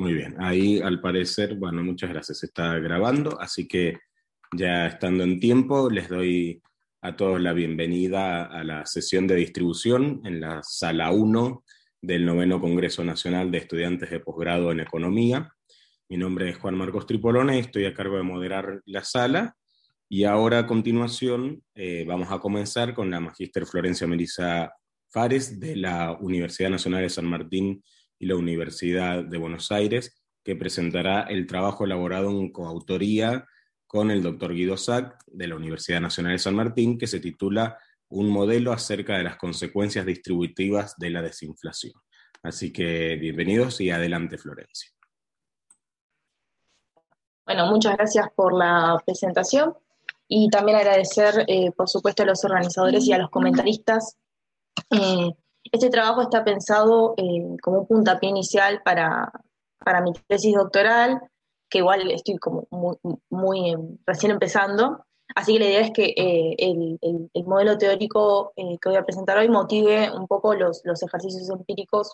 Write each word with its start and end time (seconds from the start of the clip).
Muy 0.00 0.14
bien, 0.14 0.36
ahí 0.38 0.80
al 0.80 1.00
parecer, 1.00 1.56
bueno, 1.56 1.82
muchas 1.82 2.10
gracias, 2.10 2.44
está 2.44 2.78
grabando, 2.78 3.36
así 3.40 3.66
que 3.66 3.98
ya 4.56 4.86
estando 4.86 5.24
en 5.24 5.40
tiempo, 5.40 5.90
les 5.90 6.08
doy 6.08 6.62
a 7.02 7.16
todos 7.16 7.40
la 7.40 7.52
bienvenida 7.52 8.44
a 8.44 8.62
la 8.62 8.86
sesión 8.86 9.26
de 9.26 9.34
distribución 9.34 10.20
en 10.24 10.40
la 10.40 10.62
sala 10.62 11.10
1 11.10 11.64
del 12.00 12.24
noveno 12.24 12.60
Congreso 12.60 13.02
Nacional 13.02 13.50
de 13.50 13.58
Estudiantes 13.58 14.08
de 14.10 14.20
Posgrado 14.20 14.70
en 14.70 14.78
Economía. 14.78 15.52
Mi 16.08 16.16
nombre 16.16 16.48
es 16.48 16.58
Juan 16.58 16.76
Marcos 16.76 17.06
Tripolone 17.06 17.58
estoy 17.58 17.86
a 17.86 17.92
cargo 17.92 18.18
de 18.18 18.22
moderar 18.22 18.80
la 18.86 19.02
sala. 19.02 19.56
Y 20.08 20.22
ahora 20.22 20.60
a 20.60 20.66
continuación 20.68 21.64
eh, 21.74 22.04
vamos 22.06 22.30
a 22.30 22.38
comenzar 22.38 22.94
con 22.94 23.10
la 23.10 23.18
magíster 23.18 23.66
Florencia 23.66 24.06
Melisa 24.06 24.72
Fares 25.08 25.58
de 25.58 25.74
la 25.74 26.16
Universidad 26.20 26.70
Nacional 26.70 27.02
de 27.02 27.10
San 27.10 27.26
Martín 27.26 27.82
y 28.18 28.26
la 28.26 28.36
Universidad 28.36 29.24
de 29.24 29.38
Buenos 29.38 29.70
Aires, 29.72 30.22
que 30.44 30.56
presentará 30.56 31.22
el 31.22 31.46
trabajo 31.46 31.84
elaborado 31.84 32.30
en 32.30 32.50
coautoría 32.50 33.46
con 33.86 34.10
el 34.10 34.22
doctor 34.22 34.54
Guido 34.54 34.76
Sack 34.76 35.24
de 35.26 35.48
la 35.48 35.56
Universidad 35.56 36.00
Nacional 36.00 36.32
de 36.32 36.38
San 36.38 36.54
Martín, 36.54 36.98
que 36.98 37.06
se 37.06 37.20
titula 37.20 37.78
Un 38.08 38.30
modelo 38.30 38.72
acerca 38.72 39.16
de 39.16 39.24
las 39.24 39.36
consecuencias 39.36 40.04
distributivas 40.04 40.94
de 40.98 41.10
la 41.10 41.22
desinflación. 41.22 41.94
Así 42.42 42.72
que 42.72 43.16
bienvenidos 43.16 43.80
y 43.80 43.90
adelante, 43.90 44.38
Florencia. 44.38 44.90
Bueno, 47.44 47.66
muchas 47.66 47.96
gracias 47.96 48.28
por 48.36 48.52
la 48.52 49.02
presentación 49.06 49.74
y 50.28 50.50
también 50.50 50.76
agradecer, 50.76 51.46
eh, 51.48 51.72
por 51.72 51.88
supuesto, 51.88 52.22
a 52.22 52.26
los 52.26 52.44
organizadores 52.44 53.06
y 53.06 53.12
a 53.12 53.18
los 53.18 53.30
comentaristas 53.30 54.18
eh, 54.90 55.32
este 55.72 55.90
trabajo 55.90 56.22
está 56.22 56.44
pensado 56.44 57.14
eh, 57.16 57.56
como 57.62 57.80
un 57.80 57.86
puntapié 57.86 58.30
inicial 58.30 58.82
para, 58.84 59.32
mi 60.02 60.12
tesis 60.26 60.54
doctoral, 60.54 61.20
que 61.68 61.78
igual 61.78 62.10
estoy 62.10 62.36
como 62.38 62.66
muy, 63.30 63.70
em, 63.70 63.98
recién 64.06 64.32
empezando. 64.32 65.04
Así 65.34 65.54
que 65.54 65.58
la 65.58 65.66
idea 65.66 65.80
es 65.80 65.90
que 65.92 66.14
eh, 66.16 66.56
el, 66.58 67.44
modelo 67.44 67.76
teórico 67.76 68.52
eh, 68.56 68.78
que 68.80 68.88
voy 68.88 68.96
a 68.96 69.04
presentar 69.04 69.38
hoy 69.38 69.48
motive 69.48 70.10
un 70.10 70.26
poco 70.26 70.54
los, 70.54 70.82
ejercicios 70.84 71.48
empíricos 71.50 72.12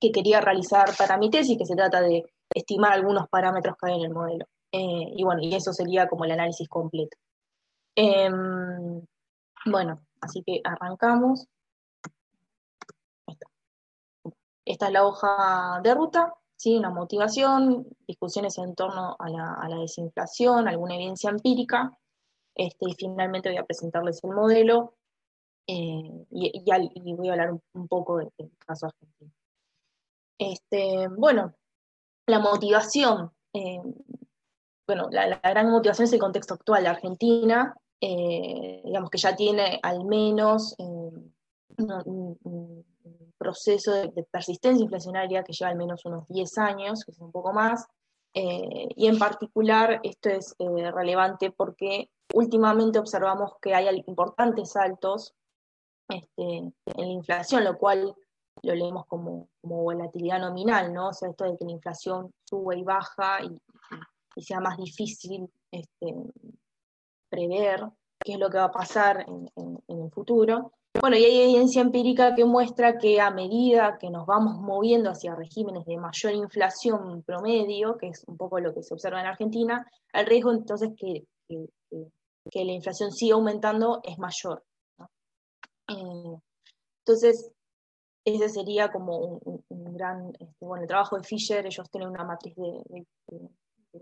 que 0.00 0.10
quería 0.12 0.40
realizar 0.40 0.88
para 0.96 1.18
mi 1.18 1.30
tesis, 1.30 1.58
que 1.58 1.66
se 1.66 1.76
trata 1.76 2.00
de 2.00 2.24
estimar 2.54 2.92
algunos 2.92 3.28
parámetros 3.28 3.76
que 3.80 3.90
hay 3.90 3.98
en 3.98 4.06
el 4.06 4.12
modelo. 4.12 4.46
y 4.72 5.22
bueno, 5.24 5.40
y 5.42 5.54
eso 5.54 5.72
sería 5.72 6.08
como 6.08 6.24
el 6.24 6.32
análisis 6.32 6.68
completo. 6.68 7.16
Em, 7.96 9.04
bueno, 9.66 10.00
así 10.20 10.42
que 10.44 10.60
arrancamos. 10.64 11.46
Esta 14.64 14.86
es 14.86 14.92
la 14.92 15.06
hoja 15.06 15.80
de 15.82 15.94
ruta, 15.94 16.34
¿sí? 16.56 16.76
una 16.76 16.90
motivación, 16.90 17.86
discusiones 18.06 18.58
en 18.58 18.74
torno 18.74 19.16
a 19.18 19.28
la, 19.68 19.78
desinflación, 19.78 20.68
alguna 20.68 20.96
evidencia 20.96 21.30
empírica, 21.30 21.96
este, 22.54 22.90
y 22.90 22.94
finalmente 22.94 23.48
voy 23.48 23.58
a 23.58 23.64
presentarles 23.64 24.22
el 24.22 24.30
modelo 24.30 24.94
eh, 25.66 26.26
y, 26.30 27.14
voy 27.14 27.28
a 27.28 27.32
hablar 27.32 27.52
un, 27.72 27.88
poco 27.88 28.18
del, 28.18 28.30
caso 28.58 28.86
argentino. 28.86 29.32
Este, 30.38 31.08
bueno, 31.08 31.54
la 32.26 32.38
motivación, 32.38 33.32
eh, 33.52 33.80
bueno, 34.86 35.08
la, 35.10 35.40
gran 35.40 35.70
motivación 35.70 36.04
es 36.04 36.12
el 36.12 36.20
contexto 36.20 36.54
actual 36.54 36.82
de 36.82 36.88
Argentina, 36.88 37.74
eh, 38.00 38.82
digamos 38.84 39.10
que 39.10 39.18
ya 39.18 39.36
tiene 39.36 39.78
al 39.82 40.04
menos 40.04 40.74
proceso 43.40 43.92
de, 43.92 44.22
persistencia 44.30 44.84
inflacionaria 44.84 45.42
que 45.42 45.54
lleva 45.54 45.70
al 45.70 45.78
menos 45.78 46.04
unos 46.04 46.28
10 46.28 46.58
años, 46.58 47.04
que 47.04 47.12
es 47.12 47.18
un 47.18 47.32
poco 47.32 47.54
más, 47.54 47.86
eh, 48.34 48.88
y 48.94 49.06
en 49.06 49.18
particular 49.18 49.98
esto 50.02 50.28
es 50.28 50.54
eh, 50.58 50.90
relevante 50.92 51.50
porque 51.50 52.10
últimamente 52.34 52.98
observamos 52.98 53.54
que 53.60 53.74
hay 53.74 54.04
importantes 54.06 54.72
saltos 54.72 55.34
este, 56.08 56.58
en 56.58 56.74
la 56.84 57.06
inflación, 57.06 57.64
lo 57.64 57.78
cual 57.78 58.14
lo 58.62 58.74
leemos 58.74 59.06
como, 59.06 59.48
volatilidad 59.62 60.38
nominal, 60.38 60.92
¿no? 60.92 61.08
O 61.08 61.12
sea, 61.14 61.30
esto 61.30 61.44
de 61.44 61.56
que 61.56 61.64
la 61.64 61.72
inflación 61.72 62.30
sube 62.44 62.78
y 62.78 62.84
baja 62.84 63.38
y, 63.42 63.58
sea 64.42 64.60
más 64.60 64.76
difícil 64.76 65.50
este, 65.70 66.14
prever 67.28 67.84
qué 68.22 68.34
es 68.34 68.38
lo 68.38 68.48
que 68.48 68.58
va 68.58 68.64
a 68.64 68.72
pasar 68.72 69.26
en 69.26 69.82
el 69.88 70.10
futuro. 70.10 70.72
Bueno, 70.98 71.16
y 71.16 71.24
hay 71.24 71.40
evidencia 71.42 71.82
empírica 71.82 72.34
que 72.34 72.44
muestra 72.44 72.98
que 72.98 73.20
a 73.20 73.30
medida 73.30 73.96
que 73.98 74.10
nos 74.10 74.26
vamos 74.26 74.58
moviendo 74.60 75.10
hacia 75.10 75.36
regímenes 75.36 75.86
de 75.86 75.96
mayor 75.96 76.34
inflación 76.34 77.22
promedio, 77.22 77.96
que 77.96 78.08
es 78.08 78.24
un 78.26 78.36
poco 78.36 78.58
lo 78.58 78.74
que 78.74 78.82
se 78.82 78.92
observa 78.92 79.20
en 79.20 79.26
Argentina, 79.26 79.86
el 80.12 80.26
riesgo 80.26 80.52
entonces 80.52 80.90
que, 80.96 81.24
que, 81.48 82.64
la 82.64 82.72
inflación 82.72 83.12
siga 83.12 83.36
aumentando 83.36 84.00
es 84.02 84.18
mayor. 84.18 84.64
Eh, 85.88 86.38
entonces, 87.04 87.52
ese 88.24 88.48
sería 88.48 88.90
como 88.90 89.16
un, 89.18 89.94
gran, 89.94 90.32
este, 90.38 90.64
bueno, 90.64 90.82
el 90.82 90.88
trabajo 90.88 91.16
de 91.16 91.22
Fisher, 91.22 91.64
ellos 91.64 91.88
tienen 91.90 92.10
una 92.10 92.24
matriz 92.24 92.54
de, 92.56 93.06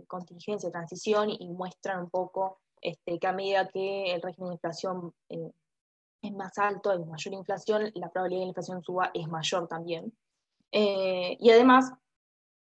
contingencia, 0.06 0.70
transición, 0.70 1.30
y 1.30 1.48
muestran 1.48 2.00
un 2.04 2.10
poco 2.10 2.60
este, 2.80 3.18
que 3.18 3.26
a 3.26 3.32
medida 3.32 3.68
que 3.68 4.14
el 4.14 4.22
régimen 4.22 4.50
de 4.50 4.54
inflación 4.54 5.14
eh, 5.28 5.50
es 6.22 6.32
más 6.32 6.58
alto, 6.58 6.90
hay 6.90 7.04
mayor 7.04 7.34
inflación, 7.34 7.90
la 7.94 8.10
probabilidad 8.10 8.40
de 8.40 8.42
que 8.42 8.46
la 8.46 8.50
inflación 8.50 8.82
suba 8.82 9.10
es 9.14 9.28
mayor 9.28 9.68
también. 9.68 10.12
Eh, 10.72 11.36
y 11.40 11.50
además, 11.50 11.92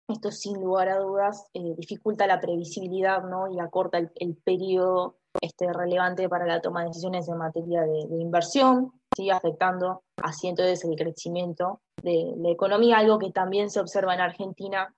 esto 0.08 0.32
sin 0.32 0.62
lugar 0.62 0.90
a 0.90 1.00
dudas 1.00 1.50
eh, 1.54 1.76
dificulta 1.78 2.28
la 2.28 2.40
previsibilidad 2.40 3.24
¿no? 3.24 3.48
y 3.48 3.60
acorta 3.60 3.98
el, 3.98 4.36
periodo 4.44 5.18
este, 5.40 5.72
relevante 5.72 6.28
para 6.28 6.46
la 6.46 6.62
toma 6.62 6.82
de 6.82 6.88
decisiones 6.88 7.28
en 7.30 7.38
materia 7.38 7.82
de, 7.84 8.18
inversión, 8.20 8.92
¿sí? 9.16 9.30
afectando 9.30 10.04
así 10.22 10.48
entonces 10.48 10.84
el 10.84 10.96
crecimiento 10.96 11.82
de 12.02 12.34
la 12.38 12.50
economía, 12.50 12.98
algo 12.98 13.18
que 13.18 13.32
también 13.32 13.70
se 13.70 13.80
observa 13.80 14.14
en 14.14 14.22
Argentina 14.22 14.94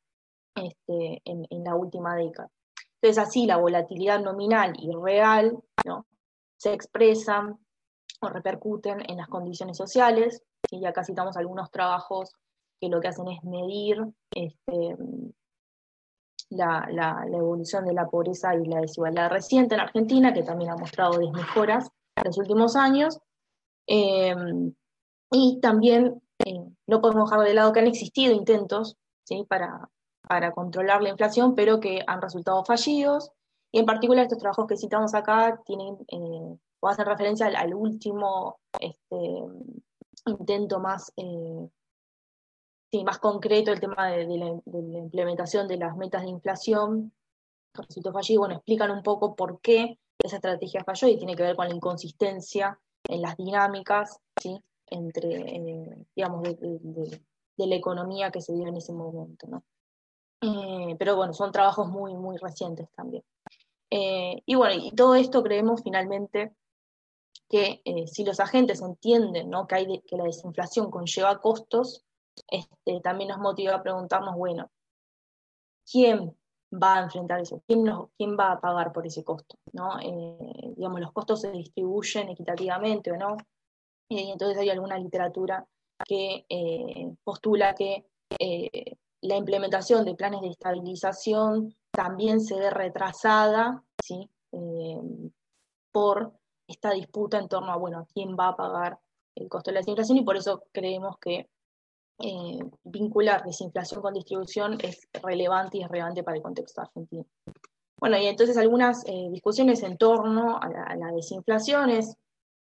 este, 0.56 1.22
en, 1.26 1.64
la 1.64 1.76
última 1.76 2.16
década. 2.16 2.50
Entonces 3.02 3.24
así 3.24 3.46
la 3.46 3.58
volatilidad 3.58 4.20
nominal 4.20 4.74
y 4.80 4.92
real 4.92 5.60
¿no? 5.86 6.08
se 6.58 6.74
expresan 6.74 7.60
o 8.22 8.30
repercuten 8.30 9.00
en 9.10 9.18
las 9.18 9.28
condiciones 9.28 9.78
sociales. 9.78 10.44
y 10.72 10.86
acá 10.86 11.04
citamos 11.04 11.38
algunos 11.38 11.70
trabajos 11.70 12.34
que 12.80 12.90
lo 12.90 13.00
que 13.00 13.08
hacen 13.08 13.28
es 13.28 13.44
medir 13.44 13.98
este, 14.32 14.98
la, 16.50 17.26
evolución 17.32 17.86
de 17.86 17.94
la 17.94 18.08
pobreza 18.08 18.56
y 18.56 18.66
la 18.66 18.82
desigualdad 18.82 19.30
reciente 19.30 19.76
en 19.76 19.82
Argentina, 19.82 20.34
que 20.34 20.44
también 20.44 20.72
ha 20.72 20.78
mostrado 20.78 21.20
desmejoras 21.20 21.90
en 22.16 22.24
los 22.26 22.38
últimos 22.38 22.76
años. 22.76 23.20
Em, 23.88 24.74
y 25.32 25.60
también 25.62 26.22
eh, 26.46 26.60
no 26.88 27.02
podemos 27.02 27.30
dejar 27.30 27.46
de 27.46 27.54
lado 27.54 27.74
que 27.74 27.80
han 27.80 27.88
existido 27.88 28.34
intentos 28.34 28.98
para, 29.48 29.90
para 30.28 30.52
controlar 30.52 31.02
la 31.02 31.10
inflación, 31.10 31.56
pero 31.56 31.80
que 31.80 32.02
han 32.06 32.22
resultado 32.22 32.64
fallidos. 32.64 33.32
Y 33.72 33.80
en 33.80 33.86
particular 33.86 34.24
estos 34.24 34.40
trabajos 34.40 34.68
que 34.68 34.78
citamos 34.78 35.14
acá 35.14 35.62
tienen 35.66 35.98
eh, 36.08 36.58
o 36.86 36.88
hacer 36.88 37.08
referencia 37.08 37.48
al, 37.48 37.74
último 37.74 38.60
este, 38.80 39.18
intento 40.28 40.80
más, 40.80 41.12
eh, 41.18 41.68
más 43.04 43.18
concreto, 43.18 43.72
el 43.72 43.80
tema 43.80 44.12
de, 44.12 44.28
la, 44.28 45.00
implementación 45.00 45.68
de 45.68 45.78
las 45.78 45.98
metas 45.98 46.22
de 46.22 46.30
inflación, 46.30 47.12
resultó 47.74 48.14
fallido, 48.14 48.42
bueno, 48.42 48.56
explican 48.56 48.92
un 48.92 49.02
poco 49.02 49.36
por 49.36 49.60
qué 49.62 49.98
esa 50.24 50.36
estrategia 50.36 50.84
falló 50.84 51.08
y 51.08 51.18
tiene 51.18 51.36
que 51.36 51.42
ver 51.42 51.56
con 51.56 51.68
la 51.68 51.74
inconsistencia 51.74 52.80
en 53.08 53.24
las 53.24 53.36
dinámicas, 53.36 54.20
¿sí? 54.40 54.62
entre, 54.86 55.56
eh, 55.56 55.98
digamos, 56.16 56.44
de, 56.44 57.22
la 57.58 57.76
economía 57.76 58.30
que 58.30 58.42
se 58.42 58.54
dio 58.54 58.68
en 58.68 58.78
ese 58.78 58.94
momento, 58.94 59.48
¿no? 59.48 59.64
Eh, 60.42 60.96
pero 61.00 61.16
bueno, 61.16 61.34
son 61.34 61.52
trabajos 61.52 61.88
muy, 61.88 62.14
muy 62.14 62.38
recientes 62.38 62.88
también. 62.92 63.24
y 63.90 64.54
bueno, 64.54 64.76
y 64.76 64.92
todo 64.92 65.16
esto 65.16 65.42
creemos 65.42 65.82
finalmente 65.82 66.54
que 67.50 67.82
eh, 67.86 68.08
si 68.08 68.24
los 68.24 68.40
agentes 68.40 68.82
entienden 68.82 69.52
que, 69.68 69.76
hay 69.76 70.02
que 70.02 70.18
la 70.18 70.24
desinflación 70.24 70.90
conlleva 70.90 71.40
costos, 71.40 72.04
este, 72.48 73.00
también 73.02 73.30
nos 73.30 73.40
motiva 73.40 73.76
a 73.76 73.84
preguntarnos, 73.84 74.36
bueno, 74.36 74.70
¿quién 75.90 76.36
va 76.72 76.96
a 76.96 77.04
enfrentar 77.04 77.40
eso? 77.40 77.62
¿Quién, 77.68 77.86
quién 78.18 78.38
va 78.38 78.54
a 78.54 78.60
pagar 78.60 78.92
por 78.92 79.06
ese 79.06 79.24
costo? 79.24 79.58
¿no? 79.74 80.00
Eh, 80.00 80.74
digamos, 80.76 81.00
los 81.00 81.12
costos 81.12 81.42
se 81.42 81.52
distribuyen 81.52 82.30
equitativamente 82.30 83.12
o 83.12 83.18
no. 83.18 83.38
Y 84.10 84.32
entonces 84.32 84.58
hay 84.58 84.70
alguna 84.70 84.98
literatura 84.98 85.66
que 86.06 86.46
eh, 86.50 87.16
postula 87.24 87.74
que 87.74 88.06
la 89.22 89.38
implementación 89.38 90.04
de 90.04 90.14
planes 90.14 90.42
de 90.42 90.50
estabilización 90.50 91.74
también 91.92 92.42
se 92.42 92.60
ve 92.60 92.70
retrasada 92.70 93.84
¿sí? 94.04 94.30
por 95.92 96.34
esta 96.68 96.92
disputa 96.92 97.38
en 97.38 97.48
torno 97.48 97.72
a, 97.72 97.78
bueno, 97.78 98.08
quién 98.14 98.36
va 98.40 98.50
a 98.50 98.56
pagar 98.56 99.00
el 99.36 99.50
costo 99.50 99.72
de 99.72 99.76
la 99.76 99.80
desinflación 99.82 100.18
y 100.18 100.24
por 100.24 100.38
eso 100.38 100.64
creemos 100.72 101.18
que 101.20 101.50
eh, 102.20 102.60
vincular 102.84 103.44
desinflación 103.44 104.02
con 104.02 104.14
distribución 104.14 104.78
es 104.82 105.08
relevante 105.22 105.78
y 105.78 105.84
es 105.84 105.90
relevante 105.90 106.24
para 106.24 106.38
el 106.38 106.44
contexto 106.44 106.82
argentino. 106.82 107.26
Bueno, 107.98 108.18
y 108.18 108.26
entonces 108.26 108.58
algunas 108.58 109.04
eh, 109.06 109.30
discusiones 109.32 109.84
en 109.84 109.98
torno 109.98 110.58
a 110.62 110.96
la, 110.96 111.12
desinflación 111.14 111.90
es, 111.90 112.16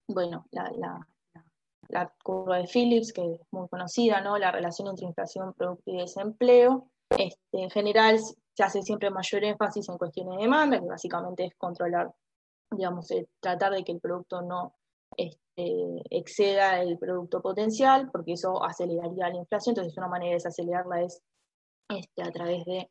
bueno, 0.08 0.46
la, 0.50 2.12
curva 2.22 2.58
de 2.58 2.66
Phillips, 2.66 3.12
que 3.12 3.34
es 3.34 3.40
muy 3.50 3.68
conocida, 3.68 4.20
¿no? 4.20 4.38
La 4.38 4.50
relación 4.50 4.88
entre 4.88 5.06
inflación, 5.06 5.52
producto 5.54 5.90
y 5.90 5.98
desempleo. 5.98 6.90
Este, 7.10 7.62
en 7.62 7.70
general 7.70 8.18
se 8.18 8.62
hace 8.62 8.82
siempre 8.82 9.10
mayor 9.10 9.44
énfasis 9.44 9.88
en 9.88 9.98
cuestiones 9.98 10.36
de 10.36 10.42
demanda, 10.42 10.80
que 10.80 10.86
básicamente 10.86 11.44
es 11.44 11.54
controlar, 11.56 12.12
digamos, 12.76 13.08
tratar 13.40 13.72
de 13.72 13.84
que 13.84 13.92
el 13.92 14.00
producto 14.00 14.42
no 14.42 14.74
este, 15.16 16.02
exceda 16.10 16.80
el 16.80 16.98
producto 16.98 17.40
potencial, 17.40 18.10
porque 18.10 18.32
eso 18.32 18.62
aceleraría 18.64 19.28
la 19.28 19.36
inflación. 19.36 19.72
Entonces, 19.72 19.96
una 19.96 20.08
manera 20.08 20.30
de 20.30 20.34
desacelerarla 20.34 21.02
es 21.02 21.22
este, 21.88 22.22
a 22.22 22.30
través 22.30 22.64
de, 22.64 22.90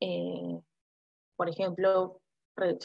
eh, 0.00 0.60
por 1.36 1.48
ejemplo, 1.48 2.20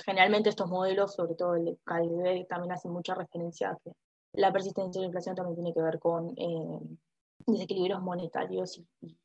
generalmente 0.06 0.50
estos 0.50 0.70
modelos, 0.70 1.16
sobre 1.16 1.36
todo 1.36 1.56
el 1.56 1.66
de 1.66 2.46
también 2.48 2.72
hacen 2.72 2.92
mucha 2.92 3.16
referencia 3.16 3.72
a 3.72 3.78
que 3.84 3.92
la 4.34 4.52
persistencia 4.52 5.00
de 5.00 5.06
la 5.06 5.08
inflación 5.08 5.36
también 5.36 5.56
tiene 5.56 5.74
que 5.74 5.82
ver 5.82 6.00
con 6.00 6.34
eh, 6.38 6.80
desequilibrios 7.48 8.02
monetarios 8.02 8.82
y, 9.02 9.18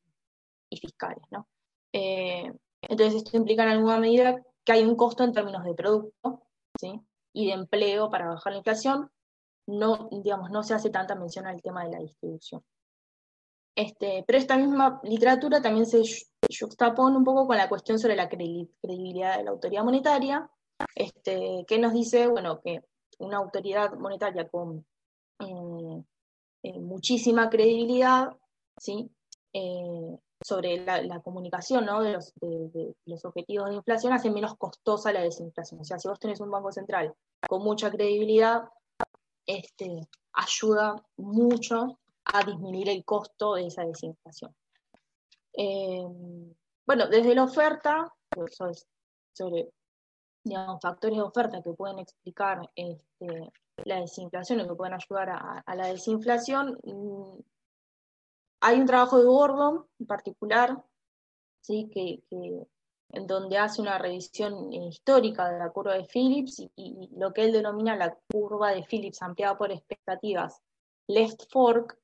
fiscales. 0.79 1.23
¿no? 1.31 1.47
Eh, 1.93 2.51
entonces, 2.81 3.23
esto 3.23 3.37
implica 3.37 3.63
en 3.63 3.69
alguna 3.69 3.99
medida 3.99 4.41
que 4.63 4.71
hay 4.71 4.83
un 4.83 4.95
costo 4.95 5.23
en 5.23 5.33
términos 5.33 5.63
de 5.63 5.73
producto 5.73 6.41
¿sí? 6.79 6.99
Y 7.33 7.47
de 7.47 7.53
empleo 7.53 8.09
para 8.09 8.27
bajar 8.27 8.53
la 8.53 8.59
inflación, 8.59 9.11
no, 9.67 10.09
digamos, 10.11 10.49
no 10.51 10.63
se 10.63 10.73
hace 10.73 10.89
tanta 10.89 11.15
mención 11.15 11.47
al 11.47 11.61
tema 11.61 11.85
de 11.85 11.91
la 11.91 11.99
distribución. 11.99 12.63
Este, 13.75 14.23
pero 14.27 14.37
esta 14.37 14.57
misma 14.57 14.99
literatura 15.03 15.61
también 15.61 15.85
se 15.85 16.01
juxtapone 16.59 17.15
un 17.15 17.23
poco 17.23 17.47
con 17.47 17.57
la 17.57 17.69
cuestión 17.69 17.99
sobre 17.99 18.15
la 18.15 18.27
credibilidad 18.27 19.37
de 19.37 19.43
la 19.45 19.51
autoridad 19.51 19.83
monetaria, 19.83 20.49
este, 20.95 21.63
que 21.67 21.79
nos 21.79 21.93
dice, 21.93 22.27
bueno, 22.27 22.59
que 22.61 22.81
una 23.19 23.37
autoridad 23.37 23.93
monetaria 23.93 24.47
con 24.49 24.85
eh, 25.39 26.03
eh, 26.63 26.79
muchísima 26.79 27.49
credibilidad, 27.49 28.35
¿sí? 28.77 29.09
Eh, 29.53 30.17
sobre 30.43 30.83
la, 30.83 31.19
comunicación 31.21 31.85
de, 31.85 32.13
los, 32.13 32.33
de, 32.41 32.95
los, 33.05 33.25
objetivos 33.25 33.69
de 33.69 33.75
inflación 33.75 34.13
hace 34.13 34.31
menos 34.31 34.55
costosa 34.55 35.13
la 35.13 35.21
desinflación. 35.21 35.81
O 35.81 35.83
sea, 35.83 35.99
si 35.99 36.07
vos 36.07 36.19
tenés 36.19 36.39
un 36.39 36.51
banco 36.51 36.71
central 36.71 37.13
con 37.47 37.63
mucha 37.63 37.91
credibilidad, 37.91 38.63
este, 39.45 40.07
ayuda 40.33 40.95
mucho 41.17 41.99
a 42.25 42.43
disminuir 42.43 42.89
el 42.89 43.03
costo 43.03 43.55
de 43.55 43.67
esa 43.67 43.83
desinflación. 43.83 44.55
Eh, 45.53 46.05
bueno, 46.85 47.07
desde 47.07 47.35
la 47.35 47.43
oferta, 47.43 48.13
sobre 49.33 49.69
factores 50.81 51.17
de 51.17 51.23
oferta 51.23 51.61
que 51.61 51.73
pueden 51.73 51.99
explicar 51.99 52.69
este, 52.75 53.51
la 53.85 53.99
desinflación 53.99 54.61
o 54.61 54.67
que 54.67 54.75
pueden 54.75 54.93
ayudar 54.93 55.29
a, 55.29 55.75
la 55.75 55.87
desinflación, 55.87 56.79
mm, 56.83 57.39
hay 58.61 58.79
un 58.79 58.85
trabajo 58.85 59.17
de 59.17 59.25
Gordon 59.25 59.85
en 59.99 60.05
particular, 60.05 60.83
¿sí? 61.61 61.89
que, 61.91 62.23
en 63.09 63.27
donde 63.27 63.57
hace 63.57 63.81
una 63.81 63.97
revisión 63.97 64.71
eh, 64.71 64.87
histórica 64.87 65.49
de 65.49 65.59
la 65.59 65.69
curva 65.71 65.95
de 65.95 66.05
Phillips 66.05 66.59
y, 66.75 67.09
lo 67.17 67.33
que 67.33 67.43
él 67.43 67.51
denomina 67.51 67.95
la 67.95 68.17
curva 68.31 68.71
de 68.71 68.83
Phillips 68.83 69.21
ampliada 69.21 69.57
por 69.57 69.71
expectativas 69.71 70.61
left 71.07 71.51
fork, 71.51 71.97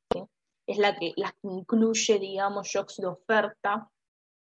es 0.65 0.77
la 0.77 0.97
que, 0.97 1.13
la 1.15 1.33
incluye, 1.43 2.19
digamos, 2.19 2.67
shocks 2.67 2.97
de 2.97 3.07
oferta 3.07 3.89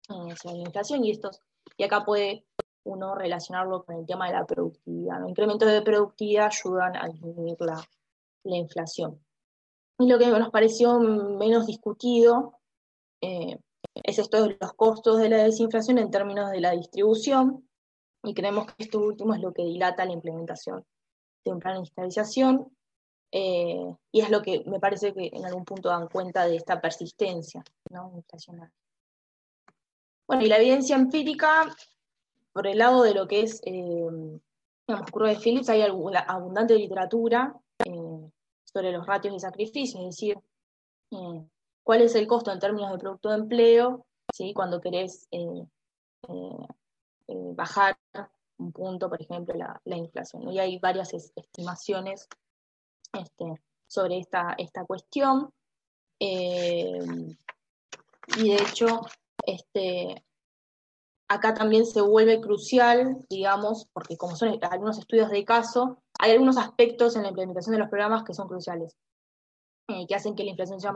eh, 0.10 0.36
sobre 0.36 0.58
la 0.58 0.64
inflación 0.66 1.04
y 1.04 1.12
estos, 1.12 1.42
y 1.78 1.84
acá 1.84 2.06
puede 2.06 2.46
uno 2.84 3.16
relacionarlo 3.16 3.84
con 3.84 3.96
el 3.96 4.06
tema 4.06 4.28
de 4.28 4.34
la 4.34 4.46
productividad. 4.46 5.20
Los 5.20 5.30
incrementos 5.30 5.72
de 5.72 5.82
productividad 5.82 6.48
ayudan 6.48 6.96
a 6.96 7.08
disminuir 7.08 7.58
la, 7.60 7.88
inflación. 8.44 9.20
Y 10.02 10.08
lo 10.08 10.18
que 10.18 10.26
nos 10.28 10.50
pareció 10.50 11.00
menos 11.00 11.68
discutido 11.68 12.60
eh, 13.22 13.60
es 13.94 14.18
esto 14.18 14.42
de 14.42 14.58
los 14.60 14.74
costos 14.74 15.20
de 15.20 15.30
la 15.30 15.44
desinflación 15.44 16.00
en 16.00 16.10
términos 16.10 16.50
de 16.50 16.60
la 16.60 16.72
distribución, 16.72 17.70
y 18.24 18.34
creemos 18.34 18.66
que 18.66 18.74
esto 18.80 19.00
último 19.00 19.36
es 19.36 19.42
lo 19.42 19.54
que 19.54 19.64
dilata 19.64 20.06
la 20.06 20.14
implementación 20.14 20.84
de 21.46 21.52
un 21.52 21.60
plan 21.60 21.76
de 21.76 21.82
digitalización, 21.82 22.76
eh, 23.32 23.96
y 24.12 24.22
es 24.22 24.32
lo 24.32 24.42
que 24.42 24.64
me 24.66 24.80
parece 24.80 25.14
que 25.14 25.30
en 25.32 25.46
algún 25.46 25.66
punto 25.66 25.90
dan 25.90 26.08
cuenta 26.08 26.48
de 26.48 26.56
esta 26.56 26.82
persistencia 26.82 27.64
¿no? 27.92 28.24
Bueno, 30.28 30.44
y 30.44 30.48
la 30.48 30.58
evidencia 30.58 30.96
empírica, 30.96 31.76
por 32.54 32.66
el 32.66 32.80
lado 32.80 33.04
de 33.04 33.14
lo 33.14 33.28
que 33.28 33.42
es, 33.42 33.62
eh, 33.66 34.10
digamos, 34.88 35.12
de 35.12 35.36
Phillips, 35.36 35.70
hay 35.70 35.84
abundante 35.84 36.76
literatura 36.76 37.56
eh, 37.86 38.32
sobre 38.74 38.92
los 38.92 39.06
ratios 39.06 39.34
de 39.34 39.40
sacrificio, 39.40 40.00
es 40.00 40.06
decir, 40.08 40.38
eh, 41.12 41.46
cuál 41.84 42.02
es 42.02 42.16
el 42.16 42.28
costo 42.28 42.52
en 42.52 42.60
términos 42.60 42.92
de 42.92 42.98
producto 42.98 43.30
de 43.30 43.36
empleo, 43.36 44.06
¿sí? 44.34 44.54
cuando 44.54 44.82
querés 44.82 45.28
eh, 45.32 45.66
eh, 46.28 46.66
bajar 47.28 47.98
un 48.58 48.72
punto, 48.72 49.10
por 49.10 49.22
ejemplo, 49.22 49.56
la, 49.56 49.98
inflación. 49.98 50.50
Y 50.52 50.60
hay 50.60 50.78
varias 50.78 51.14
estimaciones 51.14 52.28
este, 53.12 53.56
sobre 53.88 54.20
esta, 54.20 54.56
esta 54.58 54.86
cuestión. 54.86 55.52
y 56.20 56.28
de 58.38 58.56
hecho, 58.56 59.02
este, 59.46 60.24
acá 61.28 61.54
también 61.54 61.86
se 61.86 62.02
vuelve 62.02 62.42
crucial, 62.42 63.26
digamos, 63.30 63.88
porque 63.94 64.18
como 64.18 64.36
son 64.36 64.60
algunos 64.62 65.00
estudios 65.00 65.30
de 65.30 65.46
caso, 65.46 66.02
hay 66.22 66.32
algunos 66.32 66.58
aspectos 66.58 67.16
en 67.16 67.24
la 67.24 67.30
implementación 67.30 67.74
de 67.74 67.80
los 67.80 67.90
programas 67.90 68.24
que 68.24 68.36
son 68.36 68.48
cruciales. 68.48 68.96
Eh, 69.88 70.06
que 70.08 70.14
hacen 70.14 70.36
que 70.36 70.44
la 70.44 70.52
inflación 70.52 70.80
sea 70.80 70.94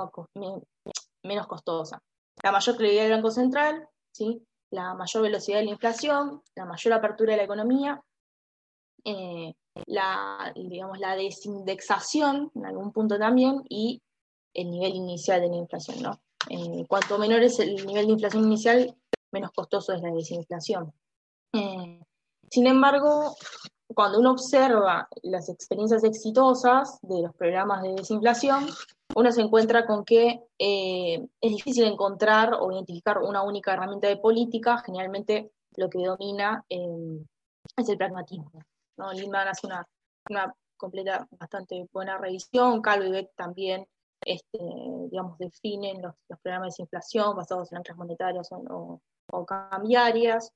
menos 1.24 1.48
costosa. 1.48 2.00
La 2.44 2.52
mayor 2.52 2.76
credibilidad 2.76 3.06
del 3.06 3.14
Banco 3.14 3.32
Central, 3.32 3.90
¿sí? 4.12 4.46
la 4.72 4.94
mayor 4.94 5.24
velocidad 5.24 5.58
de 5.58 5.66
la 5.66 5.72
inflación, 5.72 6.44
la 6.54 6.66
mayor 6.66 6.94
apertura 6.94 7.32
de 7.32 7.38
la 7.38 7.44
economía, 7.44 8.04
eh, 9.04 9.56
la, 9.88 10.54
digamos, 10.56 11.00
la 11.00 11.16
desindexación 11.16 12.52
en 12.54 12.66
algún 12.68 12.92
punto 12.92 13.18
también 13.18 13.64
y 13.68 14.04
el 14.54 14.70
nivel 14.70 14.94
inicial 14.94 15.42
de 15.42 15.50
la 15.50 15.56
inflación. 15.56 16.04
¿no? 16.04 16.22
Eh, 16.50 16.86
cuanto 16.88 17.18
menor 17.18 17.42
es 17.42 17.60
el 17.60 17.84
nivel 17.84 18.06
de 18.06 18.14
inflación 18.14 18.44
inicial, 18.44 18.96
menos 19.32 19.52
costoso 19.52 19.92
es 19.92 20.04
la 20.04 20.12
desinflación. 20.12 20.94
sin 21.52 22.68
embargo, 22.68 23.36
cuando 23.94 24.20
uno 24.20 24.32
observa 24.32 25.08
las 25.24 25.50
experiencias 25.50 26.04
exitosas 26.04 27.00
de 27.02 27.22
los 27.22 27.36
programas 27.36 27.84
de 27.84 27.94
desinflación, 27.94 28.68
uno 29.16 29.32
se 29.32 29.42
encuentra 29.42 29.86
con 29.86 30.04
que 30.04 30.42
eh, 30.58 31.28
es 31.40 31.52
difícil 31.52 31.86
encontrar 31.86 32.56
o 32.60 32.72
identificar 32.72 33.20
una 33.20 33.44
única 33.44 33.74
herramienta 33.74 34.08
de 34.08 34.18
política, 34.18 34.80
generalmente 34.80 35.52
lo 35.76 35.90
que 35.90 36.04
domina 36.04 36.66
eh, 36.70 37.24
es 37.78 37.90
el 37.90 37.98
pragmatismo. 37.98 38.52
¿no? 38.98 39.14
Lindman 39.14 39.50
hace 39.50 39.68
una, 39.68 39.86
completa, 40.78 41.28
bastante 41.32 41.88
buena 41.94 42.18
revisión, 42.18 42.82
Calvo 42.82 43.06
y 43.06 43.12
Beck 43.12 43.36
también 43.36 43.88
este, 44.26 44.58
digamos, 45.12 45.38
definen 45.38 46.02
los, 46.02 46.16
programas 46.42 46.68
de 46.68 46.72
desinflación 46.72 47.36
basados 47.36 47.72
en 47.72 47.78
anclas 47.78 47.98
monetarias 47.98 48.52
o, 48.52 49.00
o 49.32 49.46
cambiarias, 49.46 50.52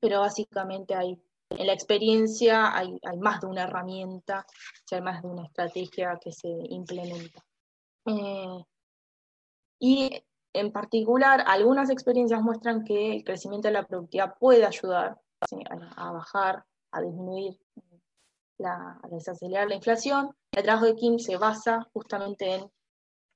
pero 0.00 0.20
básicamente 0.20 0.94
hay 0.94 1.18
en 1.58 1.66
la 1.66 1.72
experiencia 1.72 2.76
hay, 2.76 2.98
más 3.20 3.40
de 3.40 3.46
una 3.46 3.64
herramienta, 3.64 4.46
hay 4.90 5.00
más 5.00 5.22
de 5.22 5.28
una 5.28 5.44
estrategia 5.46 6.18
que 6.22 6.32
se 6.32 6.48
implementa. 6.48 7.44
Eh, 8.06 8.64
y 9.80 10.24
en 10.52 10.72
particular, 10.72 11.44
algunas 11.46 11.90
experiencias 11.90 12.42
muestran 12.42 12.84
que 12.84 13.16
el 13.16 13.24
crecimiento 13.24 13.68
de 13.68 13.74
la 13.74 13.86
productividad 13.86 14.36
puede 14.38 14.64
ayudar 14.64 15.18
a, 15.96 16.12
bajar, 16.12 16.64
a 16.92 17.00
disminuir, 17.00 17.58
a 18.64 19.00
desacelerar 19.10 19.68
la 19.68 19.76
inflación. 19.76 20.30
El 20.52 20.62
trabajo 20.62 20.86
de 20.86 20.94
Kim 20.94 21.18
se 21.18 21.36
basa 21.36 21.88
justamente 21.92 22.54
en, 22.54 22.70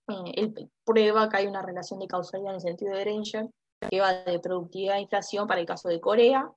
eh, 0.09 0.69
prueba 0.85 1.29
que 1.29 1.39
hay 1.39 1.47
una 1.47 1.63
relación 1.63 1.99
de 2.01 2.07
causalidad 2.07 2.51
en 2.51 2.57
el 2.57 2.61
sentido 2.61 2.95
de 2.95 3.05
Granger, 3.05 3.51
que 3.91 4.01
va 4.01 4.13
de 4.13 4.39
productividad 4.39 4.97
a 4.97 5.01
inflación 5.01 5.47
para 5.47 5.61
el 5.61 5.67
caso 5.67 5.89
de 5.89 6.01
Corea. 6.01 6.51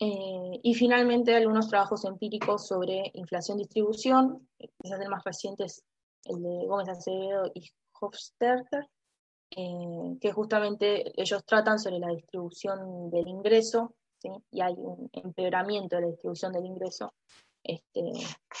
Eh, 0.00 0.60
y 0.62 0.74
finalmente 0.74 1.34
algunos 1.34 1.68
trabajos 1.68 2.04
empíricos 2.04 2.66
sobre 2.66 3.10
inflación-distribución, 3.14 4.48
quizás 4.82 5.00
el 5.00 5.10
más 5.10 5.22
reciente 5.24 5.64
es 5.64 5.84
el 6.24 6.42
de 6.42 6.66
Gómez 6.66 6.88
Acevedo 6.88 7.50
y 7.54 7.70
Hofstadter, 8.00 8.88
eh, 9.50 10.16
que 10.20 10.32
justamente 10.32 11.12
ellos 11.20 11.44
tratan 11.44 11.78
sobre 11.78 11.98
la 11.98 12.08
distribución 12.08 13.10
del 13.10 13.28
ingreso, 13.28 13.94
y 14.50 14.60
hay 14.60 14.74
un 14.76 15.08
empeoramiento 15.12 15.96
de 15.96 16.02
la 16.02 16.08
distribución 16.08 16.52
del 16.52 16.66
ingreso 16.66 17.14
este, 17.62 18.12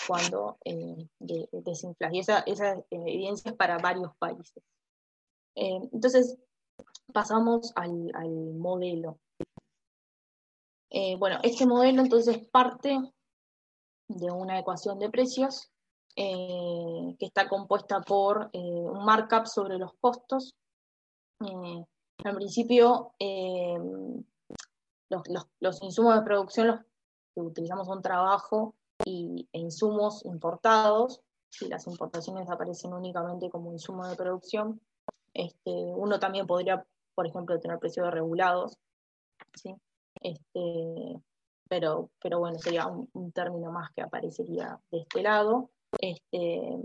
cuando 0.06 0.58
eh, 0.64 1.08
desinfla. 1.18 2.10
Y 2.12 2.20
esa, 2.20 2.40
esa 2.40 2.82
evidencia 2.90 3.50
es 3.50 3.56
para 3.56 3.78
varios 3.78 4.14
países. 4.16 4.62
Eh, 5.54 5.80
entonces, 5.92 6.38
pasamos 7.12 7.72
al, 7.76 8.10
modelo. 8.54 9.18
Eh, 10.90 11.16
bueno, 11.16 11.38
este 11.42 11.66
modelo 11.66 12.02
entonces 12.02 12.38
parte 12.50 12.98
de 14.08 14.30
una 14.30 14.58
ecuación 14.58 14.98
de 14.98 15.10
precios 15.10 15.70
que 16.16 17.16
está 17.24 17.48
compuesta 17.48 18.02
por 18.02 18.50
un 18.52 19.04
markup 19.04 19.46
sobre 19.46 19.78
los 19.78 19.92
costos. 20.00 20.54
en 21.40 22.34
principio, 22.36 23.14
los, 25.60 25.82
insumos 25.82 26.16
de 26.16 26.22
producción 26.22 26.66
los 26.66 26.80
que 27.34 27.40
utilizamos 27.40 27.86
son 27.86 28.02
trabajo 28.02 28.74
y, 29.04 29.48
e 29.52 29.58
insumos 29.58 30.24
importados, 30.24 31.22
si 31.50 31.68
las 31.68 31.86
importaciones 31.86 32.48
aparecen 32.50 32.92
únicamente 32.92 33.50
como 33.50 33.72
insumo 33.72 34.06
de 34.06 34.16
producción, 34.16 34.80
este, 35.34 35.70
uno 35.70 36.18
también 36.18 36.46
podría, 36.46 36.84
por 37.14 37.26
ejemplo, 37.26 37.58
tener 37.58 37.78
precios 37.78 38.10
regulados, 38.10 38.76
¿sí? 39.54 39.74
Este, 40.20 41.20
pero, 41.68 42.10
pero 42.22 42.38
bueno, 42.40 42.58
sería 42.58 42.86
un, 42.86 43.32
término 43.32 43.70
más 43.72 43.90
que 43.92 44.02
aparecería 44.02 44.78
de 44.90 44.98
este 44.98 45.22
lado. 45.22 45.70
Este, 45.98 46.76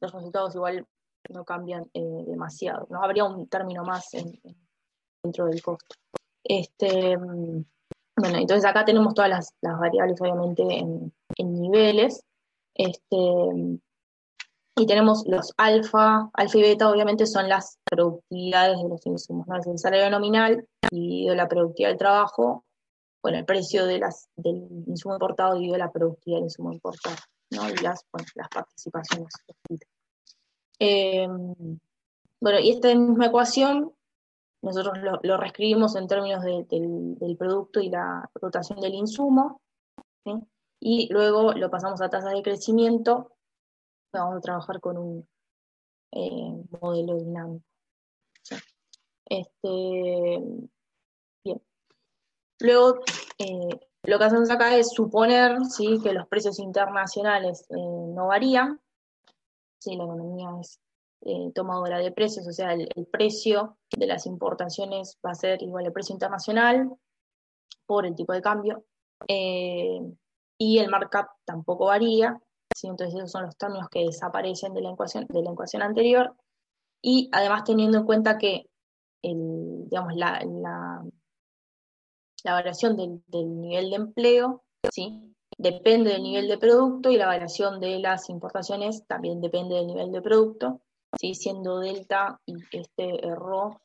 los 0.00 0.12
resultados 0.12 0.54
igual 0.54 0.86
no 1.28 1.44
cambian 1.44 1.88
eh, 1.94 2.24
demasiado, 2.26 2.86
¿no? 2.90 3.02
Habría 3.02 3.24
un 3.24 3.48
término 3.48 3.84
más 3.84 4.08
dentro 5.22 5.46
del 5.46 5.62
costo. 5.62 5.96
Este, 6.44 7.16
bueno, 7.16 8.38
entonces 8.38 8.64
acá 8.64 8.84
tenemos 8.84 9.14
todas 9.14 9.30
las, 9.30 9.54
variables, 9.62 10.20
obviamente, 10.20 10.62
en, 10.62 11.12
niveles. 11.38 12.24
Este, 12.74 13.16
y 14.76 14.86
tenemos 14.86 15.24
los 15.26 15.52
alfa, 15.56 16.30
alfa 16.32 16.58
y 16.58 16.62
beta, 16.62 16.90
obviamente, 16.90 17.26
son 17.26 17.48
las 17.48 17.78
productividades 17.84 18.82
de 18.82 18.88
los 18.88 19.04
insumos. 19.06 19.46
¿no? 19.46 19.56
Es 19.56 19.66
el 19.66 19.78
salario 19.78 20.10
nominal 20.10 20.66
dividido 20.90 21.34
la 21.34 21.48
productividad 21.48 21.90
del 21.90 21.98
trabajo, 21.98 22.64
bueno, 23.22 23.38
el 23.38 23.44
precio 23.44 23.86
del 23.86 24.02
insumo 24.86 25.14
importado 25.14 25.54
dividido 25.54 25.76
la 25.78 25.92
productividad 25.92 26.38
del 26.38 26.44
insumo 26.44 26.72
importado, 26.72 27.16
¿no? 27.50 27.68
Y 27.68 27.76
las, 27.82 28.04
participaciones. 28.50 29.32
Eh, 30.78 31.28
bueno, 32.40 32.58
y 32.58 32.70
esta 32.70 32.94
misma 32.94 33.26
ecuación 33.26 33.92
nosotros 34.62 34.98
lo, 35.22 35.36
reescribimos 35.36 35.96
en 35.96 36.06
términos 36.06 36.42
del, 36.44 37.36
producto 37.38 37.80
y 37.80 37.88
la 37.88 38.30
rotación 38.34 38.80
del 38.80 38.94
insumo, 38.94 39.60
y 40.80 41.12
luego 41.12 41.52
lo 41.52 41.70
pasamos 41.70 42.00
a 42.00 42.08
tasas 42.08 42.32
de 42.32 42.42
crecimiento. 42.42 43.32
Vamos 44.12 44.38
a 44.38 44.40
trabajar 44.40 44.80
con 44.80 44.98
un 44.98 45.28
eh, 46.12 46.64
modelo 46.80 47.16
dinámico. 47.16 47.64
Este. 49.26 50.70
Luego, 52.60 53.00
eh, 53.38 53.80
lo 54.04 54.18
que 54.18 54.24
hacemos 54.24 54.50
acá 54.50 54.76
es 54.76 54.90
suponer 54.90 55.64
¿sí? 55.66 55.98
que 56.02 56.12
los 56.12 56.26
precios 56.28 56.58
internacionales 56.58 57.66
eh, 57.70 57.74
no 57.74 58.28
varían. 58.28 58.80
¿sí? 59.78 59.96
La 59.96 60.04
economía 60.04 60.48
es 60.60 60.78
eh, 61.22 61.50
tomadora 61.54 61.98
de 61.98 62.12
precios, 62.12 62.46
o 62.46 62.52
sea, 62.52 62.72
el, 62.72 62.88
precio 63.10 63.76
de 63.94 64.06
las 64.06 64.26
importaciones 64.26 65.18
va 65.24 65.32
a 65.32 65.34
ser 65.34 65.62
igual 65.62 65.84
al 65.84 65.92
precio 65.92 66.14
internacional 66.14 66.90
por 67.86 68.06
el 68.06 68.14
tipo 68.14 68.32
de 68.32 68.40
cambio, 68.40 68.84
y 69.28 70.78
el 70.78 70.88
markup 70.88 71.26
tampoco 71.44 71.86
varía, 71.86 72.40
entonces 72.82 73.14
esos 73.14 73.32
son 73.32 73.42
los 73.42 73.56
términos 73.56 73.88
que 73.90 74.04
desaparecen 74.04 74.72
de 74.72 74.80
la 74.80 74.92
ecuación, 74.92 75.26
de 75.28 75.42
la 75.42 75.50
ecuación 75.50 75.82
anterior, 75.82 76.34
y 77.02 77.28
además 77.32 77.64
teniendo 77.64 77.98
en 77.98 78.06
cuenta 78.06 78.38
que 78.38 78.70
el, 79.22 79.88
digamos, 79.88 80.14
la, 80.14 81.02
variación 82.44 82.96
del, 82.96 83.22
nivel 83.60 83.90
de 83.90 83.96
empleo, 83.96 84.62
¿sí? 84.92 85.34
depende 85.58 86.10
del 86.10 86.22
nivel 86.22 86.48
de 86.48 86.58
producto 86.58 87.10
y 87.10 87.16
la 87.16 87.26
variación 87.26 87.80
de 87.80 87.98
las 87.98 88.30
importaciones 88.30 89.06
también 89.06 89.40
depende 89.40 89.74
del 89.74 89.86
nivel 89.86 90.12
de 90.12 90.22
producto 90.22 90.80
siendo 91.18 91.80
delta 91.80 92.40
y 92.46 92.54
este 92.72 93.26
error 93.26 93.80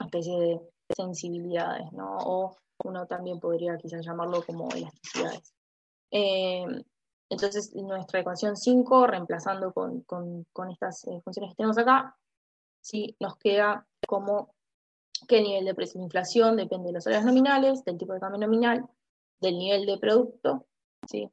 especie 0.00 0.38
de 0.38 0.60
sensibilidades, 0.94 1.92
¿no? 1.92 2.18
O 2.18 2.56
uno 2.84 3.06
también 3.06 3.38
podría 3.38 3.76
quizás 3.76 4.04
llamarlo 4.04 4.42
como 4.44 4.68
elasticidades. 4.70 5.54
Eh, 6.10 6.66
entonces, 7.30 7.74
nuestra 7.74 8.20
ecuación 8.20 8.56
5, 8.56 9.06
reemplazando 9.06 9.72
con, 9.72 10.04
estas 10.70 11.04
eh, 11.06 11.20
funciones 11.22 11.52
que 11.52 11.56
tenemos 11.56 11.78
acá, 11.78 12.16
sí, 12.80 13.16
nos 13.20 13.36
queda 13.36 13.86
como 14.06 14.54
que 15.26 15.38
el 15.38 15.44
nivel 15.44 15.64
de 15.64 15.74
precio 15.74 15.98
de 15.98 16.04
inflación 16.04 16.56
depende 16.56 16.88
de 16.88 16.94
los 16.94 17.04
salarios 17.04 17.26
nominales, 17.26 17.84
del 17.84 17.98
tipo 17.98 18.12
de 18.12 18.20
cambio 18.20 18.40
nominal, 18.40 18.86
del 19.40 19.58
nivel 19.58 19.86
de 19.86 19.98
producto, 19.98 20.66
¿sí? 21.08 21.30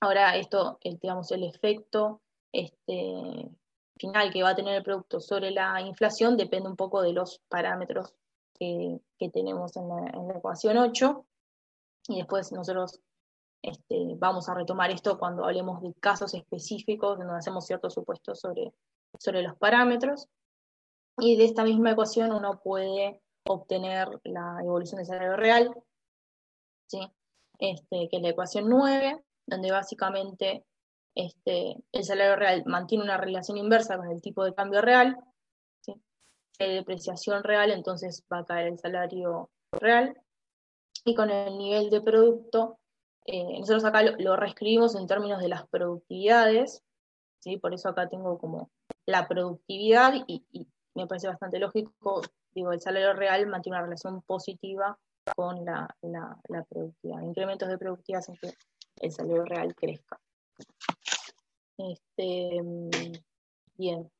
Ahora, 0.00 0.36
esto, 0.36 0.78
el, 0.82 0.98
digamos, 0.98 1.30
el 1.30 1.44
efecto 1.44 2.22
este, 2.52 3.50
final 3.96 4.32
que 4.32 4.42
va 4.42 4.50
a 4.50 4.56
tener 4.56 4.74
el 4.74 4.82
producto 4.82 5.20
sobre 5.20 5.50
la 5.50 5.80
inflación 5.80 6.36
depende 6.36 6.68
un 6.68 6.76
poco 6.76 7.02
de 7.02 7.12
los 7.12 7.40
parámetros 7.48 8.14
que, 8.54 9.00
tenemos 9.32 9.76
en 9.76 9.88
la, 9.88 10.34
ecuación 10.36 10.78
8. 10.78 11.26
Y 12.08 12.16
después 12.16 12.50
nosotros 12.52 13.00
este, 13.62 14.14
vamos 14.16 14.48
a 14.48 14.54
retomar 14.54 14.90
esto 14.90 15.18
cuando 15.18 15.44
hablemos 15.44 15.82
de 15.82 15.92
casos 15.94 16.34
específicos, 16.34 17.18
donde 17.18 17.34
hacemos 17.34 17.66
ciertos 17.66 17.94
supuestos 17.94 18.40
sobre, 18.40 18.72
sobre 19.18 19.42
los 19.42 19.56
parámetros. 19.56 20.28
Y 21.20 21.36
de 21.36 21.44
esta 21.44 21.64
misma 21.64 21.92
ecuación 21.92 22.32
uno 22.32 22.60
puede 22.62 23.20
obtener 23.46 24.08
la 24.24 24.58
evolución 24.62 24.98
del 24.98 25.06
salario 25.06 25.36
real, 25.36 25.74
¿sí? 26.86 27.00
este, 27.58 28.08
que 28.08 28.16
es 28.16 28.22
la 28.22 28.30
ecuación 28.30 28.68
9, 28.68 29.22
donde 29.46 29.70
básicamente 29.70 30.64
este, 31.14 31.76
el 31.92 32.04
salario 32.04 32.36
real 32.36 32.64
mantiene 32.66 33.04
una 33.04 33.16
relación 33.16 33.58
inversa 33.58 33.96
con 33.96 34.10
el 34.10 34.22
tipo 34.22 34.44
de 34.44 34.54
cambio 34.54 34.80
real, 34.80 35.16
¿sí? 35.80 35.94
depreciación 36.58 37.42
real, 37.42 37.70
entonces 37.70 38.24
va 38.32 38.38
a 38.38 38.44
caer 38.44 38.68
el 38.68 38.78
salario 38.78 39.50
real, 39.72 40.16
y 41.04 41.14
con 41.14 41.30
el 41.30 41.56
nivel 41.56 41.90
de 41.90 42.00
producto, 42.00 42.78
eh, 43.26 43.58
nosotros 43.58 43.84
acá 43.84 44.02
lo, 44.02 44.36
reescribimos 44.36 44.94
en 44.94 45.06
términos 45.06 45.40
de 45.40 45.48
las 45.48 45.66
productividades, 45.68 46.82
¿sí? 47.40 47.56
por 47.56 47.74
eso 47.74 47.88
acá 47.88 48.08
tengo 48.08 48.38
como 48.38 48.70
la 49.06 49.26
productividad, 49.28 50.14
y, 50.26 50.44
me 51.00 51.08
parece 51.08 51.28
bastante 51.28 51.58
lógico, 51.58 52.22
digo, 52.52 52.72
el 52.72 52.80
salario 52.80 53.12
real 53.12 53.46
mantiene 53.46 53.76
una 53.76 53.84
relación 53.84 54.22
positiva 54.22 54.98
con 55.36 55.64
la, 55.64 55.88
la 56.02 56.64
productividad, 56.64 57.22
incrementos 57.22 57.68
de 57.68 57.78
productividad 57.78 58.20
hacen 58.20 58.36
que 58.36 58.52
el 59.00 59.12
salario 59.12 59.44
real 59.44 59.74
crezca. 59.74 60.20
Este, 61.78 62.60
bien. 63.76 64.10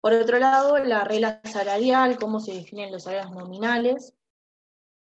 Por 0.00 0.14
otro 0.14 0.38
lado, 0.38 0.78
la 0.78 1.04
regla 1.04 1.40
salarial, 1.44 2.18
cómo 2.18 2.40
se 2.40 2.54
definen 2.54 2.90
los 2.90 3.04
salarios 3.04 3.32
nominales. 3.32 4.14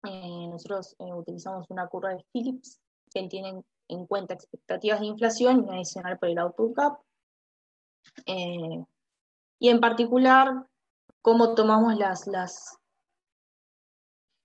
Eh, 0.03 0.47
nosotros 0.49 0.95
eh, 0.99 1.13
utilizamos 1.13 1.69
una 1.69 1.87
curva 1.87 2.09
de 2.15 2.25
Phillips 2.31 2.81
que 3.13 3.27
tiene 3.27 3.63
en 3.87 4.05
cuenta 4.07 4.33
expectativas 4.33 4.99
de 4.99 5.05
inflación 5.05 5.65
y 5.65 5.75
adicional 5.75 6.17
por 6.17 6.29
el 6.29 6.39
output 6.39 6.75
gap. 6.75 6.99
Eh, 8.25 8.83
y 9.61 9.69
en 9.69 9.79
particular, 9.79 10.65
cómo 11.21 11.53
tomamos 11.53 11.95
las, 11.95 12.25
las, 12.25 12.79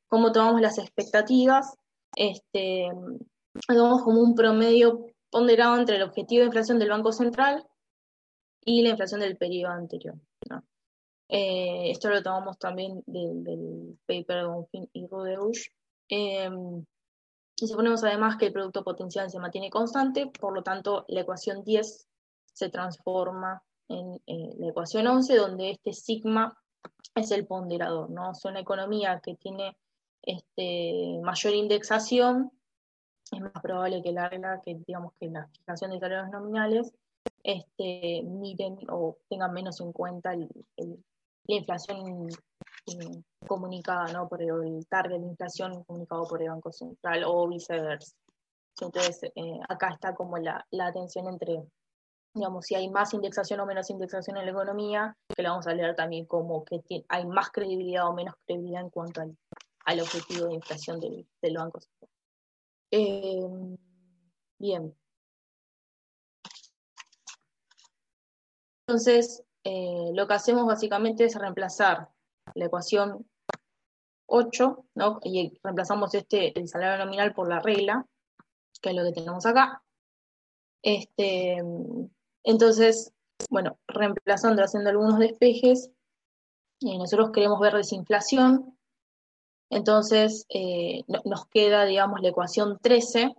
cómo 0.08 0.30
tomamos 0.30 0.60
las 0.60 0.76
expectativas. 0.76 1.74
Este, 2.14 2.90
tomamos 3.66 4.02
como 4.02 4.20
un 4.20 4.34
promedio 4.34 5.06
ponderado 5.30 5.78
entre 5.78 5.96
el 5.96 6.02
objetivo 6.02 6.40
de 6.40 6.46
inflación 6.48 6.78
del 6.78 6.90
Banco 6.90 7.12
Central 7.12 7.66
y 8.62 8.82
la 8.82 8.90
inflación 8.90 9.20
del 9.20 9.38
periodo 9.38 9.72
anterior. 9.72 10.16
Eh, 11.30 11.90
esto 11.90 12.10
lo 12.10 12.22
tomamos 12.22 12.58
también 12.58 13.02
del, 13.06 13.98
paper 14.04 14.36
de 14.36 14.44
Bonfin 14.44 14.90
y 14.92 15.06
Rudebush. 15.06 15.68
Eh, 16.10 16.50
y 17.58 17.66
suponemos 17.66 18.04
además 18.04 18.36
que 18.36 18.48
el 18.48 18.52
producto 18.52 18.84
potencial 18.84 19.30
se 19.30 19.38
mantiene 19.38 19.70
constante, 19.70 20.26
por 20.26 20.52
lo 20.52 20.62
tanto 20.62 21.06
la 21.08 21.22
ecuación 21.22 21.64
10 21.64 22.06
se 22.52 22.68
transforma 22.68 23.62
en 23.88 24.20
eh, 24.26 24.54
la 24.58 24.68
ecuación 24.68 25.06
11, 25.06 25.36
donde 25.36 25.70
este 25.70 25.92
sigma 25.92 26.56
es 27.14 27.30
el 27.30 27.46
ponderador, 27.46 28.10
¿no? 28.10 28.32
Es 28.32 28.44
una 28.44 28.60
economía 28.60 29.20
que 29.22 29.34
tiene 29.36 29.76
este, 30.22 31.20
mayor 31.22 31.54
indexación 31.54 32.50
es 33.32 33.40
más 33.40 33.52
probable 33.62 34.02
que 34.02 34.12
la 34.12 34.28
regla, 34.28 34.60
que 34.64 34.76
digamos 34.86 35.12
que 35.18 35.28
la 35.28 35.48
fijación 35.48 35.90
de 35.90 36.00
salarios 36.00 36.30
nominales, 36.30 36.92
este, 37.42 38.22
miren 38.22 38.78
o 38.88 39.18
tengan 39.28 39.52
menos 39.52 39.80
en 39.80 39.92
cuenta 39.92 40.34
la 40.34 40.46
inflación 41.46 42.28
eh, 42.86 43.22
comunicada 43.46 44.12
¿no? 44.12 44.28
por 44.28 44.42
el, 44.42 44.86
target 44.88 45.20
de 45.20 45.26
inflación 45.26 45.82
comunicado 45.84 46.24
por 46.28 46.42
el 46.42 46.50
Banco 46.50 46.72
Central 46.72 47.24
o 47.26 47.48
viceversa. 47.48 48.16
Entonces, 48.80 49.24
eh, 49.34 49.58
acá 49.68 49.90
está 49.90 50.14
como 50.14 50.36
la, 50.38 50.64
la 50.70 50.92
tensión 50.92 51.26
entre 51.28 51.64
digamos, 52.36 52.66
si 52.66 52.74
hay 52.74 52.90
más 52.90 53.14
indexación 53.14 53.60
o 53.60 53.66
menos 53.66 53.88
indexación 53.88 54.36
en 54.36 54.44
la 54.44 54.50
economía, 54.50 55.16
que 55.34 55.42
la 55.42 55.50
vamos 55.50 55.66
a 55.66 55.74
leer 55.74 55.96
también 55.96 56.26
como 56.26 56.64
que 56.64 56.82
hay 57.08 57.26
más 57.26 57.50
credibilidad 57.50 58.06
o 58.06 58.12
menos 58.12 58.34
credibilidad 58.44 58.82
en 58.82 58.90
cuanto 58.90 59.22
al, 59.22 60.00
objetivo 60.00 60.46
de 60.46 60.54
inflación 60.54 61.00
del, 61.00 61.26
Banco 61.56 61.80
Central. 61.80 62.10
Eh, 62.90 63.76
bien. 64.58 64.94
Entonces, 68.86 69.42
eh, 69.64 70.10
lo 70.12 70.28
que 70.28 70.34
hacemos 70.34 70.66
básicamente 70.66 71.24
es 71.24 71.34
reemplazar 71.36 72.10
la 72.54 72.66
ecuación 72.66 73.26
8, 74.26 74.84
¿no? 74.94 75.20
y 75.24 75.58
reemplazamos 75.62 76.14
este, 76.14 76.58
el 76.58 76.68
salario 76.68 77.02
nominal 77.02 77.32
por 77.32 77.48
la 77.48 77.60
regla, 77.60 78.06
que 78.82 78.90
es 78.90 78.94
lo 78.94 79.04
que 79.04 79.12
tenemos 79.12 79.46
acá. 79.46 79.82
Este, 80.82 81.62
entonces, 82.46 83.12
bueno, 83.50 83.76
reemplazando, 83.88 84.62
haciendo 84.62 84.88
algunos 84.88 85.18
despejes, 85.18 85.90
eh, 86.80 86.96
nosotros 86.96 87.32
queremos 87.32 87.58
ver 87.58 87.74
desinflación, 87.74 88.78
entonces 89.68 90.46
eh, 90.48 91.02
nos 91.24 91.46
queda, 91.46 91.84
digamos, 91.84 92.20
la 92.22 92.28
ecuación 92.28 92.78
13, 92.80 93.34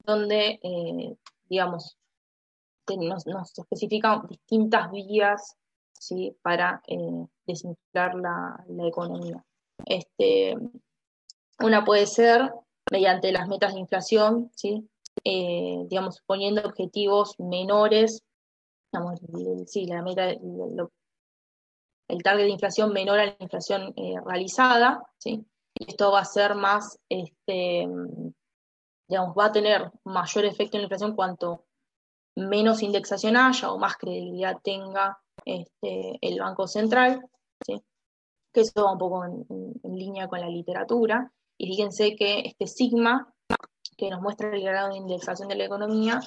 donde, 0.00 0.60
eh, 0.62 1.16
digamos, 1.48 1.96
nos, 2.94 3.26
nos 3.26 3.58
especifican 3.58 4.26
distintas 4.28 4.90
vías 4.90 5.56
¿sí? 5.98 6.36
para 6.42 6.82
desinflar 7.46 8.16
la, 8.16 8.64
economía. 8.86 9.42
Este, 9.86 10.56
una 11.60 11.86
puede 11.86 12.06
ser 12.06 12.52
mediante 12.90 13.32
las 13.32 13.48
metas 13.48 13.72
de 13.72 13.80
inflación, 13.80 14.50
¿sí? 14.54 14.86
Eh, 15.24 15.84
digamos, 15.88 16.22
poniendo 16.26 16.62
objetivos 16.62 17.34
menores, 17.38 18.22
digamos, 18.92 19.20
sí, 19.66 19.86
la 19.86 20.02
meta, 20.02 20.30
el, 20.30 22.22
target 22.22 22.44
de 22.44 22.50
inflación 22.50 22.92
menor 22.92 23.18
a 23.18 23.26
la 23.26 23.36
inflación 23.38 23.92
eh, 23.96 24.14
realizada, 24.24 25.02
¿sí? 25.18 25.44
Esto 25.74 26.10
va 26.10 26.20
a 26.20 26.24
ser 26.24 26.54
más, 26.54 26.98
este, 27.08 27.86
digamos, 29.08 29.34
va 29.36 29.46
a 29.46 29.52
tener 29.52 29.90
mayor 30.04 30.44
efecto 30.44 30.76
en 30.76 30.82
la 30.82 30.86
inflación 30.86 31.14
cuanto 31.14 31.64
menos 32.34 32.82
indexación 32.82 33.36
haya 33.36 33.70
o 33.70 33.78
más 33.78 33.96
credibilidad 33.96 34.58
tenga 34.62 35.20
este, 35.44 36.18
el 36.20 36.40
Banco 36.40 36.66
Central, 36.66 37.28
¿sí? 37.64 37.82
que 38.52 38.60
eso 38.60 38.84
va 38.84 38.92
un 38.92 38.98
poco 38.98 39.24
en, 39.24 39.46
línea 39.96 40.28
con 40.28 40.40
la 40.40 40.48
literatura. 40.48 41.32
Y 41.56 41.66
fíjense 41.66 42.16
que 42.16 42.40
este 42.40 42.66
sigma 42.66 43.34
que 43.98 44.08
nos 44.08 44.22
muestra 44.22 44.54
el 44.54 44.62
grado 44.62 44.90
de 44.90 44.96
indexación 44.96 45.48
de 45.48 45.56
la 45.56 45.64
economía, 45.64 46.20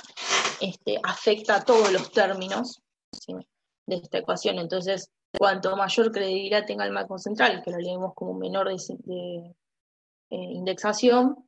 este, 0.60 1.00
afecta 1.02 1.56
a 1.56 1.64
todos 1.64 1.92
los 1.92 2.12
términos 2.12 2.82
de 3.88 3.96
esta 3.96 4.18
ecuación. 4.18 4.60
Entonces, 4.60 5.10
cuanto 5.36 5.76
mayor 5.78 6.12
credibilidad 6.12 6.66
tenga 6.66 6.86
el 6.86 6.94
Banco 6.94 7.18
Central, 7.18 7.62
que 7.64 7.72
lo 7.72 7.78
leemos 7.78 8.14
como 8.14 8.34
menor 8.34 8.68
de, 8.68 9.56
eh, 10.30 10.36
indexación, 10.36 11.48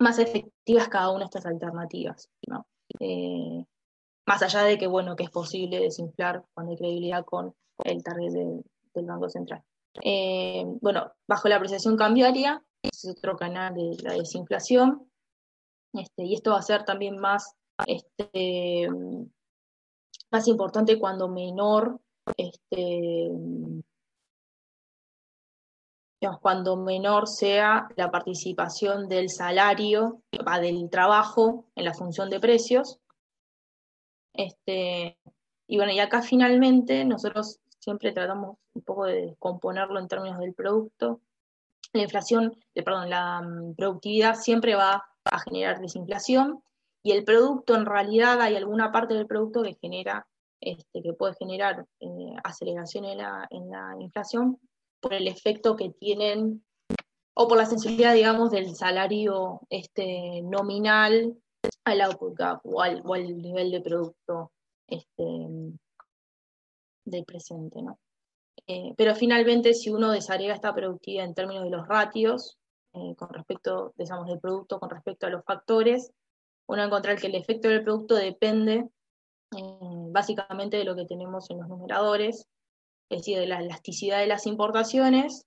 más 0.00 0.18
efectivas 0.18 0.88
cada 0.88 1.10
una 1.10 1.20
de 1.20 1.24
estas 1.26 1.46
alternativas. 1.46 2.28
Eh, 2.98 3.64
más 4.26 4.42
allá 4.42 4.64
de 4.64 4.76
que, 4.76 4.88
bueno, 4.88 5.14
que 5.14 5.24
es 5.24 5.30
posible 5.30 5.78
desinflar 5.78 6.44
cuando 6.52 6.72
hay 6.72 6.78
credibilidad 6.78 7.24
con 7.24 7.54
el 7.84 8.02
target 8.02 8.32
del 8.32 9.06
Banco 9.06 9.28
Central. 9.28 9.62
Eh, 10.02 10.64
bueno, 10.80 11.12
bajo 11.28 11.48
la 11.48 11.56
apreciación 11.56 11.96
cambiaria, 11.96 12.62
es 12.82 13.04
otro 13.04 13.36
canal 13.36 13.74
de 13.74 13.96
la 14.02 14.14
desinflación, 14.14 15.09
este, 15.92 16.24
y 16.24 16.34
esto 16.34 16.52
va 16.52 16.58
a 16.58 16.62
ser 16.62 16.84
también 16.84 17.18
más, 17.18 17.54
este, 17.86 18.88
más 20.30 20.48
importante 20.48 20.98
cuando 20.98 21.28
menor, 21.28 22.00
este, 22.36 23.30
cuando 26.40 26.76
menor 26.76 27.26
sea 27.28 27.88
la 27.96 28.10
participación 28.10 29.08
del 29.08 29.30
salario, 29.30 30.22
del 30.30 30.90
trabajo 30.90 31.64
en 31.74 31.84
la 31.84 31.94
función 31.94 32.28
de 32.30 32.40
precios. 32.40 32.98
Y 35.66 35.76
bueno, 35.76 35.92
y 35.92 36.00
acá 36.00 36.22
finalmente 36.22 37.04
nosotros 37.04 37.60
siempre 37.78 38.12
tratamos 38.12 38.56
un 38.74 38.82
poco 38.82 39.06
de 39.06 39.36
componerlo 39.38 39.98
en 39.98 40.08
términos 40.08 40.38
del 40.38 40.54
producto. 40.54 41.20
La 41.92 42.02
inflación, 42.02 42.56
eh, 42.74 42.82
perdón, 42.82 43.10
la 43.10 43.40
mm, 43.40 43.74
productividad 43.74 44.34
siempre 44.34 44.74
va 44.74 45.09
a 45.30 45.38
generar 45.40 45.80
desinflación 45.80 46.62
y 47.02 47.12
el 47.12 47.24
producto 47.24 47.74
en 47.74 47.86
realidad 47.86 48.40
hay 48.40 48.56
alguna 48.56 48.92
parte 48.92 49.14
del 49.14 49.26
producto 49.26 49.62
que 49.62 49.78
genera 49.80 50.26
este, 50.60 51.02
que 51.02 51.14
puede 51.14 51.34
generar 51.34 51.86
eh, 52.00 52.34
aceleración 52.44 53.06
en 53.06 53.18
la, 53.18 53.46
en 53.50 53.70
la, 53.70 53.96
inflación 53.98 54.58
por 55.00 55.14
el 55.14 55.26
efecto 55.26 55.74
que 55.74 55.90
tienen 55.90 56.62
o 57.34 57.48
por 57.48 57.56
la 57.56 57.64
sensibilidad 57.64 58.12
digamos 58.12 58.50
del 58.50 58.74
salario 58.76 59.60
este, 59.70 60.42
nominal 60.42 61.34
al 61.84 62.00
output 62.02 62.36
gap 62.36 62.60
o 62.64 62.82
al, 62.82 63.02
nivel 63.40 63.70
de 63.70 63.80
producto 63.80 64.52
este, 64.86 65.48
del 67.06 67.24
presente 67.24 67.80
¿no? 67.80 67.98
Eh, 68.66 68.92
pero 68.96 69.14
finalmente 69.14 69.72
si 69.72 69.88
uno 69.88 70.12
desagrega 70.12 70.54
esta 70.54 70.74
productividad 70.74 71.24
en 71.24 71.34
términos 71.34 71.64
de 71.64 71.70
los 71.70 71.88
ratios 71.88 72.58
eh, 72.92 73.14
con 73.16 73.28
respecto, 73.30 73.94
digamos, 73.96 74.26
del 74.26 74.40
producto 74.40 74.80
con 74.80 74.90
respecto 74.90 75.26
a 75.26 75.30
los 75.30 75.44
factores, 75.44 76.12
uno 76.66 76.78
va 76.78 76.84
a 76.84 76.86
encontrar 76.86 77.18
que 77.20 77.26
el 77.26 77.34
efecto 77.34 77.68
del 77.68 77.84
producto 77.84 78.14
depende 78.14 78.88
eh, 79.56 80.08
básicamente 80.10 80.76
de 80.76 80.84
lo 80.84 80.94
que 80.94 81.04
tenemos 81.04 81.50
en 81.50 81.58
los 81.58 81.68
numeradores, 81.68 82.46
es 83.10 83.18
decir, 83.18 83.38
de 83.38 83.46
la 83.46 83.60
elasticidad 83.60 84.18
de 84.20 84.28
las 84.28 84.46
importaciones, 84.46 85.46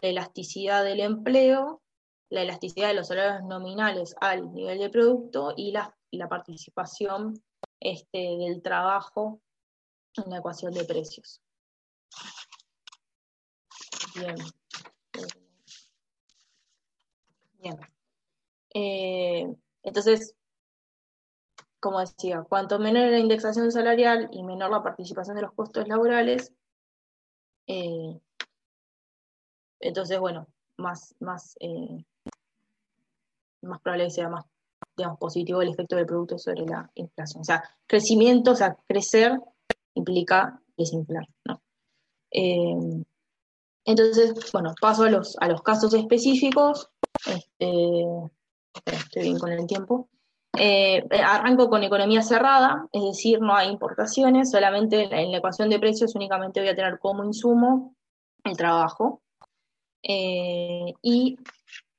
la 0.00 0.08
elasticidad 0.08 0.84
del 0.84 1.00
empleo, 1.00 1.82
la 2.30 2.42
elasticidad 2.42 2.88
de 2.88 2.94
los 2.94 3.08
salarios 3.08 3.44
nominales 3.44 4.16
al 4.20 4.52
nivel 4.52 4.78
de 4.78 4.90
producto 4.90 5.54
y 5.56 5.70
la, 5.70 5.96
la 6.10 6.28
participación 6.28 7.40
este, 7.80 8.18
del 8.18 8.62
trabajo 8.62 9.40
en 10.16 10.30
la 10.30 10.38
ecuación 10.38 10.72
de 10.72 10.84
precios. 10.84 11.40
Bien. 14.16 14.36
Eh, 18.74 19.54
entonces, 19.82 20.34
como 21.80 22.00
decía, 22.00 22.44
cuanto 22.48 22.78
menor 22.78 23.10
la 23.10 23.18
indexación 23.18 23.70
salarial 23.70 24.28
y 24.32 24.42
menor 24.42 24.70
la 24.70 24.82
participación 24.82 25.36
de 25.36 25.42
los 25.42 25.52
costos 25.52 25.86
laborales, 25.86 26.52
eh, 27.66 28.20
entonces, 29.80 30.18
bueno, 30.18 30.46
más, 30.76 31.14
más, 31.20 31.56
eh, 31.60 32.04
más 33.62 33.80
probable 33.80 34.04
que 34.04 34.10
sea 34.10 34.28
más 34.28 34.44
digamos, 34.96 35.18
positivo 35.18 35.60
el 35.60 35.70
efecto 35.70 35.96
del 35.96 36.06
producto 36.06 36.38
sobre 36.38 36.66
la 36.66 36.90
inflación. 36.94 37.40
O 37.40 37.44
sea, 37.44 37.64
crecimiento, 37.86 38.52
o 38.52 38.54
sea, 38.56 38.76
crecer 38.86 39.40
implica 39.94 40.60
desinflar, 40.76 41.26
¿no? 41.44 41.60
Entonces, 43.84 44.34
bueno, 44.52 44.74
paso 44.80 45.04
a 45.04 45.10
los, 45.10 45.36
a 45.40 45.48
los 45.48 45.62
casos 45.62 45.92
específicos. 45.94 46.90
Este, 47.26 48.04
estoy 48.86 49.22
bien 49.22 49.38
con 49.38 49.52
el 49.52 49.66
tiempo. 49.66 50.08
Eh, 50.56 51.04
arranco 51.24 51.68
con 51.68 51.82
economía 51.82 52.22
cerrada, 52.22 52.86
es 52.92 53.02
decir, 53.02 53.40
no 53.40 53.56
hay 53.56 53.68
importaciones, 53.70 54.52
solamente 54.52 55.02
en 55.02 55.32
la, 55.32 55.38
ecuación 55.38 55.68
de 55.68 55.80
precios 55.80 56.14
únicamente 56.14 56.60
voy 56.60 56.68
a 56.68 56.76
tener 56.76 56.98
como 57.00 57.24
insumo 57.24 57.96
el 58.44 58.56
trabajo. 58.56 59.22
Eh, 60.02 60.92
y 61.02 61.36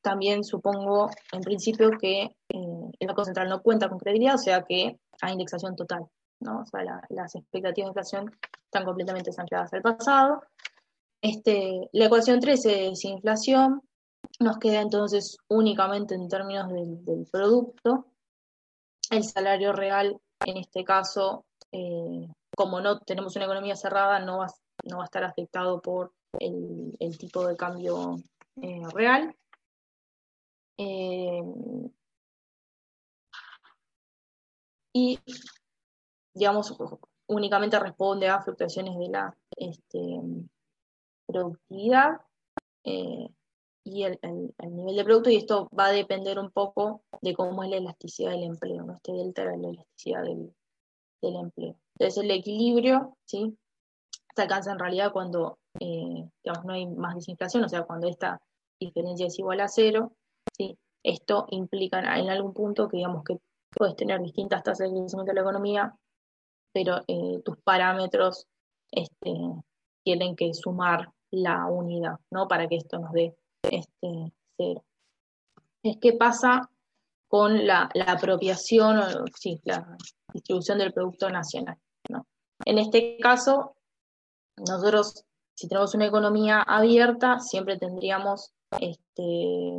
también 0.02 0.44
supongo, 0.44 1.10
en 1.34 1.42
principio, 1.42 1.92
que 2.00 2.22
eh, 2.22 2.92
el 3.00 3.08
Banco 3.08 3.26
Central 3.26 3.50
no 3.50 3.62
cuenta 3.62 3.90
con 3.90 4.00
credibilidad, 4.00 4.36
o 4.36 4.40
sea 4.40 4.64
que 4.64 5.00
hay 5.22 5.34
indexación 5.34 5.76
total. 5.76 6.06
¿no? 6.40 6.62
O 6.62 6.66
sea, 6.66 6.82
las 7.10 7.36
expectativas 7.36 7.88
de 7.88 7.90
inflación 7.90 8.32
están 8.66 8.86
completamente 8.86 9.32
ancladas 9.38 9.74
al 9.74 9.82
pasado. 9.82 10.44
Este, 11.28 11.90
la 11.92 12.06
ecuación 12.06 12.40
13 12.40 12.90
es 12.90 13.04
inflación, 13.04 13.82
nos 14.40 14.60
queda 14.60 14.82
entonces 14.82 15.38
únicamente 15.48 16.14
en 16.14 16.28
términos 16.28 16.72
del, 16.72 17.28
producto. 17.32 18.06
El 19.10 19.24
salario 19.24 19.74
real, 19.74 20.22
en 20.46 20.58
este 20.58 20.84
caso, 20.84 21.48
eh, 21.72 22.28
como 22.56 22.80
no 22.80 23.00
tenemos 23.00 23.36
una 23.38 23.46
economía 23.46 23.76
cerrada, 23.76 24.20
no 24.20 24.38
va, 24.38 24.48
no 24.84 24.98
va 24.98 25.04
a 25.04 25.06
estar 25.06 25.24
afectado 25.24 25.82
por 25.82 26.14
el, 26.38 27.18
tipo 27.18 27.48
de 27.48 27.58
cambio 27.58 28.18
eh, 28.62 28.84
real. 28.94 29.36
Eh, 30.78 31.42
y, 34.94 35.20
digamos, 36.36 36.72
únicamente 37.26 37.80
responde 37.80 38.28
a 38.28 38.44
fluctuaciones 38.44 38.96
de 39.00 39.10
la 39.10 39.36
este, 39.58 40.22
productividad 41.26 42.22
y 43.86 44.04
el, 44.04 44.20
nivel 44.72 44.96
de 44.96 45.04
producto, 45.04 45.30
y 45.30 45.36
esto 45.36 45.70
va 45.78 45.88
a 45.88 45.92
depender 45.92 46.40
un 46.40 46.52
poco 46.52 47.04
de 47.22 47.36
cómo 47.36 47.64
es 47.64 47.70
la 47.70 47.78
elasticidad 47.78 48.32
del 48.32 48.44
empleo, 48.44 48.84
¿no? 48.84 48.96
Este 48.96 49.14
delta 49.14 49.46
de 49.46 49.58
la 49.58 49.70
elasticidad 49.70 50.24
del, 50.24 50.54
del 51.22 51.36
empleo. 51.36 51.76
Entonces 51.98 52.24
el 52.24 52.32
equilibrio 52.32 53.16
¿sí? 53.26 53.56
se 54.36 54.42
alcanza 54.42 54.72
en 54.72 54.80
realidad 54.80 55.12
cuando 55.12 55.60
eh, 55.80 56.30
digamos, 56.44 56.66
no 56.66 56.74
hay 56.74 56.88
más 56.88 57.16
desinflación, 57.16 57.64
o 57.64 57.70
sea, 57.70 57.84
cuando 57.84 58.08
esta 58.08 58.42
diferencia 58.80 59.28
es 59.28 59.38
igual 59.40 59.60
a 59.60 59.68
cero, 59.68 60.14
¿sí? 60.58 60.78
esto 61.04 61.46
implica 61.50 62.00
en 62.18 62.30
algún 62.30 62.54
punto 62.54 62.88
que 62.88 62.98
digamos 62.98 63.24
que 63.24 63.38
puedes 63.72 63.96
tener 63.96 64.22
distintas 64.22 64.64
tasas 64.64 64.90
de 64.90 65.00
crecimiento 65.00 65.32
de 65.32 65.36
la 65.36 65.42
economía, 65.42 65.96
pero 66.74 67.02
eh, 67.08 67.42
tus 67.44 67.58
parámetros 67.58 68.48
este, 68.92 69.34
tienen 70.04 70.36
que 70.36 70.54
sumar 70.54 71.12
la 71.36 71.66
unidad, 71.68 72.18
¿no? 72.32 72.48
Para 72.48 72.68
que 72.68 72.78
esto 72.78 73.00
nos 73.00 73.12
dé 73.12 73.36
este, 73.64 74.34
cero. 74.58 74.84
Es 75.84 75.98
que 75.98 76.14
pasa 76.14 76.70
con 77.28 77.66
la, 77.68 77.90
apropiación, 78.08 78.98
o, 78.98 79.26
la 79.64 79.98
distribución 80.34 80.78
del 80.78 80.94
Producto 80.94 81.30
Nacional. 81.30 81.78
En 82.64 82.78
este 82.78 83.18
caso, 83.18 83.76
nosotros, 84.58 85.26
si 85.54 85.68
tenemos 85.68 85.94
una 85.94 86.06
economía 86.06 86.62
abierta, 86.62 87.40
siempre 87.40 87.78
tendríamos 87.78 88.54
este, 88.80 89.78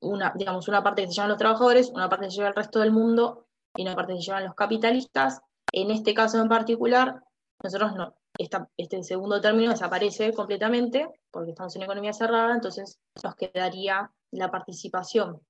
una, 0.00 0.32
digamos, 0.36 0.68
una 0.68 0.82
parte 0.82 1.02
que 1.02 1.08
se 1.08 1.14
llevan 1.14 1.30
los 1.30 1.38
trabajadores, 1.38 1.90
una 1.90 2.10
parte 2.10 2.26
que 2.26 2.30
se 2.30 2.36
lleva 2.36 2.48
el 2.50 2.54
resto 2.54 2.80
del 2.80 2.92
mundo 2.92 3.46
y 3.74 3.82
una 3.82 3.94
parte 3.94 4.12
que 4.12 4.20
se 4.20 4.26
llevan 4.26 4.44
los 4.44 4.54
capitalistas. 4.54 5.40
En 5.72 5.90
este 5.90 6.12
caso 6.12 6.40
en 6.40 6.48
particular, 6.48 7.22
nosotros 7.62 7.94
no, 7.94 8.14
este 8.38 9.02
segundo 9.02 9.40
término 9.40 9.70
desaparece 9.70 10.32
completamente 10.32 11.08
porque 11.30 11.50
estamos 11.50 11.74
en 11.76 11.82
economía 11.82 12.12
cerrada, 12.12 12.54
entonces 12.54 12.98
nos 13.22 13.34
quedaría 13.34 14.12
la 14.30 14.50
participación 14.50 15.40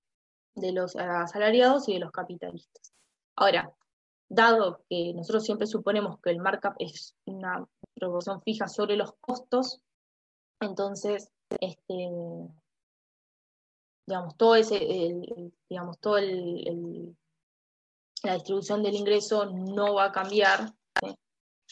de 0.54 0.72
los 0.72 0.96
asalariados 0.96 1.88
y 1.88 1.94
de 1.94 2.00
los 2.00 2.12
capitalistas. 2.12 2.92
Ahora, 3.36 3.72
dado 4.28 4.84
que 4.88 5.12
nosotros 5.14 5.44
siempre 5.44 5.66
suponemos 5.66 6.18
que 6.20 6.30
el 6.30 6.38
markup 6.38 6.74
es 6.78 7.14
una 7.26 7.66
proporción 7.94 8.42
fija 8.42 8.68
sobre 8.68 8.96
los 8.96 9.12
costos, 9.20 9.80
entonces, 10.60 11.30
este, 11.60 12.10
digamos, 14.06 14.36
todo 14.36 14.56
ese, 14.56 14.78
digamos, 15.68 15.98
todo 15.98 16.18
el, 16.18 17.16
la 18.22 18.34
distribución 18.34 18.82
del 18.82 18.94
ingreso 18.94 19.46
no 19.46 19.94
va 19.94 20.06
a 20.06 20.12
cambiar, 20.12 20.72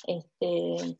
este, 0.06 0.98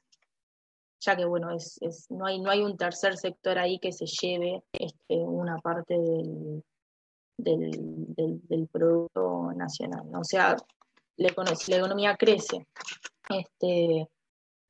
ya 1.05 1.17
que 1.17 1.25
bueno, 1.25 1.51
es, 1.51 1.79
no, 2.11 2.27
hay, 2.27 2.40
no 2.40 2.51
hay 2.51 2.62
un 2.62 2.77
tercer 2.77 3.17
sector 3.17 3.59
ahí 3.59 3.79
que 3.79 3.93
se 3.93 4.07
lleve 4.07 4.62
este, 4.73 5.17
una 5.17 5.59
parte 5.59 5.99
del, 5.99 6.62
del, 7.37 8.69
producto 8.69 9.53
nacional. 9.55 10.09
O 10.14 10.25
sea, 10.25 10.57
la, 11.17 11.33
la 11.69 11.77
economía 11.77 12.17
crece, 12.17 12.67
este, 13.29 14.09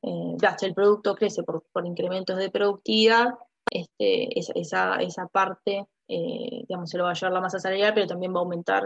eh, 0.02 0.36
el 0.62 0.74
producto 0.74 1.14
crece 1.14 1.42
por, 1.42 1.62
por, 1.72 1.86
incrementos 1.86 2.36
de 2.36 2.50
productividad, 2.50 3.34
este, 3.70 4.38
esa, 4.38 4.96
esa 4.96 5.26
parte 5.28 5.86
eh, 6.06 6.64
digamos, 6.68 6.90
se 6.90 6.98
lo 6.98 7.04
va 7.04 7.12
a 7.12 7.14
llevar 7.14 7.32
la 7.32 7.40
masa 7.40 7.58
salarial, 7.58 7.94
pero 7.94 8.06
también 8.06 8.34
va 8.34 8.38
a 8.38 8.42
aumentar 8.42 8.84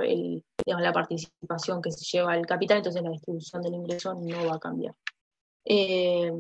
la 0.67 0.93
participación 0.93 1.83
que 1.83 1.91
se 1.91 2.05
lleva 2.05 2.37
el 2.37 2.47
capital, 2.47 2.79
entonces 2.79 3.03
la 3.03 3.11
distribución 3.11 3.63
del 3.63 3.75
ingreso 3.75 4.15
no 4.15 4.47
va 4.47 4.55
a 4.55 4.61
cambiar. 4.61 4.95
Eh, 5.65 6.31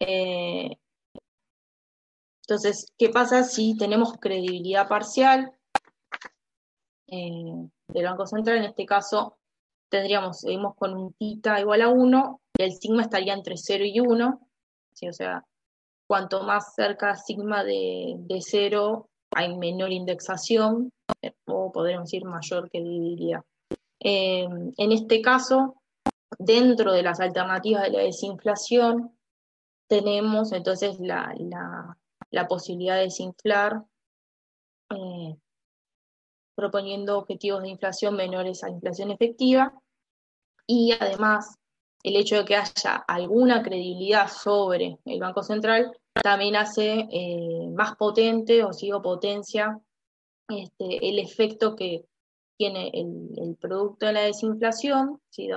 eh, 0.00 0.70
entonces, 2.42 2.92
¿qué 2.98 3.10
pasa 3.10 3.44
si 3.44 3.76
tenemos 3.76 4.14
credibilidad 4.18 4.88
parcial 4.88 5.52
del 7.06 8.04
Banco 8.04 8.26
Central? 8.26 8.58
En 8.58 8.64
este 8.64 8.86
caso, 8.86 9.38
tendríamos, 9.88 10.40
seguimos 10.40 10.74
con 10.74 10.94
un 10.94 11.12
tita 11.12 11.60
igual 11.60 11.82
a 11.82 11.88
1, 11.88 12.40
el 12.58 12.72
sigma 12.72 13.02
estaría 13.02 13.34
entre 13.34 13.56
0 13.56 13.84
y 13.86 14.00
1, 14.00 14.40
¿sí? 14.94 15.08
o 15.08 15.12
sea, 15.12 15.44
cuanto 16.10 16.42
más 16.42 16.74
cerca 16.74 17.14
sigma 17.14 17.62
de, 17.62 18.16
de 18.18 18.40
cero, 18.40 19.08
hay 19.30 19.56
menor 19.56 19.92
indexación, 19.92 20.90
o 21.46 21.70
podríamos 21.70 22.10
decir 22.10 22.24
mayor 22.24 22.68
credibilidad. 22.68 23.44
Eh, 24.00 24.42
en 24.76 24.92
este 24.92 25.22
caso, 25.22 25.79
dentro 26.38 26.92
de 26.92 27.02
las 27.02 27.20
alternativas 27.20 27.84
de 27.84 27.90
la 27.90 28.02
desinflación, 28.02 29.16
tenemos 29.88 30.52
entonces 30.52 30.98
la, 31.00 31.34
posibilidad 32.48 32.96
de 32.96 33.02
desinflar 33.02 33.84
eh, 34.90 35.36
proponiendo 36.54 37.18
objetivos 37.18 37.62
de 37.62 37.70
inflación 37.70 38.16
menores 38.16 38.62
a 38.62 38.70
inflación 38.70 39.10
efectiva. 39.10 39.74
Y 40.66 40.92
además 40.92 41.56
el 42.02 42.16
hecho 42.16 42.36
de 42.36 42.44
que 42.44 42.56
haya 42.56 42.96
alguna 43.08 43.62
credibilidad 43.62 44.28
sobre 44.28 44.98
el 45.04 45.20
Banco 45.20 45.42
Central 45.42 45.96
también 46.22 46.56
hace 46.56 47.08
eh, 47.10 47.68
más 47.74 47.96
potente 47.96 48.64
o 48.64 48.72
sigo 48.72 49.02
potencia 49.02 49.80
este, 50.48 51.08
el 51.08 51.18
efecto 51.18 51.76
que 51.76 52.04
tiene 52.56 52.90
el, 52.92 53.56
producto 53.56 54.06
de 54.06 54.12
la 54.12 54.20
desinflación, 54.22 55.20
si 55.30 55.48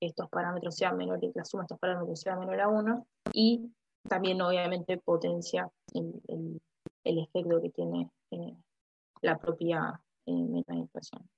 estos 0.00 0.28
parámetros 0.28 0.74
sean 0.74 0.96
menores, 0.96 1.32
la 1.34 1.44
suma 1.44 1.62
de 1.62 1.66
estos 1.66 1.78
parámetros 1.78 2.20
sea 2.20 2.36
menor 2.36 2.60
a 2.60 2.68
uno, 2.68 3.06
y 3.32 3.70
también 4.08 4.40
obviamente 4.40 4.98
potencia 4.98 5.70
el, 5.92 6.60
efecto 7.04 7.60
que 7.60 7.70
tiene 7.70 8.10
eh, 8.30 8.54
la 9.22 9.38
propia 9.38 10.00
eh, 10.26 10.32
meta 10.32 10.72
de 10.72 10.80
inflación. 10.80 11.28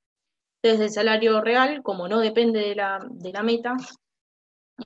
Desde 0.62 0.84
el 0.84 0.90
salario 0.90 1.40
real, 1.40 1.82
como 1.82 2.06
no 2.06 2.20
depende 2.20 2.60
de 2.60 2.74
la, 2.76 3.04
de 3.10 3.32
la 3.32 3.42
meta, 3.42 3.76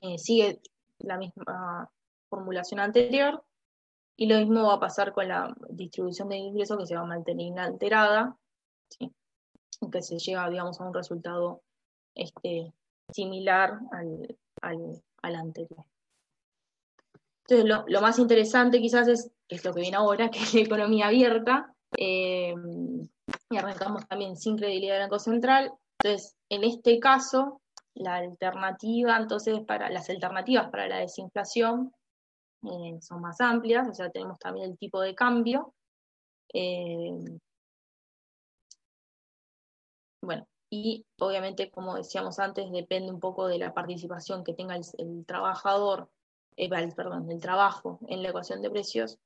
eh, 0.01 0.17
sigue 0.17 0.59
la 0.99 1.17
misma 1.17 1.89
formulación 2.29 2.79
anterior 2.79 3.43
y 4.15 4.27
lo 4.27 4.37
mismo 4.39 4.63
va 4.63 4.75
a 4.75 4.79
pasar 4.79 5.13
con 5.13 5.27
la 5.27 5.55
distribución 5.69 6.29
de 6.29 6.37
ingresos 6.37 6.77
que 6.77 6.87
se 6.87 6.95
va 6.95 7.01
a 7.01 7.05
mantener 7.05 7.45
inalterada, 7.45 8.35
¿sí? 8.89 9.13
que 9.91 10.01
se 10.01 10.17
llega, 10.17 10.49
digamos, 10.49 10.81
a 10.81 10.85
un 10.85 10.93
resultado 10.93 11.61
este, 12.15 12.73
similar 13.11 13.79
al, 13.91 14.37
al, 15.21 15.35
anterior. 15.35 15.85
Entonces, 17.47 17.85
lo, 17.87 18.01
más 18.01 18.19
interesante 18.19 18.81
quizás 18.81 19.07
es, 19.07 19.31
es, 19.47 19.63
lo 19.63 19.73
que 19.73 19.81
viene 19.81 19.97
ahora, 19.97 20.29
que 20.31 20.39
es 20.39 20.53
la 20.53 20.61
economía 20.61 21.07
abierta, 21.07 21.73
eh, 21.97 22.53
y 23.49 23.57
arrancamos 23.57 24.07
también 24.07 24.35
sin 24.35 24.57
credibilidad 24.57 24.95
del 24.95 25.03
Banco 25.03 25.19
Central. 25.19 25.71
Entonces, 25.99 26.35
en 26.49 26.63
este 26.63 26.99
caso, 26.99 27.61
la 27.95 28.15
alternativa, 28.15 29.17
entonces, 29.17 29.59
para 29.61 29.89
las 29.89 30.09
alternativas 30.09 30.69
para 30.69 30.87
la 30.87 30.99
desinflación 30.99 31.93
eh, 32.63 32.97
son 33.01 33.21
más 33.21 33.39
amplias, 33.41 33.87
o 33.87 33.93
sea, 33.93 34.09
tenemos 34.09 34.37
también 34.39 34.71
el 34.71 34.77
tipo 34.77 35.01
de 35.01 35.15
cambio. 35.15 35.73
Eh, 36.53 37.11
bueno, 40.21 40.45
y 40.69 41.05
obviamente, 41.19 41.71
como 41.71 41.95
decíamos 41.95 42.39
antes, 42.39 42.71
depende 42.71 43.11
un 43.11 43.19
poco 43.19 43.47
de 43.47 43.57
la 43.57 43.73
participación 43.73 44.43
que 44.43 44.53
tenga 44.53 44.75
el, 44.75 45.25
trabajador, 45.25 46.09
eh, 46.57 46.69
perdón, 46.69 47.27
del 47.27 47.39
trabajo 47.39 47.99
en 48.07 48.21
la 48.21 48.29
ecuación 48.29 48.61
de 48.61 48.69
precios 48.69 49.17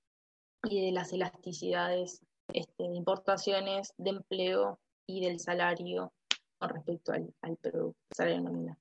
y 0.64 0.86
de 0.86 0.92
las 0.92 1.12
elasticidades 1.14 2.22
este, 2.54 2.84
de 2.84 2.96
importaciones, 2.96 3.94
de 3.98 4.12
empleo 4.12 4.80
y 5.08 5.26
del 5.26 5.40
salario 5.40 6.14
con 6.60 6.70
respecto 6.70 7.12
al, 7.12 7.34
al 7.42 7.58
producto, 7.58 8.00
salario 8.16 8.42
nominal. 8.42 8.78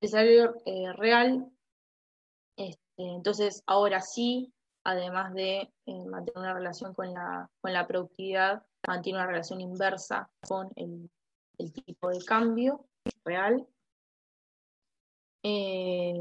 El 0.00 0.08
salario 0.08 0.54
eh, 0.66 0.92
real, 0.92 1.50
este, 2.56 2.82
entonces 2.96 3.62
ahora 3.66 4.02
sí, 4.02 4.52
además 4.84 5.32
de 5.32 5.72
eh, 5.86 6.04
mantener 6.04 6.38
una 6.38 6.54
relación 6.54 6.92
con 6.92 7.14
la, 7.14 7.48
con 7.62 7.72
la 7.72 7.86
productividad, 7.86 8.66
mantiene 8.86 9.18
una 9.20 9.28
relación 9.28 9.62
inversa 9.62 10.28
con 10.46 10.70
el, 10.76 11.08
tipo 11.70 12.08
de 12.10 12.24
cambio 12.24 12.86
real. 13.24 13.66
Eh, 15.42 16.14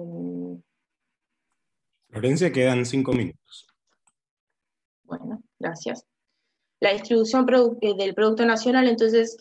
Florencia, 2.10 2.51
quedan 2.51 2.86
cinco 2.86 3.13
minutos. 3.13 3.67
Bueno, 5.04 5.41
gracias. 5.60 6.06
La 6.80 6.93
distribución 6.93 7.45
del 7.45 8.13
Producto 8.15 8.45
Nacional, 8.45 8.88
entonces, 8.88 9.38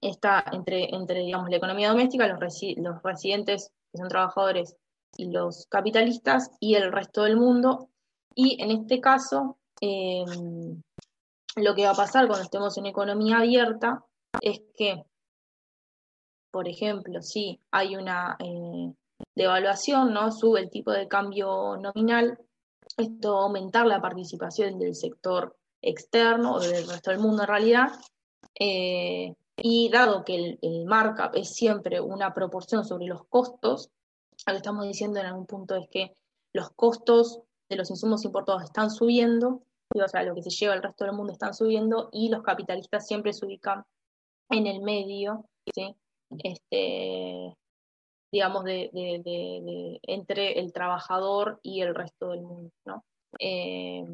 está 0.00 0.44
entre, 0.52 0.94
entre 0.94 1.20
digamos, 1.20 1.50
la 1.50 1.56
economía 1.56 1.88
doméstica, 1.88 2.28
los, 2.28 2.38
los 2.76 3.02
residentes 3.02 3.72
que 3.90 3.98
son 3.98 4.08
trabajadores 4.08 4.76
y 5.16 5.30
los 5.30 5.66
capitalistas 5.68 6.50
y 6.60 6.74
el 6.74 6.92
resto 6.92 7.24
del 7.24 7.36
mundo. 7.36 7.90
Y 8.34 8.62
en 8.62 8.70
este 8.70 9.00
caso, 9.00 9.58
em, 9.80 10.82
lo 11.56 11.74
que 11.74 11.84
va 11.84 11.90
a 11.90 11.96
pasar 11.96 12.26
cuando 12.26 12.44
estemos 12.44 12.76
en 12.78 12.86
economía 12.86 13.38
abierta 13.38 14.04
es 14.40 14.62
que, 14.76 15.04
por 16.50 16.68
ejemplo, 16.68 17.22
si 17.22 17.60
hay 17.70 17.96
una 17.96 18.36
eh, 18.38 18.92
devaluación, 19.34 20.12
¿no? 20.12 20.32
sube 20.32 20.60
el 20.60 20.70
tipo 20.70 20.92
de 20.92 21.08
cambio 21.08 21.76
nominal, 21.76 22.38
esto 22.96 23.34
va 23.34 23.40
a 23.40 23.44
aumentar 23.44 23.86
la 23.86 24.00
participación 24.00 24.78
del 24.78 24.94
sector 24.94 25.56
externo 25.82 26.54
o 26.54 26.60
del 26.60 26.86
resto 26.88 27.10
del 27.10 27.20
mundo 27.20 27.42
en 27.42 27.48
realidad, 27.48 27.92
eh, 28.58 29.34
y 29.56 29.88
dado 29.90 30.24
que 30.24 30.58
el, 30.60 30.84
markup 30.86 31.34
es 31.34 31.54
siempre 31.54 32.00
una 32.00 32.34
proporción 32.34 32.84
sobre 32.84 33.06
los 33.06 33.24
costos, 33.26 33.90
lo 34.46 34.52
que 34.52 34.56
estamos 34.56 34.86
diciendo 34.86 35.20
en 35.20 35.26
algún 35.26 35.46
punto 35.46 35.76
es 35.76 35.88
que 35.88 36.16
los 36.52 36.70
costos 36.70 37.40
de 37.68 37.76
los 37.76 37.90
insumos 37.90 38.24
importados 38.24 38.64
están 38.64 38.90
subiendo, 38.90 39.62
o 39.94 40.08
sea, 40.08 40.22
lo 40.22 40.34
que 40.34 40.42
se 40.42 40.50
lleva 40.50 40.74
al 40.74 40.82
resto 40.82 41.04
del 41.04 41.14
mundo 41.14 41.32
están 41.32 41.54
subiendo 41.54 42.08
y 42.12 42.28
los 42.28 42.42
capitalistas 42.42 43.06
siempre 43.06 43.32
se 43.32 43.46
ubican 43.46 43.84
en 44.50 44.66
el 44.66 44.80
medio, 44.80 45.44
este, 45.64 47.56
digamos, 48.34 48.64
de, 48.64 48.90
entre 50.02 50.58
el 50.58 50.72
trabajador 50.72 51.60
y 51.62 51.82
el 51.82 51.94
resto 51.94 52.30
del 52.30 52.42
mundo. 52.42 52.72
¿no? 52.84 53.04
Eh, 53.38 54.04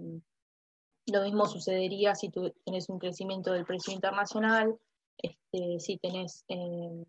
lo 1.06 1.22
mismo 1.22 1.46
sucedería 1.46 2.14
si 2.14 2.28
tú 2.28 2.52
tienes 2.64 2.88
un 2.88 2.98
crecimiento 2.98 3.52
del 3.52 3.64
precio 3.64 3.92
internacional, 3.92 4.78
este, 5.16 5.80
si 5.80 5.98
tenés, 5.98 6.44
eh, 6.48 7.04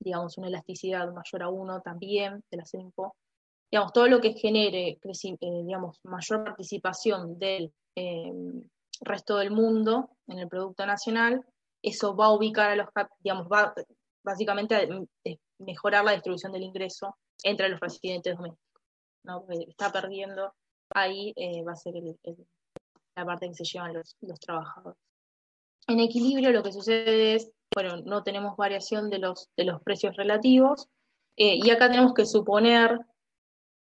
digamos, 0.00 0.38
una 0.38 0.48
elasticidad 0.48 1.12
mayor 1.12 1.42
a 1.42 1.50
uno 1.50 1.80
también 1.80 2.42
de 2.50 2.56
la 2.56 2.64
CEMPO. 2.66 3.14
Digamos, 3.70 3.92
todo 3.92 4.08
lo 4.08 4.20
que 4.20 4.32
genere, 4.32 4.98
eh, 5.02 5.62
digamos, 5.64 6.00
mayor 6.04 6.44
participación 6.44 7.38
del 7.38 7.72
resto 9.02 9.36
del 9.36 9.50
mundo 9.50 10.10
en 10.26 10.38
el 10.38 10.48
Producto 10.48 10.86
Nacional, 10.86 11.44
eso 11.82 12.14
va 12.14 12.26
a 12.26 12.32
ubicar 12.32 12.70
a 12.70 12.76
los, 12.76 12.88
digamos, 13.20 13.48
va 13.48 13.74
básicamente 14.24 14.74
a 14.76 15.36
mejorar 15.58 16.04
la 16.04 16.12
distribución 16.12 16.52
del 16.52 16.62
ingreso 16.62 17.16
entre 17.42 17.68
los 17.68 17.80
residentes 17.80 18.36
domésticos. 18.36 18.82
¿no? 19.24 19.44
está 19.68 19.92
perdiendo, 19.92 20.52
ahí 20.94 21.32
eh, 21.36 21.62
va 21.62 21.72
a 21.72 21.76
ser 21.76 21.94
la 23.14 23.24
parte 23.24 23.48
que 23.48 23.54
se 23.54 23.64
llevan 23.64 23.94
los, 23.94 24.16
trabajadores. 24.40 24.98
En 25.86 26.00
equilibrio 26.00 26.50
lo 26.52 26.62
que 26.62 26.72
sucede 26.72 27.34
es, 27.34 27.50
bueno, 27.74 27.96
no 28.04 28.22
tenemos 28.22 28.56
variación 28.56 29.10
de 29.10 29.18
los, 29.18 29.48
de 29.56 29.64
los 29.64 29.82
precios 29.82 30.16
relativos, 30.16 30.88
eh, 31.36 31.58
y 31.62 31.70
acá 31.70 31.88
tenemos 31.88 32.14
que 32.14 32.26
suponer 32.26 33.00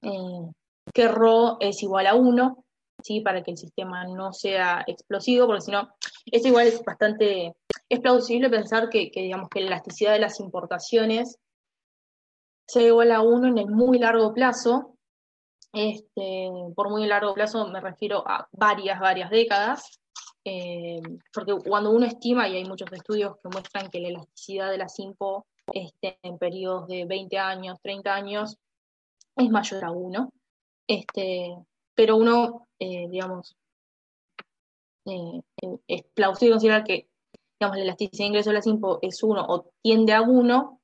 eh, 0.01 0.51
que 0.93 1.07
ρ 1.07 1.57
es 1.59 1.81
igual 1.81 2.07
a 2.07 2.15
1, 2.15 2.62
¿sí? 3.03 3.21
para 3.21 3.43
que 3.43 3.51
el 3.51 3.57
sistema 3.57 4.05
no 4.05 4.33
sea 4.33 4.83
explosivo, 4.87 5.45
porque 5.45 5.61
si 5.61 5.71
no, 5.71 5.89
esto 6.25 6.47
igual 6.47 6.67
es 6.67 6.83
bastante, 6.83 7.53
es 7.89 7.99
plausible 7.99 8.49
pensar 8.49 8.89
que, 8.89 9.11
digamos 9.13 9.49
que 9.49 9.61
la 9.61 9.67
elasticidad 9.67 10.13
de 10.13 10.19
las 10.19 10.39
importaciones 10.39 11.37
sea 12.67 12.87
igual 12.87 13.11
a 13.11 13.21
1 13.21 13.47
en 13.47 13.57
el 13.57 13.67
muy 13.67 13.99
largo 13.99 14.33
plazo, 14.33 14.95
este, 15.73 16.49
por 16.75 16.89
muy 16.89 17.05
largo 17.07 17.33
plazo 17.33 17.67
me 17.67 17.81
refiero 17.81 18.23
a 18.27 18.47
varias, 18.51 18.99
varias 18.99 19.29
décadas, 19.29 19.99
eh, 20.45 21.01
porque 21.33 21.55
cuando 21.65 21.91
uno 21.91 22.05
estima, 22.05 22.47
y 22.47 22.57
hay 22.57 22.65
muchos 22.65 22.91
estudios 22.91 23.35
que 23.41 23.49
muestran 23.49 23.89
que 23.89 23.99
la 23.99 24.09
elasticidad 24.09 24.69
de 24.69 24.77
la 24.77 24.89
SIMPO 24.89 25.45
este, 25.71 26.19
en 26.21 26.37
periodos 26.37 26.87
de 26.87 27.05
20 27.05 27.37
años, 27.37 27.79
30 27.81 28.13
años, 28.13 28.57
es 29.35 29.49
mayor 29.49 29.85
a 29.85 29.91
1. 29.91 30.29
Este, 30.87 31.55
pero 31.95 32.17
uno, 32.17 32.67
eh, 32.79 33.08
digamos, 33.10 33.56
eh, 35.06 35.41
es 35.88 36.03
plausible 36.13 36.53
considerar 36.53 36.84
que 36.84 37.08
digamos, 37.60 37.77
la 37.77 37.84
elasticidad 37.84 38.25
de 38.25 38.27
ingreso 38.27 38.49
de 38.49 38.56
la 38.56 38.62
SIMPO 38.62 38.99
es 39.01 39.23
1 39.23 39.45
o 39.47 39.71
tiende 39.82 40.13
a 40.13 40.21
1, 40.21 40.82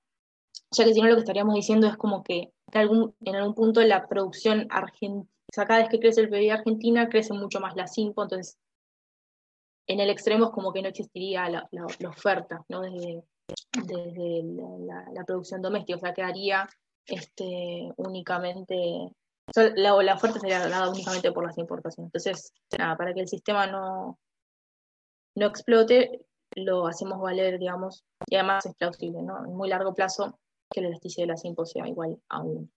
ya 0.72 0.86
que 0.86 0.93
si 0.93 1.02
no 1.02 1.08
lo 1.08 1.15
que 1.15 1.22
estaríamos 1.22 1.56
diciendo 1.56 1.88
es 1.88 1.98
como 1.98 2.24
que 2.24 2.54
en 2.72 3.36
algún, 3.36 3.56
punto 3.56 3.82
la 3.82 4.08
producción 4.08 4.67
argentina, 4.69 5.24
o 5.24 5.54
sea, 5.54 5.65
cada 5.65 5.80
vez 5.80 5.89
que 5.89 6.00
crece 6.00 6.22
el 6.22 6.30
PIB 6.30 6.52
argentina, 6.52 7.10
crece 7.10 7.34
mucho 7.34 7.60
más 7.60 7.76
la 7.76 7.88
SIMPO, 7.88 8.24
entonces 8.24 8.58
en 9.88 10.00
el 10.00 10.10
extremo 10.10 10.45
es 10.45 10.52
como 10.52 10.72
que 10.72 10.84
no 10.84 10.89
existiría 10.89 11.50
la, 11.50 11.67
oferta, 12.08 12.63
¿no? 12.69 12.82
Desde, 12.82 13.24
desde 13.84 14.43
la, 14.43 15.24
producción 15.26 15.62
doméstica, 15.62 15.98
o 15.98 16.00
sea, 16.00 16.13
quedaría 16.13 16.69
este, 17.08 17.91
únicamente 17.98 18.76
la, 19.55 20.13
oferta 20.15 20.39
sería 20.39 20.67
dada 20.67 20.89
únicamente 20.89 21.31
por 21.31 21.45
las 21.45 21.57
importaciones. 21.57 22.12
Entonces, 22.13 22.53
para 22.69 23.13
que 23.13 23.21
el 23.21 23.27
sistema 23.27 23.67
no, 23.67 24.19
no 25.35 25.45
explote, 25.45 26.25
lo 26.55 26.88
hacemos 26.88 27.19
valer, 27.19 27.59
digamos, 27.59 28.03
y 28.27 28.35
además 28.35 28.65
es 28.65 28.75
plausible, 28.75 29.21
¿no? 29.21 29.45
En 29.45 29.55
muy 29.55 29.69
largo 29.69 29.93
plazo, 29.93 30.39
que 30.69 30.81
la 30.81 30.88
elasticidad 30.88 31.23
de 31.23 31.33
las 31.33 31.45
impos 31.45 31.71
sea 31.71 31.88
igual 31.88 32.19
a 32.29 32.41
1. 32.41 32.67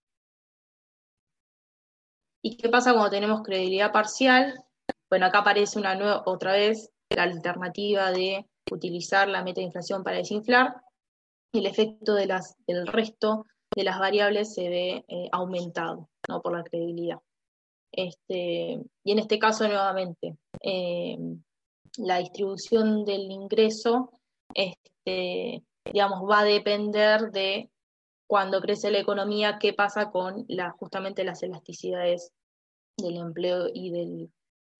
¿Y 2.43 2.57
qué 2.57 2.69
pasa 2.69 2.91
cuando 2.91 3.09
tenemos 3.09 3.41
credibilidad 3.41 3.91
parcial? 3.91 4.63
Bueno, 5.09 5.27
acá 5.27 5.39
aparece 5.39 5.79
una 5.79 5.95
nueva, 5.95 6.23
otra 6.25 6.53
vez, 6.53 6.91
la 7.09 7.23
alternativa 7.23 8.11
de 8.11 8.45
utilizar 8.71 9.27
la 9.27 9.43
meta 9.43 9.61
de 9.61 9.67
inflación 9.67 10.03
para 10.03 10.17
desinflar. 10.17 10.75
El 11.53 11.67
efecto 11.67 12.15
de 12.15 12.25
las, 12.25 12.55
del 12.65 12.87
resto 12.87 13.45
de 13.75 13.83
las 13.83 13.99
variables 13.99 14.53
se 14.53 14.69
ve 14.69 15.05
eh, 15.07 15.29
aumentado 15.31 16.09
¿no? 16.27 16.41
por 16.41 16.57
la 16.57 16.63
credibilidad. 16.63 17.19
Este, 17.91 18.81
y 19.03 19.11
en 19.11 19.19
este 19.19 19.37
caso, 19.37 19.67
nuevamente, 19.67 20.35
eh, 20.61 21.17
la 21.97 22.17
distribución 22.17 23.05
del 23.05 23.29
ingreso 23.31 24.09
este, 24.53 25.63
digamos, 25.85 26.29
va 26.29 26.39
a 26.39 26.45
depender 26.45 27.31
de 27.31 27.69
cuando 28.27 28.61
crece 28.61 28.91
la 28.91 28.99
economía, 28.99 29.57
qué 29.59 29.73
pasa 29.73 30.11
con 30.11 30.47
justamente 30.79 31.23
las 31.23 31.43
elasticidades 31.43 32.31
del 32.97 33.17
empleo 33.17 33.67
y, 33.73 33.91
del, 33.91 34.31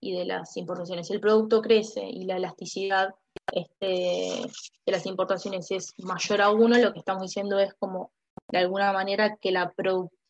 y 0.01 0.15
de 0.15 0.25
las 0.25 0.55
importaciones. 0.57 1.07
Si 1.07 1.13
el 1.13 1.19
producto 1.19 1.61
crece 1.61 2.03
y 2.05 2.25
la 2.25 2.37
elasticidad 2.37 3.13
este, 3.51 4.41
de 4.85 4.91
las 4.91 5.05
importaciones 5.05 5.69
es 5.71 5.93
mayor 5.97 6.41
a 6.41 6.51
uno, 6.51 6.77
lo 6.77 6.93
que 6.93 6.99
estamos 6.99 7.23
diciendo 7.23 7.59
es 7.59 7.73
como 7.75 8.11
de 8.49 8.59
alguna 8.59 8.91
manera 8.93 9.37
que 9.37 9.51
la 9.51 9.71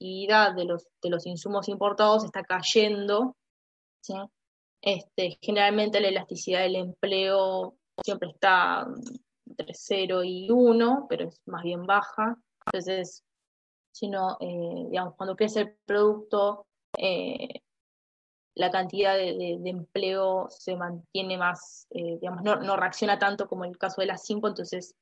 de 0.04 0.66
los, 0.66 0.88
de 1.02 1.10
los 1.10 1.26
insumos 1.26 1.70
importados 1.70 2.26
está 2.26 2.44
cayendo. 2.44 3.36
Este, 4.82 5.38
generalmente 5.42 6.02
la 6.02 6.10
elasticidad 6.10 6.62
del 6.62 6.76
empleo 6.76 7.76
siempre 8.04 8.30
está 8.30 8.86
entre 9.46 9.74
0 9.74 10.24
y 10.24 10.50
1, 10.50 11.06
pero 11.10 11.30
es 11.30 11.42
más 11.46 11.64
bien 11.64 11.86
baja. 11.86 12.38
Entonces, 12.66 13.24
sino, 13.94 14.38
eh, 14.42 14.88
digamos, 14.90 15.16
cuando 15.16 15.36
crece 15.36 15.62
el 15.62 15.78
producto, 15.86 16.66
eh, 16.98 17.62
la 18.56 18.70
cantidad 18.72 19.16
de, 19.16 19.60
empleo 19.66 20.48
se 20.50 20.76
mantiene 20.76 21.38
más, 21.38 21.88
eh, 21.92 22.18
digamos, 22.20 22.44
no, 22.44 22.58
no, 22.58 22.76
reacciona 22.76 23.18
tanto 23.18 23.48
como 23.48 23.64
en 23.66 23.72
el 23.72 23.78
caso 23.78 24.02
de 24.02 24.08
las 24.08 24.24
5, 24.26 24.48
entonces 24.48 24.96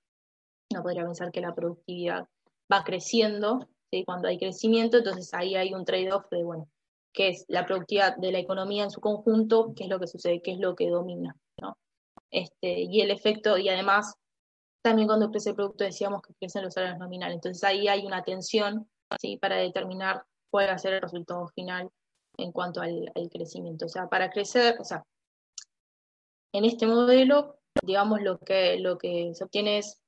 no 0.74 0.84
podría 0.84 1.04
pensar 1.04 1.32
que 1.32 1.42
la 1.42 1.54
productividad 1.54 2.28
va 2.72 2.84
creciendo, 2.84 3.68
cuando 4.06 4.28
hay 4.28 4.38
crecimiento, 4.38 4.98
entonces 4.98 5.34
ahí 5.34 5.56
hay 5.56 5.74
un 5.74 5.86
trade-off 5.86 6.26
de, 6.32 6.44
bueno, 6.44 6.70
qué 7.14 7.30
es 7.30 7.46
la 7.48 7.66
productividad 7.66 8.16
de 8.18 8.32
la 8.32 8.40
economía 8.40 8.84
en 8.84 8.92
su 8.92 9.02
conjunto, 9.02 9.74
qué 9.76 9.84
es 9.84 9.90
lo 9.90 10.00
que 10.00 10.08
sucede, 10.08 10.42
qué 10.42 10.54
es 10.54 10.60
lo 10.60 10.76
que 10.76 10.90
domina, 10.90 11.36
¿no? 11.62 11.78
Este, 12.30 12.82
y 12.82 13.02
el 13.02 13.12
efecto, 13.12 13.58
y 13.58 13.68
además, 13.70 14.16
también 14.82 15.08
cuando 15.08 15.30
crece 15.30 15.50
el 15.50 15.56
producto 15.56 15.84
decíamos 15.84 16.22
que 16.22 16.34
crecen 16.36 16.64
los 16.64 16.74
salarios 16.74 17.00
nominales, 17.00 17.36
entonces 17.36 17.64
ahí 17.64 17.88
hay 17.88 18.06
una 18.06 18.24
tensión, 18.24 18.90
¿sí? 19.20 19.38
Para 19.38 19.58
determinar 19.58 20.24
cuál 20.50 20.70
va 20.70 20.74
a 20.74 20.78
ser 20.78 20.94
el 20.94 21.02
resultado 21.02 21.48
final 21.50 21.90
en 22.38 22.52
cuanto 22.52 22.82
al, 22.82 23.12
al 23.14 23.30
crecimiento. 23.30 23.86
O 23.86 23.90
sea, 23.90 24.08
para 24.08 24.30
crecer, 24.30 24.78
o 24.80 24.84
sea, 24.84 25.04
en 26.54 26.66
este 26.66 26.88
modelo, 26.88 27.60
digamos, 27.84 28.22
lo 28.22 28.40
que, 28.40 28.80
lo 28.80 28.98
que 28.98 29.34
se 29.34 29.44
obtiene 29.44 29.78
es 29.78 30.02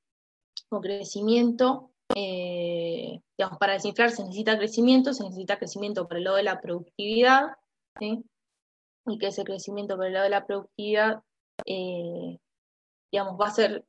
un 0.70 0.80
crecimiento 0.80 1.93
eh, 2.14 3.20
digamos, 3.36 3.58
para 3.58 3.72
desinflar 3.72 4.10
se 4.10 4.22
necesita 4.22 4.56
crecimiento, 4.56 5.12
se 5.12 5.24
necesita 5.24 5.58
crecimiento 5.58 6.06
por 6.06 6.16
el 6.16 6.24
lado 6.24 6.36
de 6.36 6.44
la 6.44 6.60
productividad, 6.60 7.56
y 8.00 9.18
que 9.18 9.26
ese 9.26 9.44
crecimiento 9.44 9.96
por 9.96 10.06
el 10.06 10.12
lado 10.12 10.24
de 10.24 10.30
la 10.30 10.46
productividad, 10.46 11.22
eh, 11.66 12.38
digamos, 13.12 13.40
va 13.40 13.48
a 13.48 13.50
ser 13.50 13.84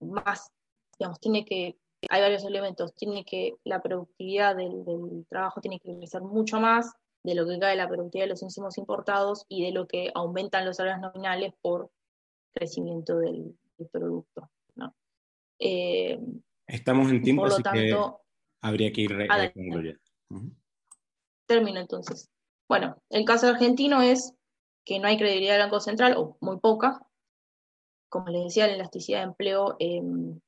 más, 0.00 0.50
digamos, 0.98 1.18
tiene 1.20 1.44
que, 1.44 1.76
hay 2.08 2.20
varios 2.20 2.44
elementos, 2.44 2.94
tiene 2.94 3.24
que, 3.24 3.56
la 3.64 3.82
productividad 3.82 4.56
del, 4.56 5.26
trabajo 5.28 5.60
tiene 5.60 5.80
que 5.80 5.96
crecer 5.96 6.22
mucho 6.22 6.60
más 6.60 6.92
de 7.24 7.34
lo 7.34 7.46
que 7.46 7.58
cae 7.58 7.76
la 7.76 7.88
productividad 7.88 8.26
de 8.26 8.30
los 8.30 8.42
insumos 8.42 8.78
importados 8.78 9.44
y 9.48 9.64
de 9.64 9.72
lo 9.72 9.86
que 9.86 10.10
aumentan 10.14 10.64
los 10.64 10.76
salarios 10.76 11.00
nominales 11.00 11.52
por 11.60 11.90
crecimiento 12.54 13.18
del, 13.18 13.56
producto. 13.92 14.48
Eh, 15.60 16.20
Estamos 16.68 17.10
en 17.10 17.22
tiempo, 17.22 17.46
así 17.46 17.62
que 17.62 17.98
habría 18.60 18.92
que 18.92 19.00
ir 19.00 19.28
concluyendo. 19.54 20.00
Termino 21.46 21.80
entonces. 21.80 22.28
Bueno, 22.68 23.02
el 23.08 23.24
caso 23.24 23.48
argentino 23.48 24.02
es 24.02 24.34
que 24.84 24.98
no 24.98 25.08
hay 25.08 25.16
credibilidad 25.16 25.54
del 25.54 25.62
Banco 25.62 25.80
Central, 25.80 26.14
o 26.18 26.36
muy 26.40 26.58
poca. 26.60 27.00
Como 28.10 28.28
les 28.28 28.44
decía, 28.44 28.66
la 28.66 28.74
elasticidad 28.74 29.20
de 29.20 29.24
empleo 29.24 29.76
em, 29.78 30.38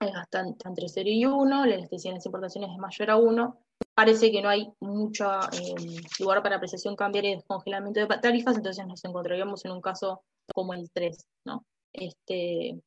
es 0.00 0.12
bastante 0.12 0.66
entre 0.66 0.88
0 0.88 1.08
y 1.10 1.26
1, 1.26 1.66
la 1.66 1.74
elasticidad 1.74 2.12
de 2.12 2.18
las 2.18 2.26
importaciones 2.26 2.70
es 2.70 2.78
mayor 2.78 3.10
a 3.10 3.16
1. 3.16 3.58
Parece 3.94 4.30
que 4.30 4.40
no 4.40 4.48
hay 4.48 4.72
mucho 4.80 5.30
em, 5.52 5.96
lugar 6.18 6.42
para 6.42 6.56
apreciación 6.56 6.96
cambiaria 6.96 7.32
y 7.32 7.36
descongelamiento 7.36 8.00
de 8.00 8.06
tarifas, 8.18 8.56
entonces 8.56 8.86
nos 8.86 9.04
encontraríamos 9.04 9.64
en 9.66 9.72
un 9.72 9.80
caso 9.82 10.22
como 10.54 10.72
el 10.72 10.90
3, 10.90 11.26
¿no? 11.44 11.64
Este, 11.92 12.80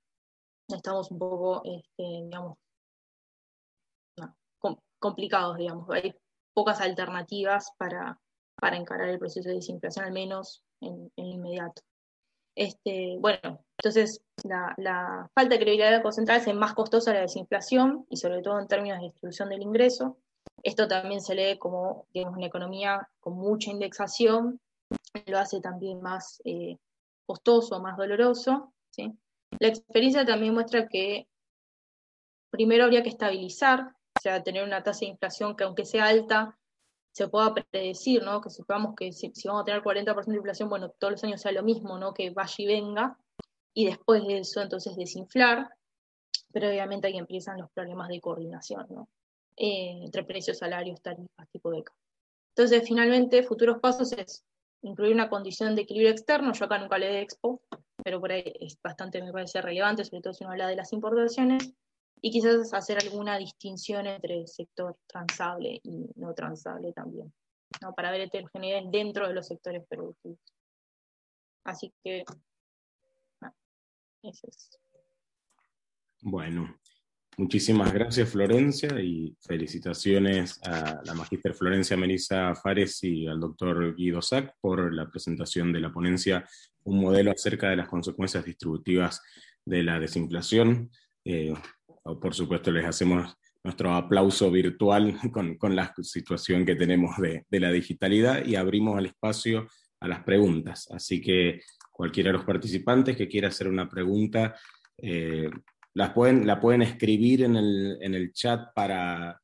estamos 0.68 1.12
un 1.12 1.20
poco, 1.20 1.62
este, 1.66 2.04
digamos, 2.26 2.58
complicados, 5.00 5.58
digamos. 5.58 5.90
Hay 5.90 6.16
pocas 6.54 6.82
alternativas 6.82 7.72
para, 7.78 8.20
para 8.56 8.78
encarar 8.78 9.10
el 9.10 9.20
proceso 9.20 9.50
de 9.50 9.56
desinflación, 9.56 10.06
al 10.06 10.12
menos 10.12 10.64
en, 10.82 11.12
en 11.16 11.26
inmediato. 11.26 11.82
Este, 12.60 13.16
bueno, 13.20 13.64
entonces 13.78 14.22
la, 14.44 15.30
falta 15.34 15.56
de 15.56 15.60
credibilidad 15.62 15.92
de 15.92 15.98
Banco 15.98 16.12
Central 16.12 16.42
es 16.46 16.54
más 16.54 16.74
costosa 16.74 17.14
la 17.14 17.22
desinflación 17.22 18.06
y 18.10 18.18
sobre 18.18 18.42
todo 18.42 18.60
en 18.60 18.68
términos 18.68 19.00
de 19.00 19.06
distribución 19.06 19.48
del 19.48 19.62
ingreso. 19.62 20.18
Esto 20.62 20.86
también 20.86 21.22
se 21.22 21.36
lee 21.36 21.58
como 21.58 22.06
una 22.14 22.46
economía 22.46 23.08
con 23.22 23.36
mucha 23.36 23.72
indexación, 23.72 24.60
lo 25.26 25.38
hace 25.38 25.62
también 25.62 26.02
más 26.02 26.42
eh, 26.44 26.78
costoso, 27.26 27.80
más 27.80 27.96
doloroso. 27.96 28.74
La 28.98 29.70
experiencia 29.70 30.26
también 30.26 30.54
muestra 30.54 30.90
que 30.90 31.30
primero 32.50 32.84
habría 32.84 33.04
que 33.04 33.10
estabilizar, 33.10 33.96
o 34.18 34.22
sea, 34.22 34.44
tener 34.44 34.64
una 34.64 34.84
tasa 34.84 35.02
de 35.02 35.08
inflación 35.08 35.56
que 35.56 35.64
aunque 35.64 35.86
sea 35.86 36.08
alta, 36.08 36.58
se 37.12 37.28
pueda 37.28 37.54
predecir, 37.54 38.24
¿no? 38.24 38.42
Que 38.42 38.50
sepamos 38.50 38.96
que 38.96 39.12
si, 39.12 39.32
vamos 39.46 39.64
a 39.64 39.66
tener 39.66 39.82
40% 39.82 40.26
de 40.26 40.38
inflación, 40.38 40.70
bueno, 40.70 40.90
todos 40.90 41.12
los 41.12 41.24
años 41.24 41.42
sea 41.42 41.52
lo 41.52 41.64
mismo, 41.64 41.98
¿no? 41.98 42.14
Que 42.14 42.30
vaya 42.30 42.56
y 42.58 42.66
venga, 42.66 43.18
y 43.74 43.86
después 43.86 44.26
de 44.26 44.40
eso 44.40 44.62
entonces 44.62 44.96
desinflar, 44.96 45.70
pero 46.52 46.70
obviamente 46.70 47.08
ahí 47.08 47.18
empiezan 47.18 47.60
los 47.60 47.72
problemas 47.72 48.10
de 48.10 48.22
coordinación, 48.22 48.86
¿no? 48.90 49.10
Eh, 49.56 50.00
entre 50.04 50.24
precios, 50.24 50.58
salarios, 50.58 51.02
tarifas, 51.02 51.50
tipo 51.52 51.72
de. 51.72 51.84
Entonces, 52.56 52.88
finalmente, 52.88 53.44
futuros 53.44 53.80
pasos 53.80 54.12
es 54.14 54.44
incluir 54.82 55.14
una 55.14 55.30
condición 55.30 55.76
de 55.76 55.82
equilibrio 55.82 56.12
externo, 56.12 56.54
yo 56.54 56.66
acá 56.66 56.78
nunca 56.78 56.98
le 56.98 57.08
de 57.08 57.22
expo, 57.22 57.62
pero 58.04 58.20
por 58.20 58.32
ahí 58.32 58.44
es 58.60 58.80
bastante, 58.82 59.22
me 59.22 59.32
parece 59.32 59.62
relevante, 59.62 60.06
sobre 60.06 60.22
todo 60.22 60.34
si 60.34 60.44
uno 60.44 60.52
habla 60.52 60.68
de 60.68 60.78
las 60.78 60.94
importaciones, 60.94 61.74
y 62.22 62.32
quizás 62.32 62.74
hacer 62.74 62.98
alguna 63.02 63.38
distinción 63.38 64.08
entre 64.08 64.46
sector 64.48 64.98
transable 65.08 65.80
y 65.84 66.10
no 66.16 66.34
transable 66.34 66.92
también, 66.94 67.34
¿no? 67.82 67.94
para 67.94 68.12
ver 68.12 68.22
heterogeneidad 68.22 68.84
dentro 68.92 69.28
de 69.28 69.34
los 69.34 69.48
sectores 69.48 69.86
productivos. 69.88 70.40
Así 71.64 71.94
que, 72.04 72.24
eso 74.24 74.48
es. 74.48 74.80
Bueno, 76.22 76.78
muchísimas 77.38 77.94
gracias 77.94 78.30
Florencia 78.30 79.00
y 79.00 79.38
felicitaciones 79.40 80.60
a 80.64 81.02
la 81.06 81.14
magíster 81.14 81.54
Florencia 81.54 81.96
Melissa 81.96 82.54
Fares 82.56 83.02
y 83.04 83.28
al 83.28 83.40
doctor 83.40 83.96
Guido 83.96 84.22
Sack 84.22 84.58
por 84.60 84.94
la 84.94 85.10
presentación 85.10 85.72
de 85.72 85.80
la 85.80 85.94
ponencia 85.94 86.46
Un 86.84 87.00
modelo 87.00 87.32
acerca 87.32 87.70
de 87.70 87.78
las 87.78 87.88
consecuencias 87.88 88.44
distributivas 88.44 89.22
de 89.64 89.84
la 89.84 90.00
desinflación. 90.00 90.92
Eh, 91.24 91.54
por 92.04 92.34
supuesto 92.34 92.72
les 92.72 92.86
hacemos 92.86 93.36
nuestro 93.64 93.94
aplauso 93.94 94.50
virtual 94.52 95.18
con, 95.60 95.76
la 95.76 95.94
situación 96.02 96.66
que 96.66 96.76
tenemos 96.76 97.18
de, 97.18 97.46
la 97.60 97.72
digitalidad 97.72 98.46
y 98.46 98.56
abrimos 98.56 98.98
el 99.00 99.08
espacio 99.08 99.68
a 100.00 100.08
las 100.08 100.24
preguntas. 100.24 100.90
Así 100.92 101.22
que 101.22 101.62
cualquiera 101.92 102.30
de 102.30 102.38
los 102.38 102.46
participantes 102.46 103.18
que 103.18 103.28
quiera 103.28 103.50
hacer 103.50 103.68
una 103.68 103.90
pregunta, 103.90 104.56
eh, 104.98 105.50
las 105.94 106.12
pueden, 106.12 106.48
la 106.48 106.60
pueden 106.60 106.82
escribir 106.82 107.44
en 107.44 107.56
el, 107.56 108.32
chat 108.34 108.74
para, 108.74 109.40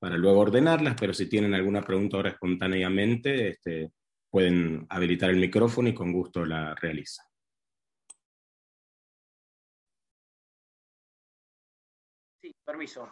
luego 0.00 0.40
ordenarlas, 0.40 0.96
pero 0.98 1.12
si 1.12 1.28
tienen 1.28 1.54
alguna 1.54 1.82
pregunta 1.82 2.16
ahora 2.16 2.30
espontáneamente, 2.30 3.48
este, 3.48 3.90
pueden 4.30 4.86
habilitar 4.88 5.30
el 5.30 5.36
micrófono 5.36 5.88
y 5.88 5.94
con 5.94 6.12
gusto 6.12 6.44
la 6.44 6.74
realizan. 6.74 7.26
Permiso. 12.68 13.08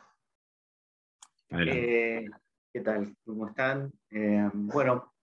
Eh, 1.48 2.26
¿Qué 2.70 2.80
tal? 2.82 3.16
¿Cómo 3.24 3.48
están? 3.48 3.90
Eh, 4.10 4.50
bueno, 4.52 5.14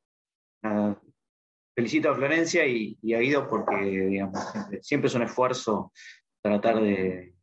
felicito 1.76 2.10
a 2.10 2.16
Florencia 2.16 2.66
y, 2.66 2.98
a 3.14 3.20
Guido 3.20 3.48
porque 3.48 4.26
siempre, 4.82 5.10
es 5.10 5.14
un 5.14 5.22
esfuerzo 5.22 5.94
tratar 6.42 6.82
de, 6.82 7.36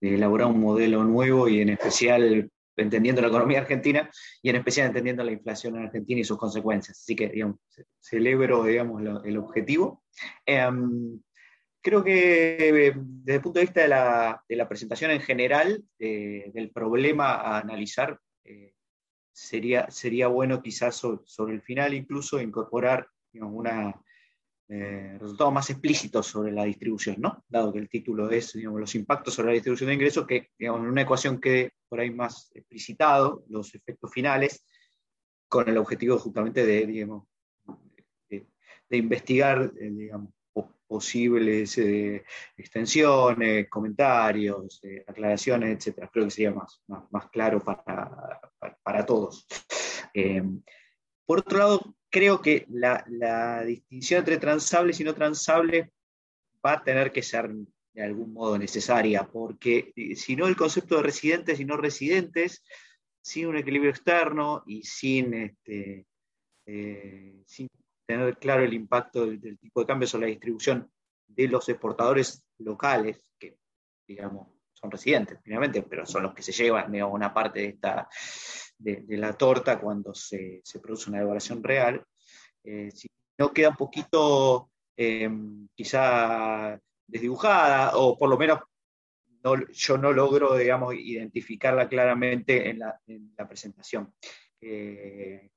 elaborar 0.00 0.46
un 0.46 0.60
modelo 0.60 1.04
nuevo 1.04 1.50
y 1.50 1.60
en 1.60 1.68
especial 1.68 2.50
entendiendo 2.78 3.20
la 3.20 3.28
economía 3.28 3.60
argentina 3.60 4.10
y 4.40 4.48
en 4.48 4.56
especial 4.56 4.86
entendiendo 4.86 5.22
la 5.22 5.32
inflación 5.32 5.76
en 5.76 5.84
Argentina 5.84 6.18
y 6.18 6.24
sus 6.24 6.38
consecuencias. 6.38 6.98
Así 6.98 7.14
que, 7.14 7.28
digamos, 7.28 7.58
celebro, 7.98 8.64
digamos, 8.64 9.02
el 9.22 9.36
objetivo. 9.36 10.02
Em, 10.46 11.20
creo 11.80 12.04
que 12.04 12.86
eh, 12.86 12.92
desde 12.96 13.36
el 13.36 13.42
punto 13.42 13.58
de 13.58 13.64
vista 13.66 13.80
de 13.82 14.56
la, 14.56 14.68
presentación 14.68 15.10
en 15.10 15.20
general 15.20 15.82
eh, 15.98 16.50
del 16.52 16.70
problema 16.70 17.34
a 17.34 17.58
analizar, 17.58 18.18
eh, 18.44 18.74
sería, 19.32 19.90
sería 19.90 20.28
bueno 20.28 20.62
quizás 20.62 20.96
sobre, 20.96 21.54
el 21.54 21.62
final 21.62 21.94
incluso 21.94 22.40
incorporar 22.40 23.08
un 23.32 23.64
resultado 25.18 25.50
más 25.50 25.70
explícito 25.70 26.22
sobre 26.22 26.52
la 26.52 26.64
distribución, 26.64 27.16
¿no? 27.18 27.44
dado 27.48 27.72
que 27.72 27.78
el 27.78 27.88
título 27.88 28.30
es 28.30 28.54
los 28.54 28.94
impactos 28.94 29.34
sobre 29.34 29.48
la 29.48 29.54
distribución 29.54 29.88
de 29.88 29.94
ingresos, 29.94 30.26
que 30.26 30.50
en 30.58 30.70
una 30.72 31.02
ecuación 31.02 31.40
quede 31.40 31.72
por 31.88 32.00
ahí 32.00 32.10
más 32.10 32.50
explicitado 32.54 33.44
los 33.48 33.74
efectos 33.74 34.12
finales, 34.12 34.64
con 35.48 35.68
el 35.68 35.78
objetivo 35.78 36.18
justamente 36.18 36.64
de, 36.64 36.86
digamos, 36.86 37.26
de 38.28 38.96
investigar 38.96 39.72
digamos, 39.74 40.32
posibles 40.90 41.78
eh, 41.78 42.24
extensiones, 42.56 43.68
comentarios, 43.68 44.80
eh, 44.82 45.04
aclaraciones, 45.06 45.86
etc. 45.86 46.10
Creo 46.12 46.24
que 46.24 46.32
sería 46.32 46.50
más, 46.50 46.82
más, 46.88 47.30
claro 47.30 47.60
para, 47.60 48.40
para, 48.82 49.06
todos. 49.06 49.46
Eh, 50.12 50.42
por 51.24 51.38
otro 51.38 51.58
lado, 51.58 51.96
creo 52.10 52.42
que 52.42 52.66
la, 52.70 53.04
la, 53.08 53.64
distinción 53.64 54.18
entre 54.18 54.38
transables 54.38 54.98
y 54.98 55.04
no 55.04 55.14
transables 55.14 55.88
va 56.66 56.72
a 56.72 56.82
tener 56.82 57.12
que 57.12 57.22
ser 57.22 57.48
de 57.92 58.02
algún 58.02 58.32
modo 58.32 58.58
necesaria, 58.58 59.22
porque 59.22 59.92
si 60.16 60.34
no 60.34 60.48
el 60.48 60.56
concepto 60.56 60.96
de 60.96 61.04
residentes 61.04 61.60
y 61.60 61.64
no 61.64 61.76
residentes, 61.76 62.64
sin 63.22 63.46
un 63.46 63.56
equilibrio 63.56 63.90
externo 63.90 64.64
y 64.66 64.82
sin, 64.82 65.34
este, 65.34 66.04
sin 67.46 67.68
tener 68.10 68.38
claro 68.38 68.64
el 68.64 68.74
impacto 68.74 69.26
del, 69.26 69.58
tipo 69.58 69.80
de 69.80 69.86
cambio 69.86 70.08
sobre 70.08 70.26
la 70.26 70.30
distribución 70.30 70.90
de 71.28 71.48
los 71.48 71.68
exportadores 71.68 72.42
locales, 72.58 73.20
que 73.38 73.56
digamos 74.06 74.48
son 74.72 74.90
residentes 74.90 75.38
finalmente, 75.42 75.82
pero 75.82 76.06
son 76.06 76.22
los 76.22 76.34
que 76.34 76.42
se 76.42 76.52
llevan 76.52 76.94
una 77.02 77.32
parte 77.34 77.60
de, 77.60 77.66
esta, 77.66 78.08
de, 78.78 79.04
la 79.10 79.34
torta 79.34 79.78
cuando 79.78 80.14
se, 80.14 80.62
produce 80.82 81.10
una 81.10 81.18
devaluación 81.18 81.62
real. 81.62 82.02
Eh, 82.64 82.90
si 82.90 83.08
no 83.38 83.52
queda 83.52 83.68
un 83.68 83.76
poquito 83.76 84.70
em, 84.96 85.68
quizá 85.74 86.80
desdibujada, 87.06 87.96
o 87.96 88.18
por 88.18 88.30
lo 88.30 88.38
menos 88.38 88.60
yo 89.72 89.98
no 89.98 90.12
logro, 90.12 90.56
digamos, 90.56 90.94
identificarla 90.94 91.88
claramente 91.88 92.70
en 92.70 92.78
la, 92.78 93.48
presentación. 93.48 94.14
Eh, 94.60 95.50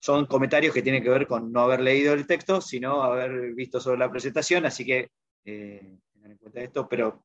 son 0.00 0.26
comentarios 0.26 0.72
que 0.74 0.82
tienen 0.82 1.02
que 1.02 1.10
ver 1.10 1.26
con 1.26 1.52
no 1.52 1.60
haber 1.60 1.80
leído 1.80 2.14
el 2.14 2.26
texto, 2.26 2.60
sino 2.60 3.02
haber 3.02 3.52
visto 3.52 3.80
sobre 3.80 3.98
la 3.98 4.10
presentación, 4.10 4.64
así 4.64 4.84
que 4.84 5.10
eh, 5.44 5.98
tengan 6.12 6.32
en 6.32 6.38
cuenta 6.38 6.60
esto, 6.62 6.88
pero 6.88 7.24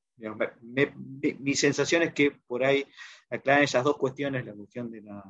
mi 0.62 1.54
sensación 1.56 2.04
es 2.04 2.14
que 2.14 2.32
por 2.48 2.64
ahí 2.64 2.86
aclaran 3.30 3.64
esas 3.64 3.84
dos 3.84 3.98
cuestiones, 3.98 4.46
la 4.46 4.54
cuestión 4.54 4.92
de 4.92 5.02
la 5.02 5.24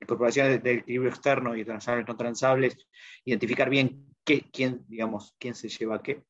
incorporación 0.00 0.62
del 0.62 0.78
equilibrio 0.78 1.10
externo 1.10 1.56
y 1.56 1.64
transables 1.64 2.06
no 2.06 2.16
transables, 2.16 2.76
identificar 3.24 3.68
bien 3.68 4.06
qué, 4.24 4.44
quién, 4.50 4.84
digamos, 4.88 5.34
quién 5.38 5.54
se 5.54 5.68
lleva 5.68 6.02
qué. 6.02 6.22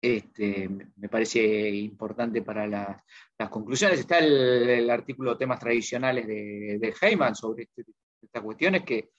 Este, 0.00 0.68
me 0.68 1.08
parece 1.08 1.70
importante 1.70 2.42
para 2.42 2.66
las, 2.66 3.50
conclusiones. 3.50 4.00
Está 4.00 4.18
el, 4.18 4.90
artículo 4.90 5.36
temas 5.38 5.58
tradicionales 5.58 6.26
de, 6.26 6.78
de 6.78 6.94
Heyman 7.00 7.34
sobre 7.34 7.64
este, 7.64 7.84
estas 8.20 8.42
cuestiones 8.42 8.84
que 8.84 9.10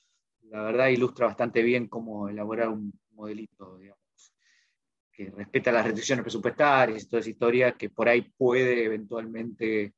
la 0.55 0.63
verdad 0.63 0.87
ilustra 0.87 1.25
bastante 1.27 1.61
bien 1.61 1.89
cómo 1.89 2.29
elaborar 2.29 2.69
un 2.69 2.97
modelito, 3.11 3.77
digamos, 3.77 4.33
que 5.11 5.29
respeta 5.29 5.69
las 5.71 5.83
restricciones 5.83 6.23
presupuestarias 6.23 7.03
y 7.03 7.07
toda 7.07 7.19
esa 7.19 7.29
historia 7.29 7.71
que 7.73 7.89
por 7.89 8.07
ahí 8.07 8.21
puede 8.21 8.85
eventualmente 8.85 9.95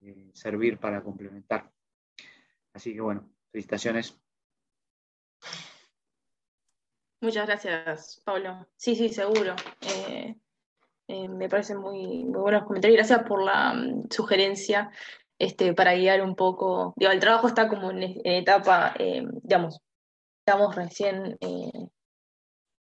eh, 0.00 0.30
servir 0.32 0.78
para 0.78 1.00
complementar. 1.04 1.70
Así 2.72 2.92
que 2.92 3.00
bueno, 3.00 3.30
felicitaciones. 3.52 4.18
Muchas 7.20 7.46
gracias, 7.46 8.20
Pablo. 8.24 8.66
Sí, 8.76 8.96
sí, 8.96 9.10
seguro. 9.10 9.54
Eh, 9.82 10.34
eh, 11.06 11.28
me 11.28 11.48
parecen 11.48 11.78
muy, 11.78 12.24
buenos 12.24 12.64
comentarios. 12.64 12.96
Gracias 12.96 13.28
por 13.28 13.44
la 13.44 13.74
mm, 13.74 14.08
sugerencia 14.10 14.90
este, 15.38 15.72
para 15.72 15.94
guiar 15.94 16.20
un 16.22 16.34
poco. 16.34 16.94
Digo, 16.96 17.12
el 17.12 17.20
trabajo 17.20 17.46
está 17.46 17.68
como 17.68 17.92
en 17.92 18.20
etapa, 18.24 18.94
digamos, 18.98 19.80
estamos 20.50 20.74
recién 20.74 21.38
eh, 21.40 21.88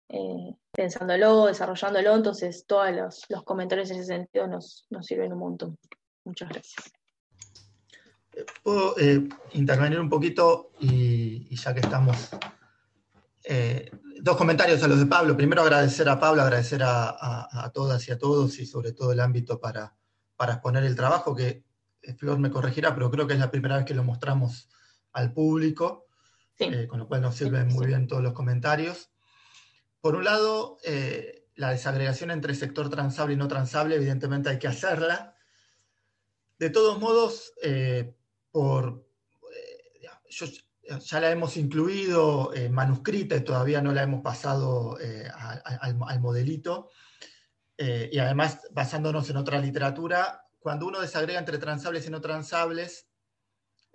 eh, 0.09 0.55
pensándolo, 0.73 1.47
desarrollándolo, 1.47 2.15
entonces 2.15 2.65
todos 2.67 2.91
los, 3.29 3.45
comentarios 3.45 3.91
en 3.91 3.99
ese 3.99 4.07
sentido 4.07 4.47
nos, 4.47 4.87
sirven 5.03 5.35
un 5.35 5.39
montón. 5.39 5.79
Muchas 6.25 6.49
gracias. 6.49 6.91
Puedo 8.63 8.99
eh, 8.99 9.29
intervenir 9.53 10.01
un 10.01 10.09
poquito 10.09 10.71
y, 10.81 11.55
ya 11.55 11.75
que 11.75 11.81
estamos... 11.81 12.31
Eh, 13.45 13.91
dos 14.23 14.37
comentarios 14.37 14.83
a 14.83 14.89
los 14.89 14.99
de 14.99 15.07
Pablo. 15.07 15.37
Primero 15.37 15.61
agradecer 15.61 16.09
a 16.09 16.19
Pablo, 16.19 16.41
agradecer 16.41 16.81
a, 16.83 17.71
todas 17.75 18.09
y 18.09 18.13
a 18.13 18.19
todos 18.19 18.59
y 18.59 18.65
sobre 18.67 18.93
todo 18.93 19.13
el 19.13 19.21
ámbito 19.21 19.61
para, 19.61 19.95
para 20.37 20.55
exponer 20.55 20.85
el 20.85 20.97
trabajo, 20.97 21.35
que 21.35 21.65
eh, 22.01 22.15
Flor 22.15 22.39
me 22.39 22.51
corregirá, 22.51 22.95
pero 22.95 23.11
creo 23.11 23.27
que 23.27 23.35
es 23.35 23.41
la 23.41 23.51
primera 23.51 23.77
vez 23.77 23.85
que 23.85 23.95
lo 23.95 24.05
mostramos 24.05 24.71
al 25.13 25.35
público, 25.35 26.08
con 26.89 26.99
lo 26.99 27.07
cual 27.07 27.23
nos 27.23 27.37
sirven 27.37 27.69
muy 27.69 27.87
bien 27.87 28.09
todos 28.09 28.23
los 28.23 28.33
comentarios. 28.33 29.11
Por 30.01 30.17
un 30.17 30.25
lado, 30.25 30.79
eh, 30.85 31.47
la 31.55 31.71
desagregación 31.71 32.31
entre 32.31 32.55
sector 32.55 32.91
transable 32.91 33.35
y 33.35 33.37
no 33.37 33.49
transable, 33.49 33.97
evidentemente 33.97 34.49
hay 34.49 34.59
que 34.59 34.69
hacerla. 34.69 35.37
De 36.59 36.71
todos 36.71 36.99
modos, 36.99 37.53
eh, 37.63 38.15
por, 38.51 39.07
eh, 39.55 40.99
ya 41.01 41.21
la 41.21 41.31
hemos 41.31 41.57
incluido 41.57 42.53
manuscrita 42.71 43.37
y 43.37 43.45
todavía 43.45 43.81
no 43.81 43.93
la 43.93 44.03
hemos 44.03 44.23
pasado 44.23 44.97
al, 45.35 46.21
modelito. 46.21 46.91
y 47.77 48.19
además, 48.19 48.63
basándonos 48.73 49.31
en 49.31 49.37
otra 49.37 49.61
literatura, 49.61 50.45
cuando 50.59 50.87
uno 50.87 51.01
desagrega 51.01 51.39
entre 51.39 51.59
transables 51.59 52.07
y 52.07 52.11
no 52.11 52.21
transables, 52.21 53.08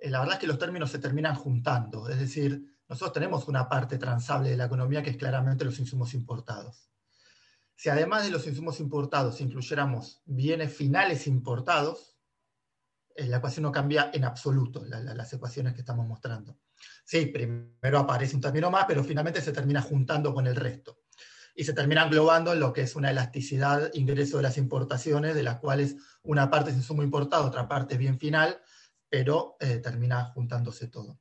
la 0.10 0.20
verdad 0.20 0.36
es 0.36 0.40
que 0.40 0.48
los 0.48 0.60
términos 0.60 0.92
se 0.92 1.00
terminan 1.00 1.36
juntando. 1.36 2.10
Es 2.10 2.20
decir, 2.20 2.74
nosotros 2.88 3.14
tenemos 3.14 3.48
una 3.48 3.70
parte 3.70 3.98
transable 3.98 4.50
de 4.50 4.58
la 4.58 4.66
economía 4.66 5.02
que 5.02 5.12
es 5.12 5.18
claramente 5.18 5.66
los 5.66 5.80
insumos 5.80 6.14
importados. 6.14 6.90
Si 7.76 7.90
además 7.90 8.24
de 8.24 8.32
los 8.32 8.46
insumos 8.46 8.80
importados 8.80 9.42
incluyéramos 9.42 10.22
bienes 10.26 10.74
finales 10.74 11.26
importados, 11.28 12.18
eh, 13.16 13.26
la 13.28 13.38
ecuación 13.38 13.64
no 13.64 13.72
cambia 13.72 14.12
en 14.14 14.26
absoluto, 14.26 14.84
las 14.86 15.34
ecuaciones 15.34 15.74
que 15.74 15.82
estamos 15.82 16.08
mostrando. 16.08 16.60
Sí, 17.06 17.28
primero 17.28 18.00
aparece 18.00 18.36
un 18.36 18.42
término 18.42 18.70
más, 18.72 18.86
pero 18.88 19.04
finalmente 19.04 19.42
se 19.42 19.52
termina 19.52 19.82
juntando 19.82 20.34
con 20.34 20.48
el 20.48 20.56
resto. 20.56 21.02
Y 21.56 21.64
se 21.64 21.74
termina 21.74 22.04
englobando 22.04 22.54
en 22.54 22.60
lo 22.60 22.74
que 22.74 22.82
es 22.82 22.96
una 22.96 23.12
elasticidad 23.12 23.92
ingreso 23.94 24.38
de 24.38 24.44
las 24.44 24.58
importaciones, 24.58 25.36
de 25.36 25.44
las 25.44 25.60
cuales 25.60 25.98
una 26.24 26.50
parte 26.50 26.72
es 26.72 26.78
insumo 26.78 27.04
importado, 27.04 27.46
otra 27.46 27.68
parte 27.68 27.94
es 27.94 28.00
bien 28.00 28.18
final, 28.18 28.60
pero 29.14 29.58
eh, 29.60 29.78
termina 29.78 30.26
juntándose 30.26 30.88
todo. 30.88 31.20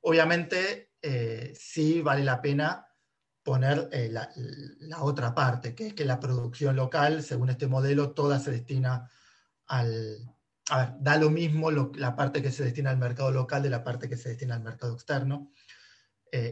Obviamente, 0.00 0.92
eh, 1.02 1.52
sí 1.54 2.00
vale 2.00 2.24
la 2.24 2.40
pena 2.40 2.86
poner 3.42 3.90
eh, 3.92 4.08
la, 4.10 5.02
otra 5.02 5.34
parte, 5.34 5.74
que 5.74 5.88
es 5.88 5.92
que 5.92 6.06
la 6.06 6.18
producción 6.18 6.76
local, 6.76 7.22
según 7.22 7.50
este 7.50 7.66
modelo, 7.66 8.12
toda 8.12 8.40
se 8.40 8.52
destina 8.52 9.10
al... 9.66 10.16
A 10.70 10.78
ver, 10.78 10.94
da 10.98 11.18
lo 11.18 11.28
mismo 11.28 11.70
la 11.70 12.16
parte 12.16 12.40
que 12.40 12.50
se 12.50 12.64
destina 12.64 12.88
al 12.88 12.96
mercado 12.96 13.30
local 13.30 13.62
de 13.62 13.68
la 13.68 13.84
parte 13.84 14.08
que 14.08 14.16
se 14.16 14.30
destina 14.30 14.54
al 14.54 14.62
mercado 14.62 14.94
externo. 14.94 15.52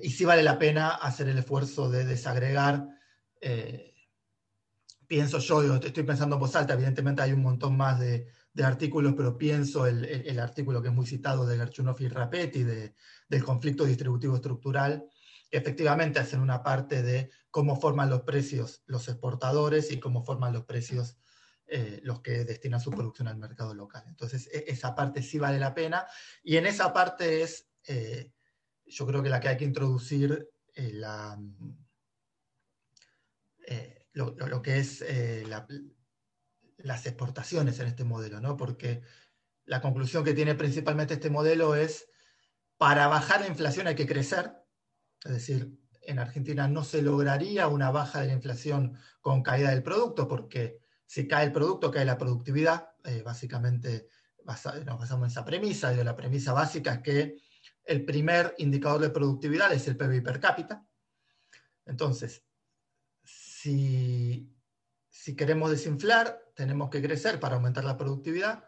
Y 0.02 0.10
sí 0.10 0.26
vale 0.26 0.42
la 0.42 0.58
pena 0.58 0.90
hacer 0.90 1.28
el 1.28 1.38
esfuerzo 1.38 1.90
de 1.90 2.04
desagregar. 2.04 2.86
pienso 5.06 5.38
yo, 5.38 5.76
estoy 5.76 6.02
pensando 6.02 6.36
en 6.36 6.40
voz 6.40 6.54
alta, 6.54 6.74
evidentemente 6.74 7.22
hay 7.22 7.32
un 7.32 7.42
montón 7.42 7.76
más 7.76 7.98
de, 7.98 8.28
de 8.54 8.64
artículos, 8.64 9.14
pero 9.16 9.36
pienso 9.36 9.86
el, 9.86 10.04
el, 10.04 10.38
artículo 10.38 10.80
que 10.80 10.88
es 10.88 10.94
muy 10.94 11.06
citado 11.06 11.44
de 11.44 11.56
Gerchunov 11.56 12.00
y 12.00 12.08
Rapetti, 12.08 12.62
de, 12.62 12.94
del 13.28 13.44
conflicto 13.44 13.84
distributivo 13.84 14.36
estructural, 14.36 15.04
efectivamente 15.50 16.20
hacen 16.20 16.40
una 16.40 16.62
parte 16.62 17.02
de 17.02 17.30
cómo 17.50 17.78
forman 17.78 18.10
los 18.10 18.22
precios 18.22 18.82
los 18.86 19.08
exportadores 19.08 19.90
y 19.90 19.98
cómo 19.98 20.24
forman 20.24 20.52
los 20.52 20.64
precios 20.64 21.18
eh, 21.66 22.00
los 22.02 22.20
que 22.20 22.44
destinan 22.44 22.80
su 22.80 22.90
producción 22.90 23.26
al 23.26 23.38
mercado 23.38 23.74
local. 23.74 24.04
Entonces, 24.06 24.48
e, 24.52 24.64
esa 24.68 24.94
parte 24.94 25.22
sí 25.22 25.38
vale 25.38 25.58
la 25.58 25.74
pena. 25.74 26.06
Y 26.42 26.56
en 26.56 26.66
esa 26.66 26.92
parte 26.92 27.42
es, 27.42 27.68
eh, 27.86 28.32
yo 28.84 29.06
creo 29.06 29.22
que 29.22 29.30
la 29.30 29.40
que 29.40 29.48
hay 29.48 29.56
que 29.56 29.64
introducir 29.64 30.48
eh, 30.74 30.92
la, 30.92 31.40
lo, 34.12 34.36
lo, 34.36 34.62
que 34.62 34.78
es 34.78 35.02
la, 35.48 35.66
las 36.78 37.06
exportaciones 37.06 37.78
en 37.80 37.86
este 37.86 38.04
modelo, 38.04 38.40
¿no? 38.40 38.56
Porque 38.56 39.02
la 39.64 39.80
conclusión 39.80 40.24
que 40.24 40.34
tiene 40.34 40.54
principalmente 40.54 41.14
este 41.14 41.30
modelo 41.30 41.74
es, 41.74 42.08
para 42.76 43.06
bajar 43.06 43.40
la 43.40 43.48
inflación 43.48 43.86
hay 43.86 43.94
que 43.94 44.06
crecer, 44.06 44.52
es 45.24 45.32
decir, 45.32 45.78
en 46.02 46.18
Argentina 46.18 46.68
no 46.68 46.84
se 46.84 47.00
lograría 47.00 47.68
una 47.68 47.90
baja 47.90 48.20
de 48.20 48.26
la 48.26 48.34
inflación 48.34 48.98
con 49.20 49.42
caída 49.42 49.70
del 49.70 49.82
producto, 49.82 50.28
porque 50.28 50.80
si 51.06 51.26
cae 51.26 51.46
el 51.46 51.52
producto, 51.52 51.90
cae 51.90 52.04
la 52.04 52.18
productividad, 52.18 52.90
eh, 53.04 53.22
básicamente 53.22 54.08
nos 54.44 54.98
basamos 54.98 55.26
en 55.26 55.30
esa 55.30 55.44
premisa, 55.44 55.94
y 55.94 56.04
la 56.04 56.16
premisa 56.16 56.52
básica 56.52 56.94
es 56.94 57.00
que 57.00 57.36
el 57.84 58.04
primer 58.04 58.54
indicador 58.58 59.00
de 59.00 59.10
productividad 59.10 59.72
es 59.72 59.88
el 59.88 59.96
PIB 59.96 60.22
per 60.22 60.40
cápita. 60.40 60.86
Entonces, 61.86 62.44
si 63.22 64.54
si 65.24 65.34
queremos 65.34 65.70
desinflar, 65.70 66.38
tenemos 66.54 66.90
que 66.90 67.02
crecer 67.02 67.40
para 67.40 67.56
aumentar 67.56 67.84
la 67.84 67.96
productividad, 67.96 68.64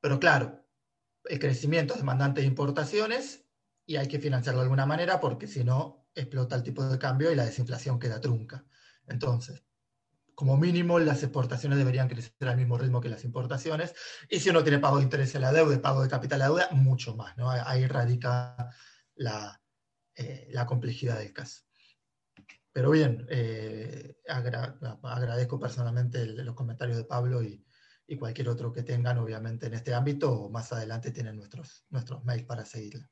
pero 0.00 0.18
claro, 0.18 0.66
el 1.24 1.38
crecimiento 1.38 1.94
es 1.94 2.00
demandante 2.00 2.40
de 2.40 2.46
importaciones 2.46 3.44
y 3.86 3.96
hay 3.96 4.08
que 4.08 4.18
financiarlo 4.18 4.60
de 4.60 4.64
alguna 4.64 4.86
manera 4.86 5.20
porque 5.20 5.46
si 5.46 5.64
no 5.64 6.08
explota 6.14 6.56
el 6.56 6.62
tipo 6.62 6.84
de 6.84 6.98
cambio 6.98 7.30
y 7.30 7.36
la 7.36 7.44
desinflación 7.44 7.98
queda 7.98 8.20
trunca. 8.20 8.64
Entonces, 9.06 9.62
como 10.34 10.56
mínimo, 10.56 10.98
las 10.98 11.22
exportaciones 11.22 11.76
deberían 11.76 12.08
crecer 12.08 12.48
al 12.48 12.56
mismo 12.56 12.78
ritmo 12.78 13.00
que 13.00 13.10
las 13.10 13.24
importaciones. 13.24 13.94
Y 14.28 14.40
si 14.40 14.48
uno 14.48 14.62
tiene 14.62 14.78
pago 14.78 14.96
de 14.96 15.02
interés 15.02 15.34
en 15.34 15.42
la 15.42 15.52
deuda 15.52 15.74
y 15.74 15.78
pago 15.78 16.02
de 16.02 16.08
capital 16.08 16.40
a 16.40 16.48
la 16.48 16.50
deuda, 16.50 16.68
mucho 16.72 17.14
más. 17.14 17.36
¿no? 17.36 17.50
Ahí 17.50 17.86
radica 17.86 18.70
la, 19.16 19.60
eh, 20.14 20.48
la 20.50 20.64
complejidad 20.64 21.18
del 21.18 21.34
caso. 21.34 21.62
Pero 22.72 22.90
bien, 22.90 23.26
eh, 23.30 24.14
agradezco 24.26 25.58
personalmente 25.58 26.24
los 26.26 26.54
comentarios 26.54 26.96
de 26.96 27.04
Pablo 27.04 27.42
y, 27.42 27.64
cualquier 28.18 28.48
otro 28.48 28.72
que 28.72 28.82
tengan, 28.82 29.18
obviamente, 29.18 29.66
en 29.66 29.74
este 29.74 29.94
ámbito, 29.94 30.48
más 30.50 30.72
adelante 30.72 31.12
tienen 31.12 31.36
nuestros, 31.36 31.84
nuestros 31.90 32.24
mails 32.24 32.44
para 32.44 32.64
seguirla. 32.64 33.08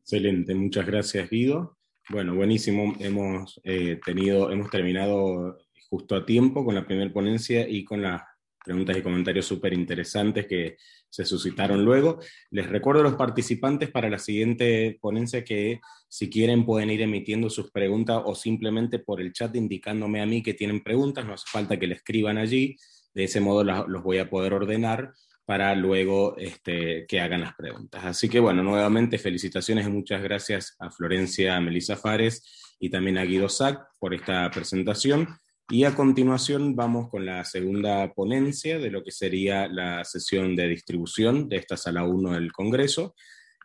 Excelente, 0.00 0.54
muchas 0.54 0.86
gracias 0.86 1.30
Guido. 1.30 1.78
Bueno, 2.10 2.34
buenísimo, 2.34 2.94
hemos, 3.00 3.58
eh, 3.64 3.98
tenido, 4.04 4.50
hemos 4.52 4.70
terminado 4.70 5.58
justo 5.88 6.14
a 6.14 6.26
tiempo 6.26 6.62
con 6.62 6.74
la 6.74 6.86
primera 6.86 7.10
ponencia 7.10 7.66
y 7.66 7.84
con 7.84 8.02
las 8.02 8.22
preguntas 8.66 8.96
y 8.96 9.02
comentarios 9.02 9.46
súper 9.46 9.72
interesantes 9.72 10.46
que 10.46 10.76
se 11.08 11.24
suscitaron 11.24 11.84
luego. 11.84 12.18
Les 12.50 12.68
recuerdo 12.68 13.00
a 13.00 13.04
los 13.04 13.14
participantes 13.14 13.90
para 13.90 14.10
la 14.10 14.18
siguiente 14.18 14.98
ponencia 15.00 15.44
que 15.44 15.80
si 16.08 16.28
quieren 16.28 16.66
pueden 16.66 16.90
ir 16.90 17.00
emitiendo 17.00 17.48
sus 17.48 17.70
preguntas 17.70 18.20
o 18.24 18.34
simplemente 18.34 18.98
por 18.98 19.20
el 19.20 19.32
chat 19.32 19.54
indicándome 19.56 20.20
a 20.20 20.26
mí 20.26 20.42
que 20.42 20.54
tienen 20.54 20.82
preguntas, 20.82 21.24
no 21.24 21.34
hace 21.34 21.46
falta 21.48 21.78
que 21.78 21.86
le 21.86 21.94
escriban 21.94 22.36
allí, 22.36 22.76
de 23.14 23.24
ese 23.24 23.40
modo 23.40 23.64
los 23.64 24.02
voy 24.02 24.18
a 24.18 24.28
poder 24.28 24.52
ordenar 24.52 25.12
para 25.46 25.74
luego 25.76 26.36
este, 26.36 27.06
que 27.06 27.20
hagan 27.20 27.42
las 27.42 27.54
preguntas. 27.54 28.04
Así 28.04 28.28
que 28.28 28.40
bueno, 28.40 28.64
nuevamente 28.64 29.16
felicitaciones 29.16 29.86
y 29.86 29.90
muchas 29.90 30.20
gracias 30.20 30.74
a 30.80 30.90
Florencia 30.90 31.60
Melisa 31.60 31.96
Fares 31.96 32.76
y 32.80 32.90
también 32.90 33.16
a 33.16 33.24
Guido 33.24 33.48
Sack 33.48 33.80
por 33.98 34.12
esta 34.12 34.50
presentación. 34.50 35.28
Y 35.68 35.82
a 35.82 35.96
continuación 35.96 36.76
vamos 36.76 37.10
con 37.10 37.26
la 37.26 37.44
segunda 37.44 38.12
ponencia 38.14 38.78
de 38.78 38.88
lo 38.88 39.02
que 39.02 39.10
sería 39.10 39.66
la 39.66 40.04
sesión 40.04 40.54
de 40.54 40.68
distribución 40.68 41.48
de 41.48 41.56
esta 41.56 41.76
sala 41.76 42.04
1 42.04 42.34
del 42.34 42.52
Congreso. 42.52 43.16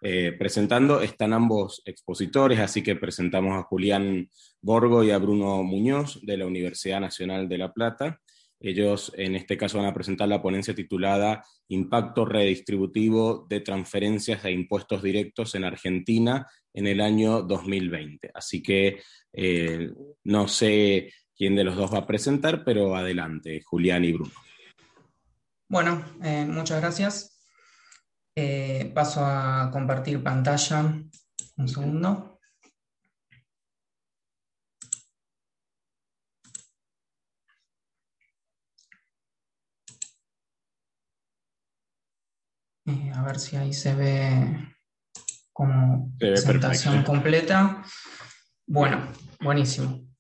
Eh, 0.02 0.32
presentando 0.32 1.02
están 1.02 1.32
ambos 1.32 1.84
expositores, 1.86 2.60
así 2.60 2.82
que 2.82 2.96
presentamos 2.96 3.54
a 3.54 3.62
Julián 3.62 4.32
Borgo 4.62 5.04
y 5.04 5.12
a 5.12 5.20
Bruno 5.20 5.62
Muñoz 5.62 6.20
de 6.24 6.38
la 6.38 6.48
Universidad 6.48 7.00
Nacional 7.00 7.48
de 7.48 7.60
La 7.60 7.72
Plata. 7.72 8.20
Ellos 8.60 9.12
en 9.16 9.36
este 9.36 9.56
caso 9.56 9.78
van 9.78 9.88
a 9.88 9.94
presentar 9.94 10.28
la 10.28 10.42
ponencia 10.42 10.74
titulada 10.74 11.46
Impacto 11.68 12.26
redistributivo 12.26 13.46
de 13.48 13.60
transferencias 13.60 14.44
e 14.44 14.52
impuestos 14.52 15.04
directos 15.04 15.54
en 15.54 15.66
Argentina 15.66 16.48
en 16.74 16.88
el 16.88 17.00
año 17.00 17.44
2020. 17.44 18.32
Así 18.34 18.64
que 18.64 19.02
eh, 19.34 19.92
no 20.24 20.48
sé 20.48 21.12
quién 21.42 21.56
de 21.56 21.64
los 21.64 21.76
dos 21.76 21.92
va 21.92 21.98
a 21.98 22.06
presentar, 22.06 22.64
pero 22.64 22.96
adelante, 22.96 23.64
Julián 23.64 24.06
y 24.06 24.14
Bruno. 24.14 24.32
Bueno, 25.68 26.06
eh, 26.22 26.46
muchas 26.46 26.80
gracias. 26.80 27.42
Eh, 28.36 28.92
paso 28.94 29.26
a 29.26 29.72
compartir 29.72 30.22
pantalla. 30.22 31.02
Un 31.58 31.68
segundo. 31.68 32.40
Eh, 42.86 43.12
a 43.16 43.24
ver 43.24 43.40
si 43.40 43.56
ahí 43.56 43.74
se 43.74 43.96
ve 43.96 44.76
como 45.52 46.16
presentación 46.20 47.02
completa. 47.02 47.84
Bueno, 48.68 49.12
buenísimo. 49.40 50.11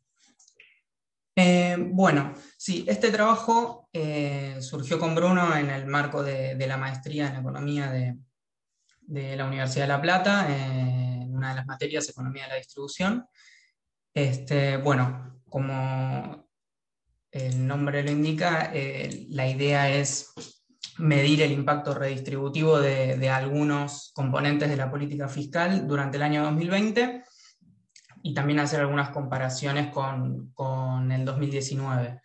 Eh, 1.35 1.77
bueno, 1.79 2.33
sí, 2.57 2.85
este 2.87 3.09
trabajo 3.09 3.89
eh, 3.93 4.57
surgió 4.61 4.99
con 4.99 5.15
Bruno 5.15 5.55
en 5.55 5.69
el 5.69 5.85
marco 5.85 6.23
de, 6.23 6.55
la 6.67 6.77
maestría 6.77 7.29
en 7.29 7.37
economía 7.37 7.91
de, 7.91 8.17
la 9.35 9.45
Universidad 9.45 9.85
de 9.85 9.87
La 9.87 10.01
Plata, 10.01 10.47
en 10.49 11.33
una 11.33 11.49
de 11.49 11.55
las 11.55 11.65
materias, 11.65 12.09
economía 12.09 12.43
de 12.43 12.49
la 12.49 12.55
distribución. 12.55 13.25
Este, 14.13 14.77
bueno, 14.77 15.41
como 15.49 16.49
el 17.31 17.65
nombre 17.65 18.03
lo 18.03 18.11
indica, 18.11 18.71
eh, 18.73 19.25
la 19.29 19.47
idea 19.47 19.89
es 19.89 20.33
medir 20.97 21.41
el 21.41 21.51
impacto 21.51 21.93
redistributivo 21.93 22.79
de, 22.79 23.29
algunos 23.29 24.11
componentes 24.13 24.69
de 24.69 24.75
la 24.75 24.91
política 24.91 25.27
fiscal 25.27 25.87
durante 25.87 26.17
el 26.17 26.23
año 26.23 26.43
2020 26.43 27.23
y 28.23 28.33
también 28.33 28.59
hacer 28.59 28.81
algunas 28.81 29.09
comparaciones 29.09 29.91
con, 29.91 30.51
con 30.53 31.11
el 31.11 31.25
2019. 31.25 32.21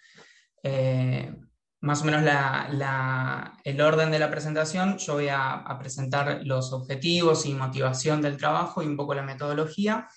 Eh, 0.62 1.34
más 1.80 2.02
o 2.02 2.04
menos 2.04 2.22
la, 2.22 3.58
el 3.64 3.80
orden 3.80 4.10
de 4.10 4.18
la 4.18 4.30
presentación, 4.30 4.98
yo 4.98 5.14
voy 5.14 5.28
a, 5.28 5.64
presentar 5.78 6.40
los 6.44 6.72
objetivos 6.72 7.46
y 7.46 7.54
motivación 7.54 8.22
del 8.22 8.36
trabajo 8.36 8.82
y 8.82 8.86
un 8.86 8.96
poco 8.96 9.14
la 9.14 9.22
metodología, 9.22 10.08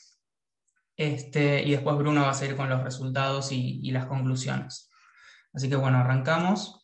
este, 0.98 1.64
y 1.64 1.72
después 1.72 1.98
Bruno 1.98 2.24
va 2.24 2.32
a 2.32 2.34
seguir 2.34 2.56
con 2.56 2.70
los 2.70 2.84
resultados 2.84 3.52
y, 3.52 3.80
y 3.84 3.92
las 3.92 4.06
conclusiones. 4.06 4.90
Así 5.54 5.70
que 5.70 5.76
bueno, 5.76 6.00
arrancamos. 6.00 6.80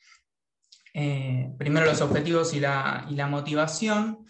Eh, 0.98 1.54
primero 1.58 1.86
los 1.86 2.00
objetivos 2.00 2.54
y 2.54 2.62
la, 2.62 3.06
y 3.10 3.16
la 3.16 3.28
motivación. 3.28 4.26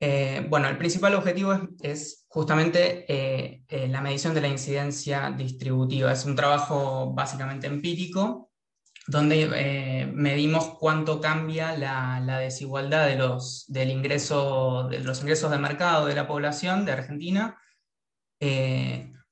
Eh, 0.00 0.44
bueno, 0.50 0.68
el 0.68 0.76
principal 0.76 1.14
objetivo 1.14 1.56
es, 1.80 2.21
justamente 2.32 3.04
eh, 3.12 3.62
eh, 3.68 3.88
la 3.88 4.00
medición 4.00 4.32
de 4.32 4.40
la 4.40 4.48
incidencia 4.48 5.30
distributiva. 5.36 6.10
Es 6.10 6.24
un 6.24 6.34
trabajo 6.34 7.12
básicamente 7.12 7.66
empírico 7.66 8.50
donde 9.06 10.08
medimos 10.14 10.76
cuánto 10.78 11.20
cambia 11.20 11.76
la, 11.76 12.38
desigualdad 12.38 13.06
de 13.08 13.16
los, 13.16 13.64
del 13.66 13.90
ingreso, 13.90 14.88
de 14.88 15.00
los 15.00 15.20
ingresos 15.20 15.50
de 15.50 15.58
mercado 15.58 16.06
de 16.06 16.14
la 16.14 16.28
población 16.28 16.84
de 16.84 16.92
Argentina 16.92 17.58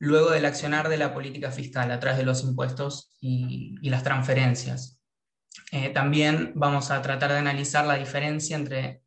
luego 0.01 0.31
del 0.33 0.45
accionar 0.45 0.89
de 0.89 0.97
la 0.97 1.15
política 1.15 1.53
fiscal 1.53 1.93
a 1.93 2.01
través 2.01 2.19
de 2.19 2.25
los 2.25 2.43
impuestos 2.43 3.17
y 3.21 3.89
las 3.89 4.03
transferencias. 4.03 5.01
también 5.95 6.53
vamos 6.57 6.91
a 6.91 7.01
tratar 7.01 7.31
de 7.31 7.39
analizar 7.39 7.87
la 7.87 7.95
diferencia 7.95 8.57
entre 8.57 9.00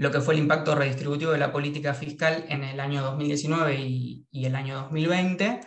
lo 0.00 0.10
que 0.10 0.22
fue 0.22 0.32
el 0.32 0.40
impacto 0.40 0.74
redistributivo 0.74 1.32
de 1.32 1.36
la 1.36 1.52
política 1.52 1.92
fiscal 1.92 2.46
en 2.48 2.64
el 2.64 2.80
año 2.80 3.02
2019 3.02 3.74
y, 3.80 4.26
el 4.32 4.56
año 4.56 4.76
2020 4.84 5.60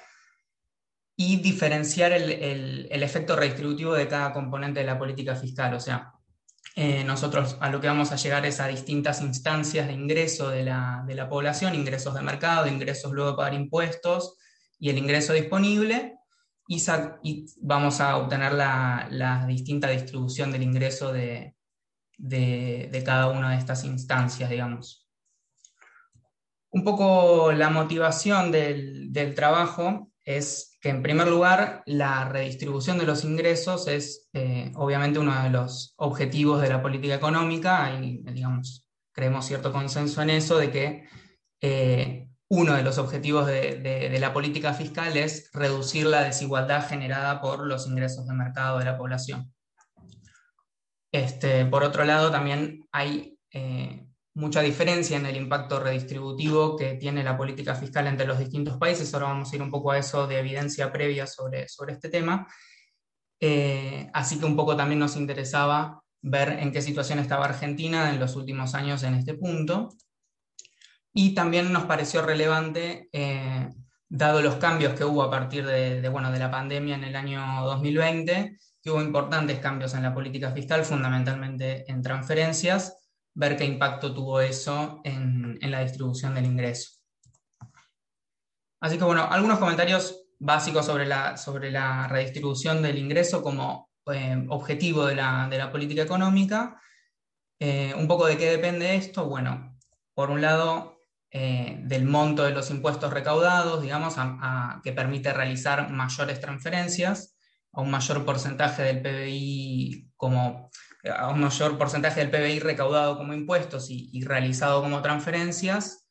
y 1.16 1.36
diferenciar 1.36 2.14
el, 2.14 2.88
efecto 2.90 3.36
redistributivo 3.36 3.94
de 3.94 4.08
cada 4.08 4.34
componente 4.34 4.80
de 4.80 4.88
la 4.88 4.98
política 4.98 5.36
fiscal. 5.36 5.76
O 5.76 5.80
sea, 5.80 6.14
eh, 6.76 7.04
nosotros 7.04 7.58
a 7.60 7.70
lo 7.70 7.80
que 7.80 7.86
vamos 7.86 8.12
a 8.12 8.16
llegar 8.16 8.44
es 8.48 8.60
a 8.60 8.68
distintas 8.68 9.22
instancias 9.22 9.86
de 9.86 9.94
ingreso 9.94 10.50
de 10.50 10.64
la, 10.64 11.28
población, 11.30 11.76
ingresos 11.76 12.16
de 12.16 12.24
mercado, 12.24 12.66
ingresos 12.66 13.12
luego 13.12 13.30
de 13.30 13.38
pagar 13.38 13.54
impuestos 13.54 14.40
y 14.80 14.90
el 14.90 14.98
ingreso 14.98 15.34
disponible, 15.34 16.16
y, 16.68 16.84
vamos 17.62 18.02
a 18.02 18.18
obtener 18.18 18.54
la, 18.54 19.08
la 19.12 19.46
distinta 19.46 19.90
distribución 19.90 20.52
del 20.52 20.64
ingreso 20.64 21.14
de, 21.14 21.54
de, 22.18 23.02
cada 23.06 23.28
una 23.30 23.52
de 23.52 23.58
estas 23.58 23.84
instancias, 23.84 24.50
digamos. 24.50 25.08
Un 26.72 26.84
poco 26.84 27.52
la 27.52 27.70
motivación 27.70 28.52
del, 28.52 29.34
trabajo 29.36 30.12
es 30.24 30.78
que, 30.82 30.90
en 30.90 31.04
primer 31.04 31.28
lugar, 31.28 31.84
la 31.86 32.28
redistribución 32.30 32.98
de 32.98 33.06
los 33.06 33.24
ingresos 33.24 33.88
es 33.88 34.30
eh, 34.34 34.72
obviamente 34.76 35.20
uno 35.20 35.44
de 35.44 35.50
los 35.50 35.94
objetivos 35.98 36.62
de 36.62 36.70
la 36.70 36.82
política 36.82 37.16
económica 37.16 37.94
y, 38.02 38.24
digamos, 38.24 38.88
creemos 39.12 39.46
cierto 39.46 39.72
consenso 39.72 40.22
en 40.22 40.32
eso, 40.32 40.58
de 40.58 40.72
que 40.72 41.08
eh, 41.62 42.28
uno 42.50 42.76
de 42.76 42.84
los 42.84 42.98
objetivos 42.98 43.48
de, 43.48 44.16
la 44.20 44.34
política 44.34 44.74
fiscal 44.74 45.18
es 45.18 45.50
reducir 45.54 46.06
la 46.06 46.24
desigualdad 46.24 46.88
generada 46.88 47.42
por 47.42 47.66
los 47.66 47.88
ingresos 47.88 48.28
de 48.28 48.34
mercado 48.34 48.80
de 48.80 48.86
la 48.86 48.98
población. 48.98 49.52
Este, 51.14 51.64
por 51.66 51.84
otro 51.84 52.04
lado, 52.06 52.32
también 52.32 52.88
hay 52.92 53.38
eh, 53.52 54.04
mucha 54.34 54.62
diferencia 54.62 55.16
en 55.16 55.28
el 55.28 55.38
impacto 55.38 55.80
redistributivo 55.80 56.76
que 56.76 56.96
tiene 56.96 57.24
la 57.24 57.38
política 57.38 57.76
fiscal 57.76 58.08
entre 58.08 58.26
los 58.26 58.40
distintos 58.40 58.78
países. 58.78 59.14
Ahora 59.14 59.28
vamos 59.28 59.52
a 59.52 59.56
ir 59.56 59.62
un 59.62 59.70
poco 59.70 59.92
a 59.92 60.00
eso 60.00 60.26
de 60.26 60.40
evidencia 60.40 60.92
previa 60.92 61.28
sobre, 61.28 61.70
sobre 61.70 61.94
este 61.94 62.10
tema. 62.10 62.48
Eh, 63.40 64.10
así 64.12 64.40
que 64.40 64.46
un 64.46 64.56
poco 64.56 64.76
también 64.76 65.00
nos 65.00 65.16
interesaba 65.16 66.02
ver 66.24 66.58
en 66.60 66.72
qué 66.72 66.82
situación 66.82 67.20
estaba 67.20 67.46
Argentina 67.46 68.10
en 68.10 68.20
los 68.20 68.36
últimos 68.36 68.74
años 68.74 69.04
en 69.04 69.14
este 69.14 69.36
punto. 69.36 69.90
Y 71.14 71.36
también 71.36 71.72
nos 71.72 71.84
pareció 71.84 72.24
relevante, 72.24 73.08
eh, 73.12 73.70
dado 74.10 74.42
los 74.42 74.56
cambios 74.56 74.96
que 74.96 75.06
hubo 75.06 75.22
a 75.22 75.30
partir 75.30 75.64
de, 75.64 76.10
bueno, 76.10 76.32
de 76.32 76.40
la 76.40 76.50
pandemia 76.50 76.96
en 76.96 77.04
el 77.04 77.16
año 77.16 77.44
2020, 77.66 78.58
que 78.84 78.92
hubo 78.92 79.02
importantes 79.02 79.60
cambios 79.60 79.94
en 79.94 80.04
la 80.04 80.14
política 80.14 80.52
fiscal, 80.52 80.84
fundamentalmente 80.84 81.90
en 81.90 82.02
transferencias, 82.02 82.98
ver 83.34 83.56
qué 83.56 83.64
impacto 83.64 84.14
tuvo 84.14 84.42
eso 84.42 85.00
en, 85.06 85.58
la 85.62 85.82
distribución 85.82 86.36
del 86.36 86.46
ingreso. 86.46 87.00
Así 88.82 88.98
que 88.98 89.06
bueno, 89.06 89.26
algunos 89.32 89.60
comentarios 89.60 90.26
básicos 90.38 90.86
sobre 90.86 91.06
la, 91.06 91.38
sobre 91.38 91.72
la 91.72 92.10
redistribución 92.10 92.82
del 92.82 92.98
ingreso 92.98 93.42
como 93.42 93.90
eh, 94.14 94.46
objetivo 94.50 95.06
de 95.06 95.16
la, 95.16 95.70
política 95.72 96.02
económica. 96.02 96.78
Eh, 97.60 97.94
un 97.98 98.10
poco 98.10 98.26
de 98.26 98.38
qué 98.38 98.52
depende 98.52 98.96
esto. 98.96 99.30
Bueno, 99.30 99.78
por 100.14 100.30
un 100.30 100.42
lado, 100.42 101.00
eh, 101.32 101.80
del 101.84 102.04
monto 102.04 102.44
de 102.44 102.52
los 102.52 102.70
impuestos 102.70 103.14
recaudados, 103.14 103.82
digamos, 103.82 104.16
que 104.84 104.92
permite 104.92 105.32
realizar 105.32 105.90
mayores 105.90 106.42
transferencias 106.42 107.33
a 107.74 107.82
un 107.82 107.92
mayor 107.92 108.24
porcentaje 108.24 108.84
del 108.84 109.02
PBI 109.02 110.12
como 110.16 110.70
a 111.04 111.30
un 111.30 111.42
mayor 111.42 111.78
porcentaje 111.78 112.26
del 112.26 112.32
PBI 112.32 112.60
recaudado 112.60 113.18
como 113.18 113.34
impuestos 113.34 113.88
y, 113.90 114.24
realizado 114.24 114.82
como 114.82 115.02
transferencias, 115.02 116.08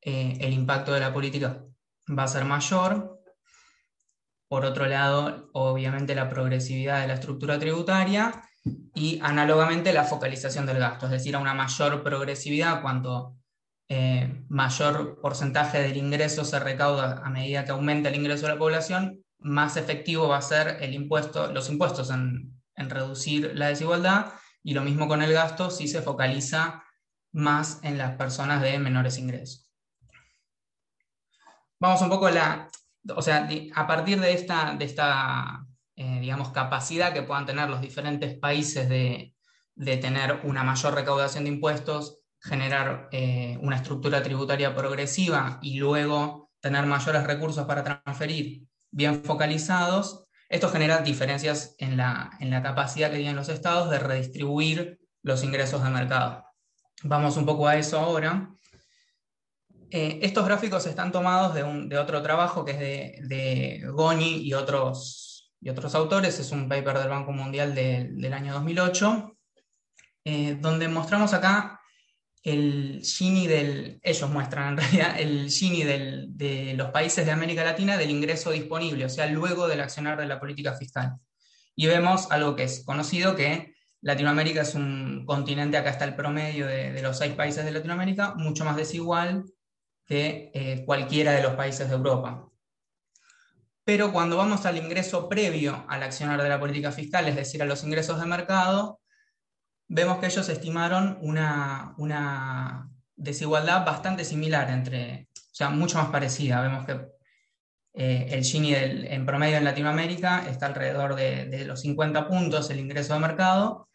eh, 0.00 0.36
el 0.40 0.52
impacto 0.52 0.92
de 0.92 1.00
la 1.00 1.12
política 1.12 1.64
va 2.18 2.24
a 2.24 2.28
ser 2.28 2.44
mayor. 2.44 3.20
Por 4.48 4.64
otro 4.64 4.86
lado, 4.86 5.48
obviamente 5.52 6.14
la 6.14 6.28
progresividad 6.28 7.00
de 7.00 7.06
la 7.06 7.14
estructura 7.14 7.58
tributaria 7.58 8.42
y 8.94 9.20
análogamente 9.22 9.92
la 9.92 10.04
focalización 10.04 10.66
del 10.66 10.78
gasto, 10.78 11.06
es 11.06 11.12
decir, 11.12 11.36
a 11.36 11.38
una 11.38 11.54
mayor 11.54 12.02
progresividad 12.02 12.82
cuanto 12.82 13.36
eh, 13.88 14.44
mayor 14.48 15.20
porcentaje 15.20 15.80
del 15.80 15.96
ingreso 15.96 16.44
se 16.44 16.58
recauda 16.58 17.22
a 17.24 17.30
medida 17.30 17.64
que 17.64 17.72
aumenta 17.72 18.08
el 18.08 18.16
ingreso 18.16 18.46
de 18.46 18.52
la 18.52 18.58
población, 18.58 19.22
más 19.42 19.76
efectivo 19.76 20.28
va 20.28 20.38
a 20.38 20.42
ser 20.42 20.78
el 20.80 20.94
impuesto, 20.94 21.52
los 21.52 21.68
impuestos 21.68 22.10
en, 22.10 22.58
reducir 22.74 23.52
la 23.54 23.68
desigualdad 23.68 24.32
y 24.64 24.74
lo 24.74 24.82
mismo 24.82 25.06
con 25.06 25.22
el 25.22 25.32
gasto 25.32 25.70
si 25.70 25.86
se 25.86 26.02
focaliza 26.02 26.82
más 27.30 27.78
en 27.84 27.96
las 27.96 28.16
personas 28.16 28.60
de 28.60 28.76
menores 28.80 29.18
ingresos. 29.18 29.70
Vamos 31.78 32.02
un 32.02 32.08
poco 32.08 32.26
a 32.26 32.32
la, 32.32 32.68
o 33.14 33.22
sea, 33.22 33.48
a 33.74 33.86
partir 33.86 34.20
de 34.20 34.32
esta, 34.32 34.74
de 34.76 34.84
esta 34.84 35.64
eh, 35.94 36.18
digamos, 36.20 36.48
capacidad 36.48 37.12
que 37.12 37.22
puedan 37.22 37.46
tener 37.46 37.68
los 37.68 37.80
diferentes 37.80 38.36
países 38.38 38.88
de, 38.88 39.34
tener 39.76 40.40
una 40.44 40.64
mayor 40.64 40.94
recaudación 40.94 41.44
de 41.44 41.50
impuestos, 41.50 42.20
generar 42.40 43.08
eh, 43.12 43.58
una 43.60 43.76
estructura 43.76 44.22
tributaria 44.22 44.74
progresiva 44.74 45.58
y 45.62 45.78
luego 45.78 46.50
tener 46.60 46.86
mayores 46.86 47.24
recursos 47.24 47.66
para 47.66 47.84
transferir 47.84 48.66
bien 48.92 49.24
focalizados, 49.24 50.26
esto 50.48 50.68
genera 50.68 50.98
diferencias 50.98 51.74
en 51.78 51.96
la, 51.96 52.30
capacidad 52.62 53.10
que 53.10 53.16
tienen 53.16 53.36
los 53.36 53.48
estados 53.48 53.90
de 53.90 53.98
redistribuir 53.98 55.00
los 55.22 55.42
ingresos 55.42 55.82
de 55.82 55.90
mercado. 55.90 56.44
Vamos 57.02 57.36
un 57.36 57.46
poco 57.46 57.66
a 57.66 57.76
eso 57.76 57.98
ahora. 57.98 58.50
Eh, 59.90 60.20
estos 60.22 60.44
gráficos 60.44 60.86
están 60.86 61.10
tomados 61.10 61.54
de, 61.54 61.98
otro 61.98 62.22
trabajo 62.22 62.64
que 62.64 62.72
es 62.72 63.28
de, 63.28 63.82
Goni 63.92 64.42
y 64.42 64.52
otros, 64.52 65.52
y 65.60 65.70
otros 65.70 65.94
autores, 65.94 66.38
es 66.38 66.52
un 66.52 66.68
paper 66.68 66.98
del 66.98 67.08
Banco 67.08 67.32
Mundial 67.32 67.74
del 67.74 68.32
año 68.32 68.52
2008, 68.52 69.38
eh, 70.24 70.58
donde 70.60 70.86
mostramos 70.88 71.32
acá 71.32 71.81
el 72.42 73.02
Gini 73.04 73.46
del, 73.46 74.00
ellos 74.02 74.28
muestran 74.30 74.72
en 74.72 74.76
realidad 74.78 75.20
el 75.20 75.48
Gini 75.48 75.84
de 75.84 76.74
los 76.76 76.90
países 76.90 77.24
de 77.24 77.32
América 77.32 77.64
Latina 77.64 77.96
del 77.96 78.10
ingreso 78.10 78.50
disponible, 78.50 79.04
o 79.04 79.08
sea, 79.08 79.26
luego 79.26 79.68
del 79.68 79.80
accionar 79.80 80.18
de 80.18 80.26
la 80.26 80.40
política 80.40 80.74
fiscal. 80.74 81.16
Y 81.76 81.86
vemos 81.86 82.30
algo 82.30 82.56
que 82.56 82.64
es 82.64 82.84
conocido, 82.84 83.36
que 83.36 83.74
Latinoamérica 84.00 84.62
es 84.62 84.74
un 84.74 85.24
continente, 85.24 85.76
acá 85.76 85.90
está 85.90 86.04
el 86.04 86.16
promedio 86.16 86.66
de, 86.66 87.00
los 87.00 87.18
seis 87.18 87.34
países 87.34 87.64
de 87.64 87.70
Latinoamérica, 87.70 88.34
mucho 88.34 88.64
más 88.64 88.76
desigual 88.76 89.44
que 90.04 90.50
eh, 90.54 90.82
cualquiera 90.84 91.32
de 91.32 91.42
los 91.42 91.54
países 91.54 91.88
de 91.88 91.94
Europa. 91.94 92.48
pero 93.84 94.12
cuando 94.12 94.36
vamos 94.36 94.64
al 94.66 94.76
ingreso 94.76 95.28
previo 95.28 95.84
al 95.88 96.02
accionar 96.02 96.42
de 96.42 96.48
la 96.48 96.60
política 96.60 96.92
fiscal, 96.92 97.28
es 97.28 97.36
decir, 97.36 97.62
a 97.62 97.66
los 97.66 97.84
ingresos 97.84 98.20
de 98.20 98.26
mercado, 98.26 99.01
vemos 99.92 100.18
que 100.18 100.26
ellos 100.26 100.48
estimaron 100.48 101.18
una, 101.20 101.94
una 101.98 102.90
desigualdad 103.14 103.84
bastante 103.84 104.24
similar 104.24 104.70
entre, 104.70 105.28
o 105.34 105.54
sea, 105.54 105.68
mucho 105.68 105.98
más 105.98 106.08
parecida. 106.08 106.62
Vemos 106.62 106.86
que 106.86 106.92
eh, 107.92 108.28
el 108.30 108.42
Gini 108.42 108.74
en 108.74 109.26
promedio 109.26 109.58
en 109.58 109.64
Latinoamérica 109.64 110.48
está 110.48 110.66
alrededor 110.66 111.14
de, 111.14 111.66
los 111.66 111.82
50 111.82 112.26
puntos 112.26 112.70
el 112.70 112.80
ingreso 112.80 113.12
de 113.12 113.20
mercado, 113.20 113.90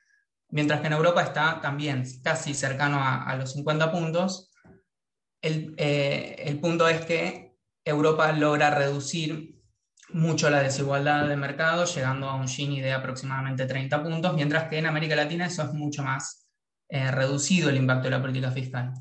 mientras 0.49 0.81
que 0.81 0.87
en 0.87 0.93
Europa 0.93 1.23
está 1.23 1.61
también 1.61 2.03
casi 2.23 2.53
cercano 2.53 2.99
a, 3.01 3.35
los 3.35 3.53
50 3.53 3.91
puntos. 3.91 4.51
El, 5.41 5.73
eh, 5.77 6.35
el 6.45 6.59
punto 6.59 6.87
es 6.87 7.01
que 7.05 7.55
Europa 7.83 8.31
logra 8.33 8.69
reducir 8.69 9.56
mucho 10.09 10.49
la 10.49 10.61
desigualdad 10.61 11.27
de 11.27 11.35
mercado, 11.35 11.85
llegando 11.85 12.29
a 12.29 12.35
un 12.35 12.47
Gini 12.47 12.81
de 12.81 12.93
aproximadamente 12.93 13.65
30 13.65 14.03
puntos, 14.03 14.33
mientras 14.33 14.69
que 14.69 14.77
en 14.77 14.85
América 14.85 15.15
Latina 15.15 15.45
eso 15.45 15.63
es 15.63 15.73
mucho 15.73 16.03
más 16.03 16.47
eh, 16.89 17.11
reducido 17.11 17.69
el 17.69 17.77
impacto 17.77 18.05
de 18.05 18.11
la 18.11 18.21
política 18.21 18.51
fiscal. 18.51 18.93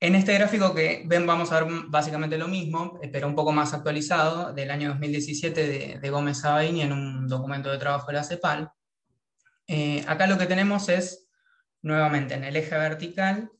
En 0.00 0.14
este 0.14 0.34
gráfico 0.34 0.74
que 0.74 1.04
ven 1.06 1.26
vamos 1.26 1.50
a 1.50 1.62
ver 1.62 1.72
básicamente 1.88 2.36
lo 2.36 2.46
mismo, 2.46 3.00
pero 3.10 3.26
un 3.26 3.34
poco 3.34 3.52
más 3.52 3.72
actualizado, 3.72 4.52
del 4.52 4.70
año 4.70 4.90
2017 4.90 5.98
de, 5.98 6.10
Gómez 6.10 6.40
Sabaini 6.40 6.82
en 6.82 6.92
un 6.92 7.26
documento 7.26 7.70
de 7.70 7.78
trabajo 7.78 8.08
de 8.08 8.12
la 8.12 8.24
CEPAL. 8.24 8.70
Eh, 9.66 10.04
acá 10.06 10.26
lo 10.26 10.36
que 10.36 10.44
tenemos 10.44 10.90
es, 10.90 11.26
nuevamente, 11.80 12.34
en 12.34 12.44
el 12.44 12.54
eje 12.54 12.76
vertical, 12.76 13.50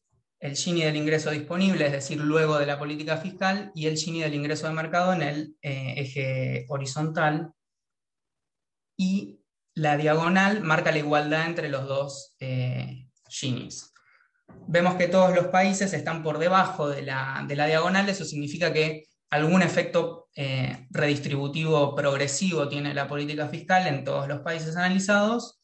el 0.45 0.57
Gini 0.57 0.83
del 0.83 0.97
ingreso 0.97 1.31
disponible, 1.31 1.87
es 1.87 1.93
decir, 1.93 2.21
luego 2.21 2.59
de 2.59 2.67
la 2.67 2.79
política 2.79 3.17
fiscal, 3.17 3.73
y 3.75 3.87
el 3.87 3.97
Gini 3.97 4.21
del 4.21 4.35
ingreso 4.35 4.67
de 4.67 4.75
mercado 4.75 5.15
en 5.15 5.23
el 5.23 5.57
eh, 5.63 5.95
eje 5.97 6.67
horizontal. 6.69 7.51
Y 8.95 9.41
la 9.75 9.97
diagonal 9.97 10.61
marca 10.63 10.93
la 10.93 10.99
igualdad 10.99 11.47
entre 11.47 11.71
los 11.71 11.89
dos 11.89 12.37
eh, 12.41 13.09
Ginis. 13.27 13.95
Vemos 14.69 14.97
que 14.97 15.09
todos 15.09 15.35
los 15.35 15.47
países 15.47 15.95
están 15.95 16.23
por 16.23 16.37
debajo 16.37 16.91
de 16.91 17.01
la, 17.01 17.47
diagonal, 17.49 18.11
eso 18.11 18.27
significa 18.27 18.71
que 18.71 19.05
algún 19.31 19.63
efecto 19.63 20.29
eh, 20.37 20.87
redistributivo 20.91 21.95
progresivo 21.95 22.69
tiene 22.69 22.93
la 22.93 23.09
política 23.09 23.49
fiscal 23.49 23.87
en 23.87 24.05
todos 24.05 24.29
los 24.29 24.41
países 24.41 24.77
analizados, 24.77 25.63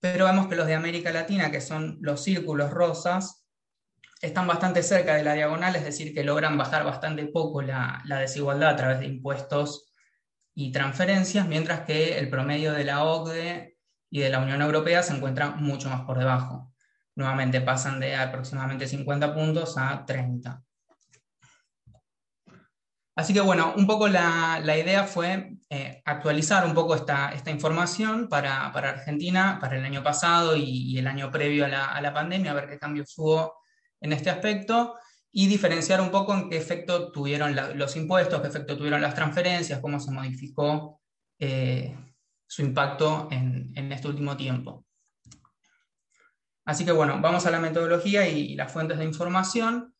pero 0.00 0.26
vemos 0.26 0.48
que 0.48 0.56
los 0.56 0.66
de 0.66 0.74
América 0.74 1.12
Latina, 1.12 1.50
que 1.50 1.62
son 1.62 1.96
los 2.02 2.22
círculos 2.22 2.70
rosas, 2.70 3.37
están 4.20 4.46
bastante 4.46 4.82
cerca 4.82 5.14
de 5.14 5.22
la 5.22 5.34
diagonal, 5.34 5.76
es 5.76 5.84
decir, 5.84 6.12
que 6.12 6.24
logran 6.24 6.58
bajar 6.58 6.84
bastante 6.84 7.26
poco 7.26 7.62
la, 7.62 8.02
desigualdad 8.20 8.70
a 8.70 8.76
través 8.76 9.00
de 9.00 9.06
impuestos 9.06 9.92
y 10.54 10.72
transferencias, 10.72 11.46
mientras 11.46 11.82
que 11.82 12.18
el 12.18 12.28
promedio 12.28 12.72
de 12.72 12.84
la 12.84 13.04
OCDE 13.04 13.76
y 14.10 14.20
de 14.20 14.30
la 14.30 14.40
Unión 14.40 14.60
Europea 14.60 15.02
se 15.02 15.14
encuentra 15.14 15.50
mucho 15.50 15.88
más 15.88 16.02
por 16.02 16.18
debajo. 16.18 16.72
Nuevamente 17.14 17.60
pasan 17.60 18.00
de 18.00 18.16
aproximadamente 18.16 18.88
50 18.88 19.34
puntos 19.34 19.76
a 19.76 20.04
30. 20.04 20.62
Así 23.14 23.34
que 23.34 23.40
bueno, 23.40 23.74
un 23.76 23.86
poco 23.86 24.06
la, 24.08 24.60
idea 24.64 25.04
fue 25.04 25.58
eh, 25.70 26.02
actualizar 26.04 26.64
un 26.64 26.74
poco 26.74 26.94
esta, 26.94 27.32
información 27.46 28.28
para, 28.28 28.66
Argentina 28.66 29.58
para 29.60 29.76
el 29.76 29.84
año 29.84 30.02
pasado 30.02 30.56
y, 30.56 30.96
el 30.98 31.06
año 31.06 31.30
previo 31.30 31.64
a 31.64 31.68
la, 31.68 31.86
a 31.86 32.00
la 32.00 32.14
pandemia, 32.14 32.52
a 32.52 32.54
ver 32.54 32.68
qué 32.68 32.78
cambios 32.78 33.14
hubo 33.16 33.58
en 34.00 34.12
este 34.12 34.30
aspecto 34.30 34.94
y 35.30 35.46
diferenciar 35.46 36.00
un 36.00 36.10
poco 36.10 36.34
en 36.34 36.48
qué 36.48 36.56
efecto 36.56 37.12
tuvieron 37.12 37.54
los 37.74 37.96
impuestos, 37.96 38.40
qué 38.40 38.48
efecto 38.48 38.76
tuvieron 38.76 39.02
las 39.02 39.14
transferencias, 39.14 39.80
cómo 39.80 40.00
se 40.00 40.10
modificó 40.10 41.00
eh, 41.38 41.96
su 42.46 42.62
impacto 42.62 43.28
en, 43.30 43.92
este 43.92 44.08
último 44.08 44.36
tiempo. 44.36 44.84
Así 46.64 46.84
que 46.84 46.92
bueno, 46.92 47.20
vamos 47.20 47.46
a 47.46 47.50
la 47.50 47.60
metodología 47.60 48.28
y, 48.28 48.54
las 48.54 48.72
fuentes 48.72 48.98
de 48.98 49.04
información. 49.04 49.94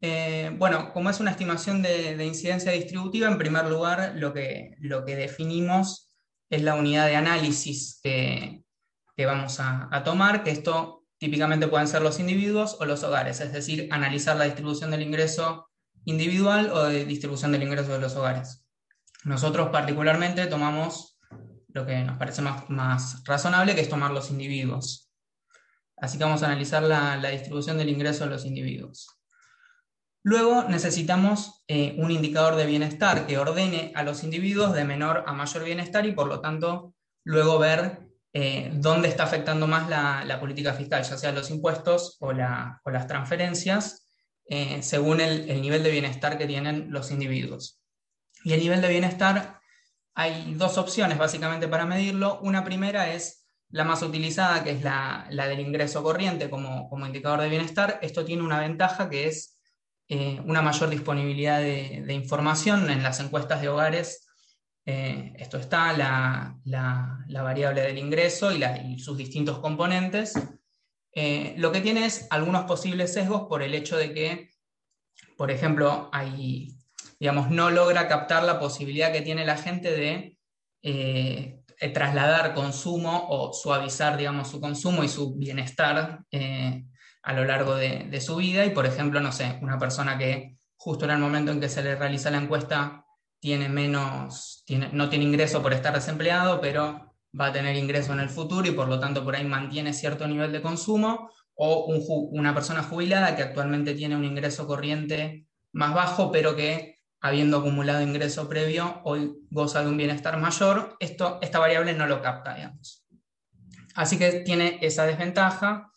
Eh, 0.00 0.54
bueno, 0.58 0.92
como 0.92 1.10
es 1.10 1.20
una 1.20 1.30
estimación 1.30 1.82
de, 1.82 2.24
incidencia 2.24 2.72
distributiva, 2.72 3.28
en 3.28 3.38
primer 3.38 3.66
lugar 3.66 4.14
lo 4.16 4.32
que, 4.32 4.74
lo 4.80 5.04
que 5.04 5.16
definimos 5.16 6.14
es 6.48 6.62
la 6.62 6.74
unidad 6.74 7.06
de 7.06 7.16
análisis 7.16 8.00
que, 8.02 8.64
vamos 9.18 9.60
a, 9.60 9.88
a 9.92 10.02
tomar, 10.02 10.42
que 10.42 10.50
esto 10.50 10.99
Típicamente 11.20 11.68
pueden 11.68 11.86
ser 11.86 12.00
los 12.00 12.18
individuos 12.18 12.78
o 12.80 12.86
los 12.86 13.02
hogares, 13.02 13.42
es 13.42 13.52
decir, 13.52 13.88
analizar 13.90 14.38
la 14.38 14.46
distribución 14.46 14.90
del 14.90 15.02
ingreso 15.02 15.68
individual 16.06 16.70
o 16.72 16.84
de 16.84 17.04
distribución 17.04 17.52
del 17.52 17.62
ingreso 17.62 17.92
de 17.92 17.98
los 17.98 18.16
hogares. 18.16 18.64
Nosotros 19.24 19.68
particularmente 19.68 20.46
tomamos 20.46 21.18
lo 21.68 21.84
que 21.84 22.02
nos 22.04 22.16
parece 22.16 22.40
más, 22.40 23.22
razonable, 23.26 23.74
que 23.74 23.82
es 23.82 23.90
tomar 23.90 24.12
los 24.12 24.30
individuos. 24.30 25.12
Así 25.98 26.16
que 26.16 26.24
vamos 26.24 26.42
a 26.42 26.46
analizar 26.46 26.82
la, 26.82 27.28
distribución 27.28 27.76
del 27.76 27.90
ingreso 27.90 28.24
de 28.24 28.30
los 28.30 28.46
individuos. 28.46 29.20
Luego 30.22 30.64
necesitamos 30.70 31.64
eh, 31.68 31.96
un 31.98 32.10
indicador 32.10 32.56
de 32.56 32.64
bienestar 32.64 33.26
que 33.26 33.36
ordene 33.36 33.92
a 33.94 34.04
los 34.04 34.24
individuos 34.24 34.72
de 34.72 34.84
menor 34.84 35.24
a 35.26 35.34
mayor 35.34 35.64
bienestar 35.64 36.06
y 36.06 36.12
por 36.12 36.28
lo 36.28 36.40
tanto 36.40 36.94
luego 37.24 37.58
ver 37.58 38.09
eh, 38.32 38.70
dónde 38.74 39.08
está 39.08 39.24
afectando 39.24 39.66
más 39.66 39.88
la, 39.88 40.38
política 40.38 40.72
fiscal, 40.72 41.02
ya 41.02 41.16
sea 41.16 41.32
los 41.32 41.50
impuestos 41.50 42.16
o, 42.20 42.32
las 42.32 43.06
transferencias, 43.08 44.08
eh, 44.46 44.82
según 44.82 45.20
el, 45.20 45.60
nivel 45.60 45.82
de 45.82 45.90
bienestar 45.90 46.38
que 46.38 46.46
tienen 46.46 46.90
los 46.90 47.10
individuos. 47.10 47.80
Y 48.44 48.52
el 48.52 48.60
nivel 48.60 48.80
de 48.80 48.88
bienestar, 48.88 49.60
hay 50.14 50.54
dos 50.54 50.78
opciones 50.78 51.18
básicamente 51.18 51.66
para 51.66 51.86
medirlo. 51.86 52.40
Una 52.40 52.64
primera 52.64 53.12
es 53.12 53.46
la 53.70 53.84
más 53.84 54.02
utilizada, 54.02 54.62
que 54.62 54.72
es 54.72 54.82
la, 54.82 55.26
del 55.28 55.60
ingreso 55.60 56.02
corriente 56.02 56.48
como, 56.48 56.88
indicador 57.04 57.40
de 57.40 57.48
bienestar. 57.48 57.98
Esto 58.00 58.24
tiene 58.24 58.42
una 58.42 58.60
ventaja 58.60 59.10
que 59.10 59.26
es 59.26 59.58
eh, 60.08 60.40
una 60.44 60.62
mayor 60.62 60.88
disponibilidad 60.90 61.60
de, 61.60 62.02
de 62.06 62.12
información 62.14 62.90
en 62.90 63.02
las 63.02 63.20
encuestas 63.20 63.60
de 63.60 63.68
hogares 63.68 64.29
eh, 64.86 65.32
esto 65.36 65.58
está, 65.58 65.92
la, 65.92 67.24
variable 67.42 67.82
del 67.82 67.98
ingreso 67.98 68.50
y, 68.52 68.98
sus 68.98 69.16
distintos 69.16 69.58
componentes. 69.58 70.34
Eh, 71.12 71.54
lo 71.58 71.72
que 71.72 71.80
tiene 71.80 72.06
es 72.06 72.26
algunos 72.30 72.64
posibles 72.64 73.12
sesgos 73.12 73.42
por 73.48 73.62
el 73.62 73.74
hecho 73.74 73.96
de 73.96 74.14
que, 74.14 74.50
por 75.36 75.50
ejemplo, 75.50 76.08
hay, 76.12 76.76
digamos, 77.18 77.50
no 77.50 77.70
logra 77.70 78.08
captar 78.08 78.44
la 78.44 78.58
posibilidad 78.58 79.12
que 79.12 79.22
tiene 79.22 79.44
la 79.44 79.56
gente 79.56 79.92
de 79.92 80.38
eh, 80.82 81.62
trasladar 81.92 82.54
consumo 82.54 83.26
o 83.28 83.52
suavizar, 83.52 84.16
digamos, 84.16 84.48
su 84.48 84.60
consumo 84.60 85.04
y 85.04 85.08
su 85.08 85.34
bienestar 85.34 86.24
a 87.22 87.32
lo 87.32 87.44
largo 87.44 87.74
de, 87.74 88.06
de 88.10 88.20
su 88.20 88.36
vida. 88.36 88.64
Y, 88.64 88.70
por 88.70 88.86
ejemplo, 88.86 89.20
no 89.20 89.32
sé, 89.32 89.58
una 89.62 89.78
persona 89.78 90.16
que 90.16 90.56
justo 90.76 91.04
en 91.04 91.10
el 91.12 91.18
momento 91.18 91.52
en 91.52 91.60
que 91.60 91.68
se 91.68 91.82
le 91.82 91.96
realiza 91.96 92.30
la 92.30 92.38
encuesta 92.38 93.04
tiene 93.40 93.68
menos, 93.68 94.62
tiene, 94.66 94.90
no 94.92 95.08
tiene 95.08 95.24
ingreso 95.24 95.62
por 95.62 95.72
estar 95.72 95.94
desempleado, 95.94 96.60
pero 96.60 97.14
va 97.38 97.46
a 97.46 97.52
tener 97.52 97.76
ingreso 97.76 98.12
en 98.12 98.20
el 98.20 98.28
futuro 98.28 98.68
y 98.68 98.72
por 98.72 98.88
lo 98.88 99.00
tanto 99.00 99.24
por 99.24 99.34
ahí 99.34 99.44
mantiene 99.44 99.92
cierto 99.92 100.28
nivel 100.28 100.52
de 100.52 100.62
consumo, 100.62 101.30
o 101.62 101.86
una 102.32 102.54
persona 102.54 102.82
jubilada 102.82 103.36
que 103.36 103.42
actualmente 103.42 103.94
tiene 103.94 104.16
un 104.16 104.24
ingreso 104.24 104.66
corriente 104.66 105.46
más 105.72 105.92
bajo, 105.94 106.32
pero 106.32 106.56
que 106.56 107.00
habiendo 107.20 107.58
acumulado 107.58 108.02
ingreso 108.02 108.48
previo, 108.48 109.02
hoy 109.04 109.34
goza 109.50 109.82
de 109.82 109.88
un 109.88 109.96
bienestar 109.96 110.38
mayor, 110.38 110.96
esto, 111.00 111.38
esta 111.42 111.58
variable 111.58 111.92
no 111.92 112.06
lo 112.06 112.22
capta, 112.22 112.54
digamos. 112.54 113.04
Así 113.94 114.18
que 114.18 114.40
tiene 114.40 114.78
esa 114.80 115.04
desventaja, 115.04 115.90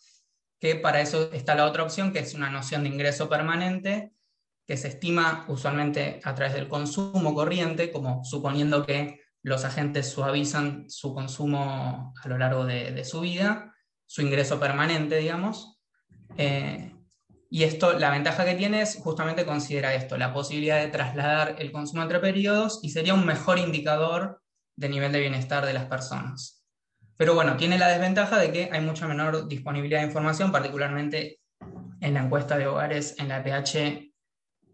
que 0.60 0.76
para 0.76 1.00
eso 1.00 1.30
está 1.32 1.54
la 1.54 1.66
otra 1.66 1.82
opción, 1.82 2.12
que 2.12 2.18
es 2.18 2.34
una 2.34 2.50
noción 2.50 2.82
de 2.82 2.90
ingreso 2.90 3.28
permanente, 3.28 4.12
que 4.66 4.76
se 4.76 4.88
estima 4.88 5.44
usualmente 5.48 6.20
a 6.24 6.34
través 6.34 6.54
del 6.54 6.68
consumo 6.68 7.34
corriente, 7.34 7.90
como 7.90 8.24
suponiendo 8.24 8.84
que 8.84 9.20
los 9.42 9.64
agentes 9.64 10.08
suavizan 10.08 10.88
su 10.88 11.14
consumo 11.14 12.14
a 12.22 12.28
lo 12.28 12.38
largo 12.38 12.64
de, 12.64 13.04
su 13.04 13.20
vida, 13.20 13.74
su 14.06 14.22
ingreso 14.22 14.58
permanente, 14.58 15.18
digamos. 15.18 15.78
Eh, 16.38 16.94
y 17.50 17.62
esto, 17.64 17.92
la 17.98 18.10
ventaja 18.10 18.44
que 18.44 18.54
tiene 18.54 18.80
es 18.80 18.96
justamente 18.96 19.44
considera 19.44 19.94
esto, 19.94 20.16
la 20.16 20.32
posibilidad 20.32 20.80
de 20.80 20.88
trasladar 20.88 21.56
el 21.58 21.70
consumo 21.70 22.02
entre 22.02 22.18
periodos 22.18 22.80
y 22.82 22.88
sería 22.88 23.14
un 23.14 23.26
mejor 23.26 23.58
indicador 23.58 24.42
de 24.76 24.88
nivel 24.88 25.12
de 25.12 25.20
bienestar 25.20 25.64
de 25.66 25.74
las 25.74 25.84
personas. 25.84 26.64
Pero 27.16 27.34
bueno, 27.34 27.56
tiene 27.56 27.78
la 27.78 27.88
desventaja 27.88 28.38
de 28.38 28.50
que 28.50 28.70
hay 28.72 28.80
mucha 28.80 29.06
menor 29.06 29.46
disponibilidad 29.46 30.00
de 30.00 30.06
información, 30.06 30.50
particularmente 30.50 31.38
en 32.00 32.14
la 32.14 32.24
encuesta 32.24 32.58
de 32.58 32.66
hogares 32.66 33.14
en 33.18 33.28
la 33.28 33.44
PH 33.44 34.13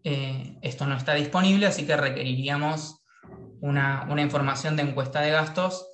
eh, 0.03 0.57
esto 0.61 0.85
no 0.85 0.97
está 0.97 1.13
disponible, 1.13 1.67
así 1.67 1.85
que 1.85 1.95
requeriríamos 1.95 3.03
una, 3.61 4.05
información 4.17 4.75
de 4.75 4.83
encuesta 4.83 5.21
de 5.21 5.31
gastos. 5.31 5.87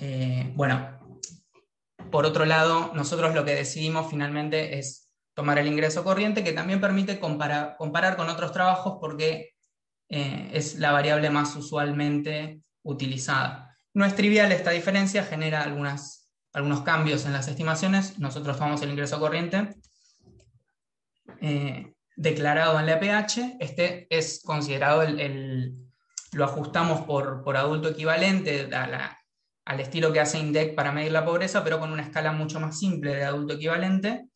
Eh, 0.00 0.52
bueno, 0.54 0.98
por 2.10 2.26
otro 2.26 2.44
lado, 2.44 2.92
nosotros 2.94 3.34
lo 3.34 3.44
que 3.44 3.54
decidimos 3.54 4.10
finalmente 4.10 4.78
es 4.78 5.10
tomar 5.34 5.58
el 5.58 5.66
ingreso 5.66 6.04
corriente, 6.04 6.44
que 6.44 6.52
también 6.52 6.80
permite 6.80 7.18
comparar, 7.20 7.76
con 8.16 8.28
otros 8.28 8.52
trabajos 8.52 8.98
porque 9.00 9.54
eh, 10.08 10.50
es 10.52 10.78
la 10.78 10.92
variable 10.92 11.30
más 11.30 11.54
usualmente 11.56 12.60
utilizada. 12.82 13.76
No 13.94 14.04
es 14.04 14.14
trivial 14.14 14.52
esta 14.52 14.70
diferencia, 14.70 15.24
genera 15.24 15.62
algunos 15.62 16.80
cambios 16.84 17.24
en 17.24 17.32
las 17.32 17.48
estimaciones. 17.48 18.18
Nosotros 18.18 18.58
tomamos 18.58 18.82
el 18.82 18.90
ingreso 18.90 19.18
corriente 19.18 19.74
declarado 22.18 22.78
en 22.78 22.86
la 22.86 23.00
EPH. 23.00 23.56
Este 23.60 24.06
es 24.10 24.42
considerado 24.44 25.02
el, 25.02 25.76
lo 26.32 26.44
ajustamos 26.44 27.02
por, 27.02 27.42
por 27.42 27.56
adulto 27.56 27.88
equivalente 27.88 28.68
al 29.64 29.80
estilo 29.80 30.12
que 30.12 30.20
hace 30.20 30.38
INDEC 30.38 30.74
para 30.74 30.92
medir 30.92 31.12
la 31.12 31.24
pobreza, 31.24 31.64
pero 31.64 31.78
con 31.78 31.92
una 31.92 32.02
escala 32.02 32.32
mucho 32.32 32.60
más 32.60 32.78
simple 32.78 33.14
de 33.14 33.24
adulto 33.24 33.54
equivalente. 33.54 34.28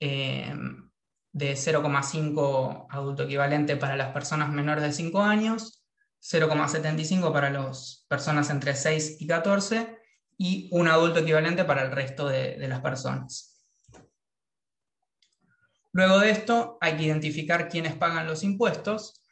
Eh, 0.00 0.54
de 1.32 1.52
0,5 1.52 2.86
adulto 2.90 3.22
equivalente 3.24 3.76
para 3.76 3.96
las 3.96 4.12
personas 4.12 4.50
menores 4.50 4.82
de 4.82 4.92
5 4.92 5.22
años, 5.22 5.84
0,75 6.20 7.32
para 7.32 7.50
las 7.50 8.04
personas 8.08 8.50
entre 8.50 8.74
6 8.74 9.20
y 9.20 9.26
14 9.26 9.98
y 10.36 10.68
un 10.72 10.88
adulto 10.88 11.20
equivalente 11.20 11.64
para 11.64 11.82
el 11.82 11.92
resto 11.92 12.26
de, 12.28 12.56
las 12.66 12.80
personas. 12.80 13.57
Luego 15.92 16.18
de 16.18 16.30
esto 16.30 16.78
hay 16.80 16.96
que 16.96 17.04
identificar 17.04 17.68
quiénes 17.68 17.94
pagan 17.94 18.26
los 18.26 18.42
impuestos. 18.42 19.22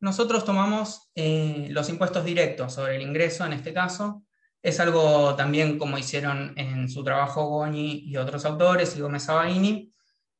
Nosotros 0.00 0.44
tomamos 0.44 1.10
eh, 1.14 1.68
los 1.70 1.88
impuestos 1.88 2.24
directos 2.24 2.74
sobre 2.74 2.96
el 2.96 3.02
ingreso 3.02 3.44
en 3.44 3.54
este 3.54 3.72
caso. 3.72 4.22
Es 4.62 4.80
algo 4.80 5.34
también 5.34 5.78
como 5.78 5.98
hicieron 5.98 6.54
en 6.56 6.88
su 6.88 7.04
trabajo 7.04 7.46
Goñi 7.46 8.04
y 8.06 8.16
otros 8.16 8.44
autores 8.44 8.96
y 8.96 9.00
Gómez 9.00 9.24
Sabaini, 9.24 9.92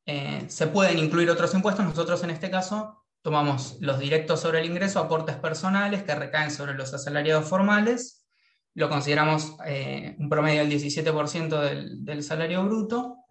eh, 0.06 0.44
se 0.48 0.66
pueden 0.66 0.98
incluir 0.98 1.30
otros 1.30 1.54
impuestos. 1.54 1.84
Nosotros 1.84 2.22
en 2.24 2.30
este 2.30 2.50
caso 2.50 3.04
tomamos 3.22 3.78
los 3.80 3.98
directos 3.98 4.40
sobre 4.40 4.60
el 4.60 4.66
ingreso, 4.66 5.00
aportes 5.00 5.36
personales 5.36 6.02
que 6.02 6.14
recaen 6.14 6.50
sobre 6.50 6.74
los 6.74 6.92
asalariados 6.92 7.48
formales, 7.48 8.26
lo 8.74 8.88
consideramos 8.88 9.56
eh, 9.66 10.16
un 10.18 10.28
promedio 10.28 10.60
del 10.60 10.72
17% 10.72 11.60
del, 11.60 12.04
del 12.04 12.22
salario 12.22 12.64
bruto, 12.64 13.23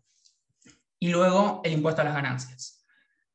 y 1.03 1.09
luego 1.09 1.59
el 1.65 1.73
impuesto 1.73 2.01
a 2.01 2.05
las 2.05 2.13
ganancias. 2.13 2.85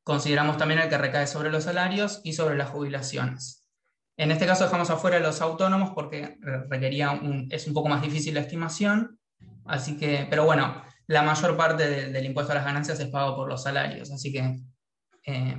Consideramos 0.01 0.57
también 0.57 0.79
el 0.79 0.89
que 0.89 0.97
recae 0.97 1.27
sobre 1.27 1.51
los 1.51 1.65
salarios 1.65 2.19
y 2.23 2.33
sobre 2.33 2.57
las 2.57 2.71
jubilaciones. 2.71 3.69
En 4.17 4.31
este 4.31 4.47
caso 4.47 4.63
dejamos 4.63 4.89
afuera 4.89 5.19
los 5.19 5.39
autónomos 5.39 5.91
porque 5.91 6.39
requería 6.41 7.21
es 7.51 7.67
un 7.67 7.75
poco 7.75 7.87
más 7.87 8.01
difícil 8.01 8.33
la 8.33 8.39
estimación, 8.39 9.19
así 9.65 9.97
que, 9.97 10.25
pero 10.31 10.45
bueno, 10.45 10.81
la 11.05 11.21
mayor 11.21 11.55
parte 11.55 12.09
del 12.09 12.25
impuesto 12.25 12.53
a 12.53 12.55
las 12.55 12.65
ganancias 12.65 12.99
es 12.99 13.09
pago 13.09 13.35
por 13.35 13.47
los 13.47 13.61
salarios, 13.61 14.09
así 14.09 14.33
que 14.33 14.63
eh, 15.27 15.57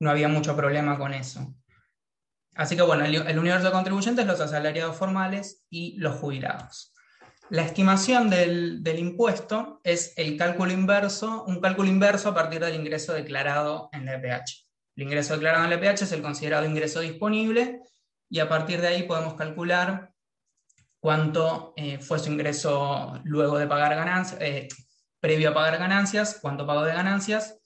no 0.00 0.10
había 0.10 0.28
mucho 0.28 0.54
problema 0.54 0.98
con 0.98 1.14
eso. 1.14 1.54
Así 2.56 2.76
que 2.76 2.82
bueno, 2.82 3.06
el, 3.06 3.38
universo 3.38 3.68
de 3.68 3.72
contribuyentes, 3.72 4.26
los 4.26 4.38
asalariados 4.38 4.98
formales 4.98 5.64
y 5.70 5.96
los 5.96 6.16
jubilados. 6.16 6.89
La 7.50 7.62
estimación 7.62 8.30
del, 8.30 8.82
del, 8.82 8.98
impuesto 9.00 9.80
es 9.82 10.12
el 10.16 10.36
cálculo 10.36 10.72
inverso, 10.72 11.44
un 11.44 11.60
cálculo 11.60 11.88
inverso 11.88 12.28
a 12.28 12.34
partir 12.34 12.60
del 12.60 12.76
ingreso 12.76 13.12
declarado 13.12 13.88
en 13.92 14.06
la 14.06 14.14
EPH. 14.14 14.70
El 14.94 15.02
ingreso 15.02 15.34
declarado 15.34 15.64
en 15.64 15.70
la 15.70 15.76
EPH 15.76 16.02
es 16.02 16.12
el 16.12 16.22
considerado 16.22 16.64
ingreso 16.64 17.00
disponible 17.00 17.80
y 18.28 18.38
a 18.38 18.48
partir 18.48 18.80
de 18.80 18.88
ahí 18.88 19.02
podemos 19.02 19.34
calcular 19.34 20.12
cuánto 21.00 21.72
eh, 21.76 21.98
fue 21.98 22.18
su 22.18 22.30
ingreso 22.30 23.20
luego 23.24 23.58
de 23.58 23.66
pagar 23.66 23.96
ganancias, 23.96 24.40
eh, 24.40 24.68
previo 25.18 25.50
a 25.50 25.54
pagar 25.54 25.78
ganancias, 25.78 26.38
cuánto 26.40 26.66
pagó 26.66 26.84
de 26.84 26.92
ganancias 26.92 27.58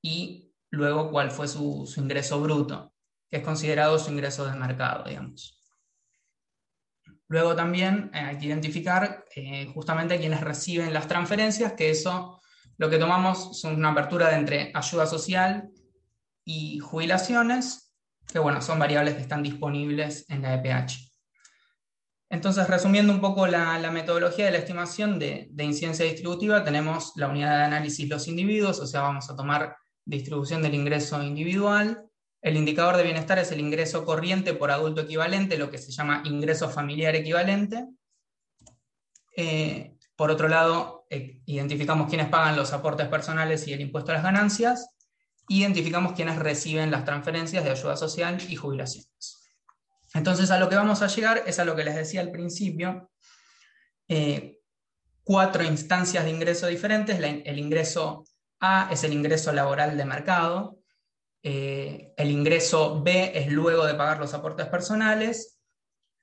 y 0.00 0.52
luego 0.70 1.10
cuál 1.10 1.30
fue 1.30 1.48
su, 1.48 1.92
ingreso 1.96 2.40
bruto, 2.40 2.92
que 3.30 3.38
es 3.38 3.42
considerado 3.42 3.98
su 3.98 4.12
ingreso 4.12 4.46
de 4.46 4.56
mercado, 4.56 5.04
digamos. 5.08 5.63
Luego 7.28 7.56
también 7.56 8.10
eh, 8.14 8.18
hay 8.18 8.38
que 8.38 8.46
identificar 8.46 9.24
justamente 9.72 10.18
quienes 10.18 10.40
reciben 10.40 10.92
las 10.92 11.08
transferencias, 11.08 11.72
que 11.72 11.90
eso 11.90 12.40
lo 12.76 12.90
que 12.90 12.98
tomamos 12.98 13.58
son 13.60 13.76
una 13.76 13.90
apertura 13.90 14.28
de 14.28 14.36
entre 14.36 14.72
ayuda 14.74 15.06
social 15.06 15.70
y 16.44 16.78
jubilaciones, 16.78 17.94
que 18.26 18.38
bueno, 18.38 18.60
son 18.60 18.78
variables 18.78 19.14
que 19.14 19.22
están 19.22 19.42
disponibles 19.42 20.26
en 20.28 20.42
la 20.42 20.54
EPH. 20.54 21.14
Entonces, 22.30 22.66
resumiendo 22.68 23.12
un 23.12 23.20
poco 23.20 23.46
la, 23.46 23.78
metodología 23.92 24.46
de 24.46 24.50
la 24.50 24.58
estimación 24.58 25.18
de, 25.18 25.50
incidencia 25.58 26.04
distributiva, 26.04 26.64
tenemos 26.64 27.12
la 27.16 27.28
unidad 27.28 27.58
de 27.58 27.64
análisis 27.64 28.08
los 28.08 28.26
individuos, 28.26 28.80
o 28.80 28.86
sea, 28.86 29.02
vamos 29.02 29.30
a 29.30 29.36
tomar 29.36 29.76
distribución 30.04 30.60
del 30.60 30.74
ingreso 30.74 31.22
individual. 31.22 32.04
El 32.44 32.58
indicador 32.58 32.98
de 32.98 33.04
bienestar 33.04 33.38
es 33.38 33.50
el 33.52 33.60
ingreso 33.60 34.04
corriente 34.04 34.52
por 34.52 34.70
adulto 34.70 35.00
equivalente, 35.00 35.56
lo 35.56 35.70
que 35.70 35.78
se 35.78 35.90
llama 35.90 36.20
ingreso 36.26 36.68
familiar 36.68 37.16
equivalente. 37.16 37.86
Eh, 39.34 39.96
por 40.14 40.30
otro 40.30 40.46
lado, 40.48 41.06
eh, 41.08 41.40
identificamos 41.46 42.06
quiénes 42.06 42.28
pagan 42.28 42.54
los 42.54 42.74
aportes 42.74 43.08
personales 43.08 43.66
y 43.66 43.72
el 43.72 43.80
impuesto 43.80 44.10
a 44.10 44.16
las 44.16 44.22
ganancias. 44.22 44.90
Identificamos 45.48 46.12
quiénes 46.12 46.36
reciben 46.36 46.90
las 46.90 47.06
transferencias 47.06 47.64
de 47.64 47.70
ayuda 47.70 47.96
social 47.96 48.36
y 48.46 48.56
jubilaciones. 48.56 49.48
Entonces 50.12 50.50
a 50.50 50.58
lo 50.58 50.68
que 50.68 50.76
vamos 50.76 51.00
a 51.00 51.06
llegar 51.06 51.44
es 51.46 51.58
a 51.58 51.64
lo 51.64 51.74
que 51.74 51.84
les 51.84 51.94
decía 51.94 52.20
al 52.20 52.30
principio, 52.30 53.10
eh, 54.06 54.58
cuatro 55.22 55.64
instancias 55.64 56.24
de 56.24 56.30
ingreso 56.30 56.66
diferentes. 56.66 57.18
el 57.18 57.58
ingreso 57.58 58.26
A 58.60 58.90
es 58.92 59.02
el 59.02 59.14
ingreso 59.14 59.50
laboral 59.50 59.96
de 59.96 60.04
mercado, 60.04 60.83
eh, 61.44 62.12
el 62.16 62.30
ingreso 62.30 63.02
B 63.02 63.32
es 63.34 63.52
luego 63.52 63.86
de 63.86 63.94
pagar 63.94 64.18
los 64.18 64.34
aportes 64.34 64.66
personales, 64.66 65.60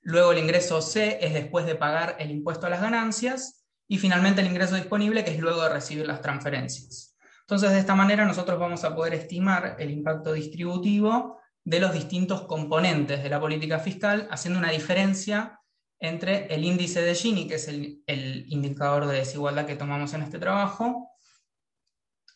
luego 0.02 0.32
el 0.32 0.38
ingreso 0.38 0.82
C 0.82 1.18
es 1.20 1.32
después 1.32 1.64
de 1.64 1.76
pagar 1.76 2.16
el 2.18 2.30
impuesto 2.30 2.66
a 2.66 2.70
las 2.70 2.82
ganancias 2.82 3.64
y 3.88 3.98
finalmente 3.98 4.40
el 4.40 4.48
ingreso 4.48 4.74
disponible 4.74 5.24
que 5.24 5.30
es 5.30 5.38
luego 5.38 5.62
de 5.62 5.68
recibir 5.68 6.06
las 6.06 6.20
transferencias. 6.20 7.16
Entonces 7.42 7.70
de 7.70 7.78
esta 7.78 7.94
manera 7.94 8.24
nosotros 8.24 8.58
vamos 8.58 8.82
a 8.82 8.94
poder 8.94 9.14
estimar 9.14 9.76
el 9.78 9.90
impacto 9.90 10.32
distributivo 10.32 11.38
de 11.64 11.78
los 11.78 11.92
distintos 11.92 12.42
componentes 12.42 13.22
de 13.22 13.28
la 13.28 13.40
política 13.40 13.78
fiscal, 13.78 14.26
haciendo 14.30 14.58
una 14.58 14.70
diferencia 14.70 15.60
entre 16.00 16.52
el 16.52 16.64
índice 16.64 17.00
de 17.00 17.14
Gini, 17.14 17.46
que 17.46 17.54
es 17.54 17.68
el, 17.68 18.02
indicador 18.48 19.06
de 19.06 19.18
desigualdad 19.18 19.66
que 19.66 19.76
tomamos 19.76 20.12
en 20.14 20.22
este 20.22 20.40
trabajo, 20.40 21.11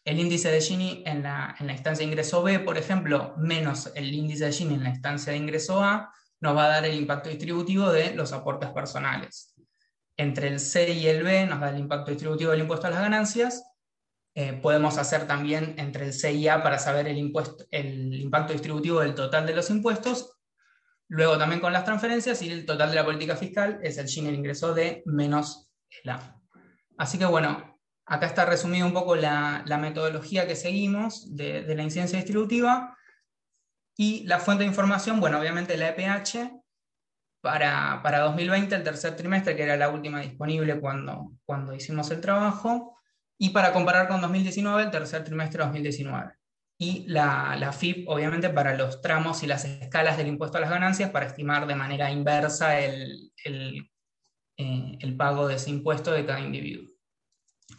el 0.06 0.20
índice 0.20 0.52
de 0.52 0.60
Gini 0.60 1.02
en 1.04 1.24
la, 1.24 1.56
en 1.58 1.66
la, 1.66 1.72
instancia 1.72 2.06
de 2.06 2.12
ingreso 2.12 2.40
B, 2.40 2.60
por 2.60 2.78
ejemplo, 2.78 3.34
menos 3.38 3.90
el 3.96 4.14
índice 4.14 4.44
de 4.44 4.52
Gini 4.52 4.74
en 4.74 4.84
la 4.84 4.90
instancia 4.90 5.32
de 5.32 5.38
ingreso 5.38 5.82
A, 5.82 6.12
nos 6.40 6.56
va 6.56 6.66
a 6.66 6.68
dar 6.68 6.84
el 6.84 6.94
impacto 6.94 7.28
distributivo 7.28 7.90
de 7.90 8.14
los 8.14 8.32
aportes 8.32 8.70
personales. 8.70 9.52
Entre 10.16 10.46
el 10.46 10.60
C 10.60 10.92
y 10.92 11.08
el 11.08 11.24
B 11.24 11.46
nos 11.46 11.60
da 11.60 11.70
el 11.70 11.78
impacto 11.78 12.12
distributivo 12.12 12.52
del 12.52 12.60
impuesto 12.60 12.86
a 12.86 12.90
las 12.90 13.00
ganancias, 13.00 13.64
eh, 14.36 14.52
podemos 14.52 14.96
hacer 14.96 15.26
también 15.26 15.74
entre 15.76 16.06
el 16.06 16.12
C 16.12 16.32
y 16.32 16.46
A 16.46 16.62
para 16.62 16.78
saber 16.78 17.08
el, 17.08 17.18
impuesto, 17.18 17.64
el 17.72 18.14
impacto 18.14 18.52
distributivo 18.52 19.00
del 19.00 19.16
total 19.16 19.44
de 19.44 19.56
los 19.56 19.70
impuestos. 19.70 20.38
Luego 21.08 21.36
también 21.36 21.60
con 21.60 21.72
las 21.72 21.84
transferencias 21.84 22.42
y 22.42 22.52
el 22.52 22.64
total 22.64 22.90
de 22.90 22.94
la 22.94 23.04
política 23.04 23.34
fiscal 23.34 23.80
es 23.82 23.98
el 23.98 24.06
Gini, 24.06 24.28
el 24.28 24.36
ingreso 24.36 24.72
de 24.72 25.02
menos 25.04 25.68
el 26.04 26.10
A. 26.10 26.40
Así 26.96 27.18
que 27.18 27.24
bueno, 27.24 27.75
acá 28.06 28.26
está 28.26 28.44
resumida 28.44 28.86
un 28.86 28.92
poco 28.92 29.16
la, 29.16 29.64
metodología 29.80 30.46
que 30.46 30.56
seguimos 30.56 31.36
de, 31.36 31.62
la 31.74 31.82
incidencia 31.82 32.18
distributiva. 32.18 32.96
Y 33.98 34.24
la 34.24 34.38
fuente 34.38 34.62
de 34.62 34.68
información, 34.68 35.20
bueno, 35.20 35.40
obviamente 35.40 35.76
la 35.76 35.88
EPH, 35.88 36.50
para, 37.40 38.00
para, 38.02 38.20
2020, 38.20 38.74
el 38.74 38.82
tercer 38.82 39.16
trimestre, 39.16 39.56
que 39.56 39.62
era 39.62 39.76
la 39.76 39.88
última 39.88 40.20
disponible 40.20 40.78
cuando, 40.80 41.32
cuando 41.44 41.74
hicimos 41.74 42.10
el 42.10 42.20
trabajo, 42.20 42.98
y 43.38 43.50
para 43.50 43.72
comparar 43.72 44.08
con 44.08 44.20
2019, 44.20 44.84
el 44.84 44.90
tercer 44.90 45.24
trimestre 45.24 45.58
de 45.58 45.64
2019. 45.64 46.32
Y 46.78 47.06
la, 47.08 47.56
la, 47.58 47.72
FIP, 47.72 48.06
obviamente, 48.08 48.50
para 48.50 48.74
los 48.74 49.00
tramos 49.00 49.42
y 49.42 49.46
las 49.46 49.64
escalas 49.64 50.18
del 50.18 50.26
impuesto 50.26 50.58
a 50.58 50.60
las 50.60 50.70
ganancias, 50.70 51.10
para 51.10 51.26
estimar 51.26 51.66
de 51.66 51.74
manera 51.74 52.10
inversa 52.10 52.78
el, 52.78 53.32
el, 53.44 53.90
eh, 54.58 54.98
el 55.00 55.16
pago 55.16 55.48
de 55.48 55.54
ese 55.54 55.70
impuesto 55.70 56.12
de 56.12 56.26
cada 56.26 56.40
individuo. 56.40 56.95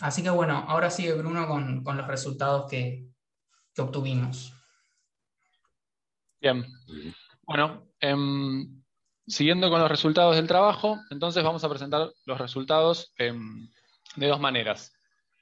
Así 0.02 0.24
que 0.24 0.30
bueno, 0.30 0.66
ahora 0.68 0.90
sigue 0.90 1.14
Bruno 1.14 1.48
con, 1.48 1.84
con 1.84 1.98
los 1.98 2.08
resultados 2.08 2.70
que, 2.70 3.08
que, 3.74 3.82
obtuvimos. 3.82 4.54
Bien. 6.40 6.66
Bueno, 7.44 7.88
em, 8.00 8.84
siguiendo 9.26 9.70
con 9.70 9.80
los 9.80 9.90
resultados 9.90 10.36
del 10.36 10.48
trabajo, 10.48 11.00
entonces 11.10 11.44
vamos 11.44 11.64
a 11.64 11.70
presentar 11.70 12.12
los 12.26 12.38
resultados 12.38 13.14
em, 13.18 13.70
de 14.16 14.28
dos 14.28 14.40
maneras. 14.40 14.94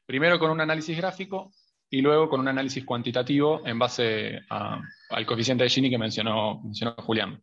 Primero 0.05 0.39
con 0.39 0.51
un 0.51 0.61
análisis 0.61 0.97
gráfico 0.97 1.51
y 1.89 2.01
luego 2.01 2.29
con 2.29 2.39
un 2.39 2.47
análisis 2.47 2.83
cuantitativo 2.85 3.65
en 3.65 3.79
base 3.79 4.41
al 4.49 5.25
coeficiente 5.25 5.63
de 5.63 5.69
Gini 5.69 5.89
que 5.89 5.97
mencionó, 5.97 6.61
Julián. 6.97 7.41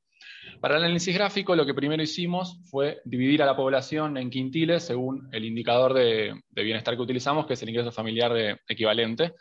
Para 0.62 0.76
el 0.76 0.84
análisis 0.84 1.12
gráfico, 1.12 1.56
lo 1.56 1.66
que 1.66 1.74
primero 1.74 2.00
hicimos 2.00 2.60
fue 2.70 3.02
dividir 3.04 3.42
a 3.42 3.46
la 3.46 3.56
población 3.56 4.16
en 4.16 4.30
quintiles 4.30 4.84
según 4.84 5.28
el 5.32 5.44
indicador 5.44 5.92
de, 5.92 6.40
bienestar 6.50 6.94
que 6.94 7.02
utilizamos, 7.02 7.48
que 7.48 7.54
es 7.54 7.62
el 7.64 7.70
ingreso 7.70 7.90
familiar 7.90 8.32
de, 8.32 8.60
equivalente. 8.68 9.34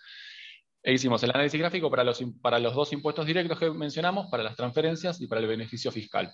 E 0.81 0.93
hicimos 0.93 1.21
el 1.21 1.29
análisis 1.29 1.59
gráfico 1.59 1.91
para 1.91 2.03
los, 2.03 2.73
dos 2.73 2.91
impuestos 2.91 3.27
directos 3.27 3.59
que 3.59 3.69
mencionamos, 3.69 4.31
para 4.31 4.41
las 4.41 4.55
transferencias 4.55 5.21
y 5.21 5.27
para 5.27 5.41
el 5.41 5.45
beneficio 5.47 5.91
fiscal. 5.91 6.33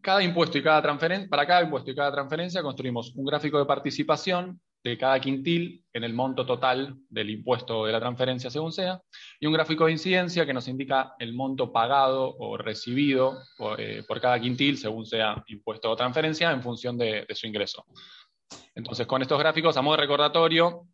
Cada 0.00 0.22
impuesto 0.22 0.56
y 0.56 0.62
cada 0.62 0.80
para 1.28 1.44
cada 1.44 1.62
impuesto 1.62 1.90
y 1.90 1.96
cada 1.96 2.12
transferencia 2.12 2.62
construimos 2.62 3.12
un 3.16 3.24
gráfico 3.24 3.58
de 3.58 3.66
participación 3.66 4.60
cada 4.96 5.20
quintil 5.20 5.84
en 5.92 6.04
el 6.04 6.14
monto 6.14 6.46
total 6.46 6.96
del 7.08 7.30
impuesto 7.30 7.84
de 7.84 7.92
la 7.92 8.00
transferencia 8.00 8.50
según 8.50 8.72
sea, 8.72 9.02
y 9.40 9.46
un 9.46 9.52
gráfico 9.52 9.86
de 9.86 9.92
incidencia 9.92 10.46
que 10.46 10.54
nos 10.54 10.68
indica 10.68 11.14
el 11.18 11.34
monto 11.34 11.72
pagado 11.72 12.36
o 12.38 12.56
recibido 12.56 13.38
por, 13.56 13.80
eh, 13.80 14.04
cada 14.22 14.40
quintil 14.40 14.78
según 14.78 15.04
sea 15.04 15.42
impuesto 15.48 15.90
o 15.90 15.96
transferencia 15.96 16.50
en 16.52 16.62
función 16.62 16.96
de, 16.96 17.26
su 17.34 17.46
ingreso. 17.46 17.84
Entonces, 18.74 19.06
con 19.06 19.20
estos 19.20 19.38
gráficos, 19.38 19.76
a 19.76 19.82
modo 19.82 19.96
de 19.96 20.02
recordatorio, 20.02 20.86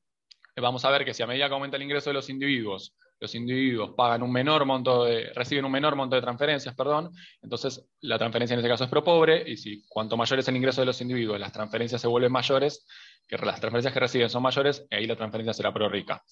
vamos 0.57 0.84
a 0.84 0.90
ver 0.90 1.05
que 1.05 1.14
si 1.14 1.22
a 1.22 1.26
medida 1.26 1.49
que 1.49 1.55
aumenta 1.55 1.76
el 1.76 1.82
ingreso 1.82 2.11
de 2.11 2.14
los 2.14 2.28
individuos, 2.28 2.97
los 3.20 3.34
individuos 3.34 3.92
pagan 3.97 4.22
un 4.22 4.32
menor 4.32 4.64
monto 4.66 5.07
reciben 5.34 5.64
un 5.64 5.72
menor 5.72 5.97
monto 5.97 6.16
de 6.16 6.22
transferencias, 6.22 6.74
perdón, 6.74 7.11
entonces 7.42 7.88
la 8.01 8.18
transferencia 8.18 8.55
en 8.55 8.61
ese 8.61 8.68
caso 8.68 8.84
es 8.84 8.90
pro 8.90 9.05
pobre, 9.05 9.45
y 9.47 9.57
si 9.57 9.84
cuanto 9.88 10.16
mayor 10.16 10.38
es 10.38 10.49
el 10.49 10.57
ingreso 10.57 10.82
de 10.82 10.86
los 10.86 11.01
individuos, 11.01 11.40
las 11.40 11.53
transferencias 11.53 12.01
se 12.01 12.09
vuelven 12.09 12.32
mayores, 12.32 12.86
que 13.27 13.37
las 13.37 13.61
transferencias 13.61 13.93
que 13.93 14.01
reciben 14.01 14.31
son 14.31 14.43
mayores, 14.43 14.87
ahí 14.91 15.07
la 15.07 15.16
transferencia 15.16 15.53
será 15.53 15.72
pro 15.72 15.89
rica. 15.89 16.22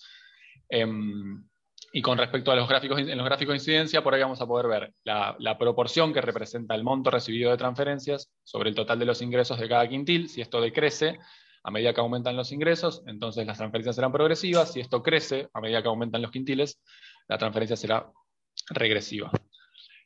Em, 0.68 1.44
y 1.92 2.00
con 2.00 2.16
respecto 2.16 2.50
a 2.50 2.56
los 2.56 2.68
gráficos, 2.68 3.00
los 3.02 3.24
gráficos 3.24 3.52
de 3.52 3.56
incidencia, 3.56 4.02
por 4.02 4.14
ahí 4.14 4.22
vamos 4.22 4.40
a 4.40 4.46
poder 4.46 4.66
ver 4.66 4.94
la, 5.04 5.36
la, 5.38 5.58
proporción 5.58 6.12
que 6.12 6.22
representa 6.22 6.74
el 6.74 6.84
monto 6.84 7.10
recibido 7.10 7.50
de 7.50 7.58
transferencias 7.58 8.32
sobre 8.44 8.70
el 8.70 8.74
total 8.74 8.98
de 8.98 9.04
los 9.04 9.20
ingresos 9.20 9.58
de 9.58 9.68
cada 9.68 9.86
quintil. 9.88 10.28
Si 10.28 10.40
esto 10.40 10.60
decrece, 10.60 11.18
a 11.64 11.70
medida 11.70 11.92
que 11.92 12.00
aumentan 12.00 12.36
los 12.36 12.50
ingresos, 12.52 13.02
entonces 13.06 13.46
las 13.46 13.58
transferencias 13.58 13.96
serán 13.96 14.12
progresivas. 14.12 14.72
Si 14.72 14.80
esto 14.80 15.02
crece 15.02 15.48
a 15.52 15.60
medida 15.60 15.82
que 15.82 15.88
aumentan 15.88 16.22
los 16.22 16.30
quintiles, 16.30 16.80
la 17.28 17.38
transferencia 17.38 17.76
será 17.76 18.10
regresiva. 18.70 19.30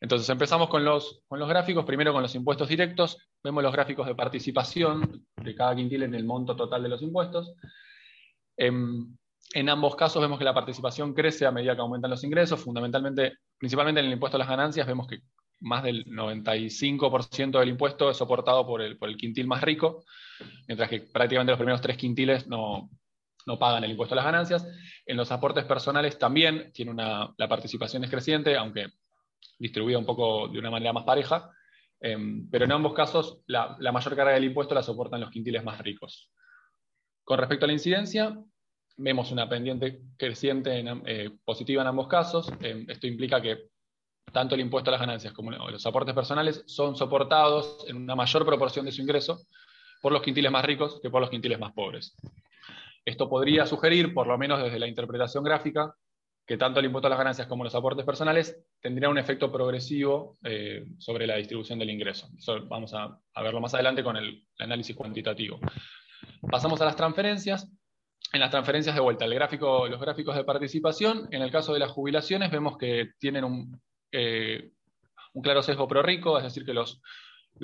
Entonces 0.01 0.28
empezamos 0.28 0.68
con 0.68 0.84
los, 0.84 1.22
con 1.26 1.38
los 1.38 1.49
gráficos, 1.49 1.84
primero 1.84 2.12
con 2.12 2.22
los 2.22 2.34
impuestos 2.34 2.68
directos, 2.68 3.18
vemos 3.42 3.62
los 3.62 3.72
gráficos 3.72 4.07
de 4.07 4.14
participación 4.14 5.26
de 5.36 5.55
cada 5.55 5.74
quintil 5.74 6.03
en 6.03 6.14
el 6.14 6.24
monto 6.24 6.55
total 6.55 6.82
de 6.82 6.88
los 6.88 7.03
impuestos. 7.03 7.55
En, 8.57 9.18
en, 9.53 9.68
ambos 9.68 9.97
casos 9.97 10.20
vemos 10.20 10.38
que 10.38 10.44
la 10.44 10.55
participación 10.55 11.14
crece 11.14 11.47
a 11.47 11.51
medida 11.51 11.74
que 11.74 11.80
aumentan 11.80 12.11
los 12.11 12.24
ingresos, 12.24 12.61
fundamentalmente, 12.61 13.38
principalmente 13.59 14.01
en 14.01 14.07
el 14.07 14.12
impuesto 14.12 14.36
a 14.36 14.40
las 14.40 14.49
ganancias, 14.49 14.86
vemos 14.86 15.07
que 15.07 15.20
más 15.61 15.82
del 15.82 16.05
95% 16.07 17.59
del 17.59 17.68
impuesto 17.68 18.11
es 18.11 18.16
soportado 18.16 18.66
por 18.66 18.82
el, 18.82 18.99
por 18.99 19.09
el 19.09 19.16
quintil 19.16 19.47
más 19.47 19.62
rico, 19.62 20.05
mientras 20.68 20.90
que 20.90 21.01
prácticamente 21.01 21.53
los 21.53 21.59
primeros 21.59 21.80
tres 21.80 21.97
quintiles 21.97 22.47
no, 22.47 22.90
no 23.47 23.59
pagan 23.59 23.84
el 23.84 23.92
impuesto 23.92 24.14
a 24.14 24.16
las 24.16 24.24
ganancias. 24.24 24.66
En 25.07 25.16
los 25.16 25.32
aportes 25.32 25.64
personales 25.64 26.18
también 26.18 26.72
tiene 26.72 26.90
una, 26.90 27.32
la 27.36 27.49
participación 27.49 28.05
es 28.05 28.11
creciente, 28.11 28.57
aunque 28.57 28.88
distribuida 29.59 29.99
un 29.99 30.07
poco 30.07 30.49
de 30.49 30.59
una 30.59 30.70
manera 30.70 30.93
más 30.93 31.05
pareja, 31.05 31.51
em, 32.01 32.49
pero 32.51 32.64
en 32.64 32.72
ambos 32.72 32.95
casos 32.95 33.41
la, 33.47 33.76
la, 33.78 33.93
mayor 33.93 34.14
carga 34.16 34.32
del 34.32 34.45
impuesto 34.45 34.74
la 34.74 34.82
soportan 34.82 35.20
los 35.20 35.30
quintiles 35.30 35.64
más 35.64 35.78
ricos. 35.80 36.30
Con 37.24 37.39
respecto 37.39 37.64
a 37.64 37.68
la 37.68 37.72
incidencia, 37.72 38.37
vemos 38.97 39.30
una 39.30 39.49
pendiente 39.49 40.01
creciente 40.16 40.78
en, 40.78 41.03
eh, 41.07 41.30
positiva 41.45 41.82
en 41.82 41.89
ambos 41.89 42.09
casos. 42.09 42.53
Em, 42.61 42.89
esto 42.89 43.07
implica 43.07 43.41
que 43.41 43.68
tanto 44.32 44.55
el 44.55 44.61
impuesto 44.61 44.91
a 44.91 44.93
las 44.93 45.01
ganancias 45.01 45.32
como 45.32 45.51
los 45.51 45.87
aportes 45.87 46.14
personales 46.14 46.64
son 46.66 46.97
soportados 46.97 47.84
en 47.89 47.97
una 47.97 48.14
mayor 48.14 48.45
proporción 48.45 48.84
de 48.87 48.93
su 48.93 49.03
ingreso 49.03 49.47
por 50.03 50.12
los 50.12 50.22
quintiles 50.22 50.51
más 50.51 50.64
ricos 50.64 51.01
que 51.01 51.11
por 51.11 51.20
los 51.20 51.30
quintiles 51.30 51.59
más 51.59 51.72
pobres. 51.72 52.16
Esto 53.05 53.28
podría 53.28 53.66
sugerir, 53.66 54.12
por 54.12 54.26
lo 54.26 54.37
menos 54.37 54.62
desde 54.62 54.78
la 54.78 54.89
interpretación 54.89 55.45
gráfica, 55.45 55.95
que 56.47 56.57
tanto 56.57 56.78
el 56.78 56.86
impuesto 56.86 57.09
a 57.09 57.11
las 57.11 57.18
ganancias 57.18 57.49
como 57.49 57.64
los 57.64 57.74
aportes 57.74 58.07
personales 58.07 58.57
tendrían 58.80 59.11
un 59.11 59.18
efecto 59.18 59.51
progresivo 59.51 60.38
eh, 60.44 60.86
sobre 60.99 61.26
la 61.26 61.36
distribución 61.36 61.78
del 61.78 61.90
ingreso. 61.90 62.28
Eso 62.38 62.64
vamos 62.68 62.94
a, 62.94 63.18
verlo 63.42 63.61
más 63.61 63.74
adelante 63.74 64.05
con 64.05 64.16
el, 64.16 64.47
análisis 64.61 64.94
cuantitativo. 64.94 65.59
Pasamos 66.49 66.80
a 66.80 66.84
las 66.84 66.97
transferencias. 66.97 67.68
En 68.32 68.40
las 68.40 68.51
transferencias 68.51 68.94
de 68.94 69.01
vuelta, 69.01 69.24
el 69.24 69.34
gráfico, 69.34 69.86
los 69.86 70.01
gráficos 70.01 70.34
de 70.34 70.44
participación, 70.44 71.28
en 71.30 71.42
el 71.42 71.51
caso 71.51 71.72
de 71.72 71.78
las 71.78 71.92
jubilaciones 71.92 72.51
vemos 72.51 72.76
que 72.76 73.11
tienen 73.18 73.44
un, 73.44 73.80
eh, 74.11 74.72
claro 75.42 75.62
sesgo 75.62 75.86
pro 75.86 76.03
rico, 76.03 76.36
es 76.36 76.44
decir, 76.44 76.64
que 76.64 76.74
los, 76.74 77.01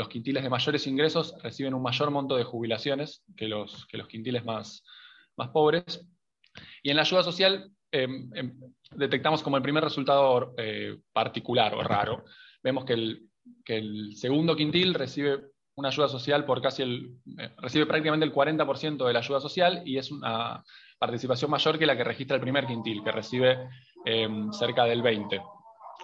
quintiles 0.08 0.42
de 0.42 0.48
mayores 0.48 0.86
ingresos 0.86 1.34
reciben 1.42 1.74
un 1.74 1.82
mayor 1.82 2.10
monto 2.10 2.36
de 2.36 2.44
jubilaciones 2.44 3.24
que 3.36 3.48
los, 3.48 3.86
quintiles 4.08 4.44
más 4.44 4.82
pobres. 5.52 6.06
Y 6.82 6.90
en 6.90 6.96
la 6.96 7.02
ayuda 7.02 7.22
social 7.22 7.72
em, 7.92 8.30
em, 8.34 8.52
detectamos 8.96 9.42
como 9.42 9.56
el 9.56 9.62
primer 9.62 9.84
resultado 9.84 10.54
eh, 10.56 10.98
particular 11.12 11.74
o 11.74 11.82
raro. 11.82 12.24
Vemos 12.62 12.84
que 12.84 12.94
el, 12.94 13.28
que 13.64 13.76
el, 13.78 14.16
segundo 14.16 14.56
quintil 14.56 14.94
recibe 14.94 15.40
una 15.74 15.88
ayuda 15.88 16.08
social 16.08 16.44
por 16.44 16.60
casi 16.60 16.82
el, 16.82 17.16
eh, 17.38 17.50
recibe 17.58 17.86
prácticamente 17.86 18.26
el 18.26 18.32
40% 18.32 19.06
de 19.06 19.12
la 19.12 19.18
ayuda 19.20 19.40
social 19.40 19.82
y 19.84 19.98
es 19.98 20.10
una 20.10 20.62
participación 20.98 21.50
mayor 21.50 21.78
que 21.78 21.86
la 21.86 21.96
que 21.96 22.04
registra 22.04 22.36
el 22.36 22.42
primer 22.42 22.66
quintil, 22.66 23.02
que 23.02 23.12
recibe 23.12 23.68
em, 24.04 24.52
cerca 24.52 24.84
del 24.84 25.02
20%. 25.02 25.42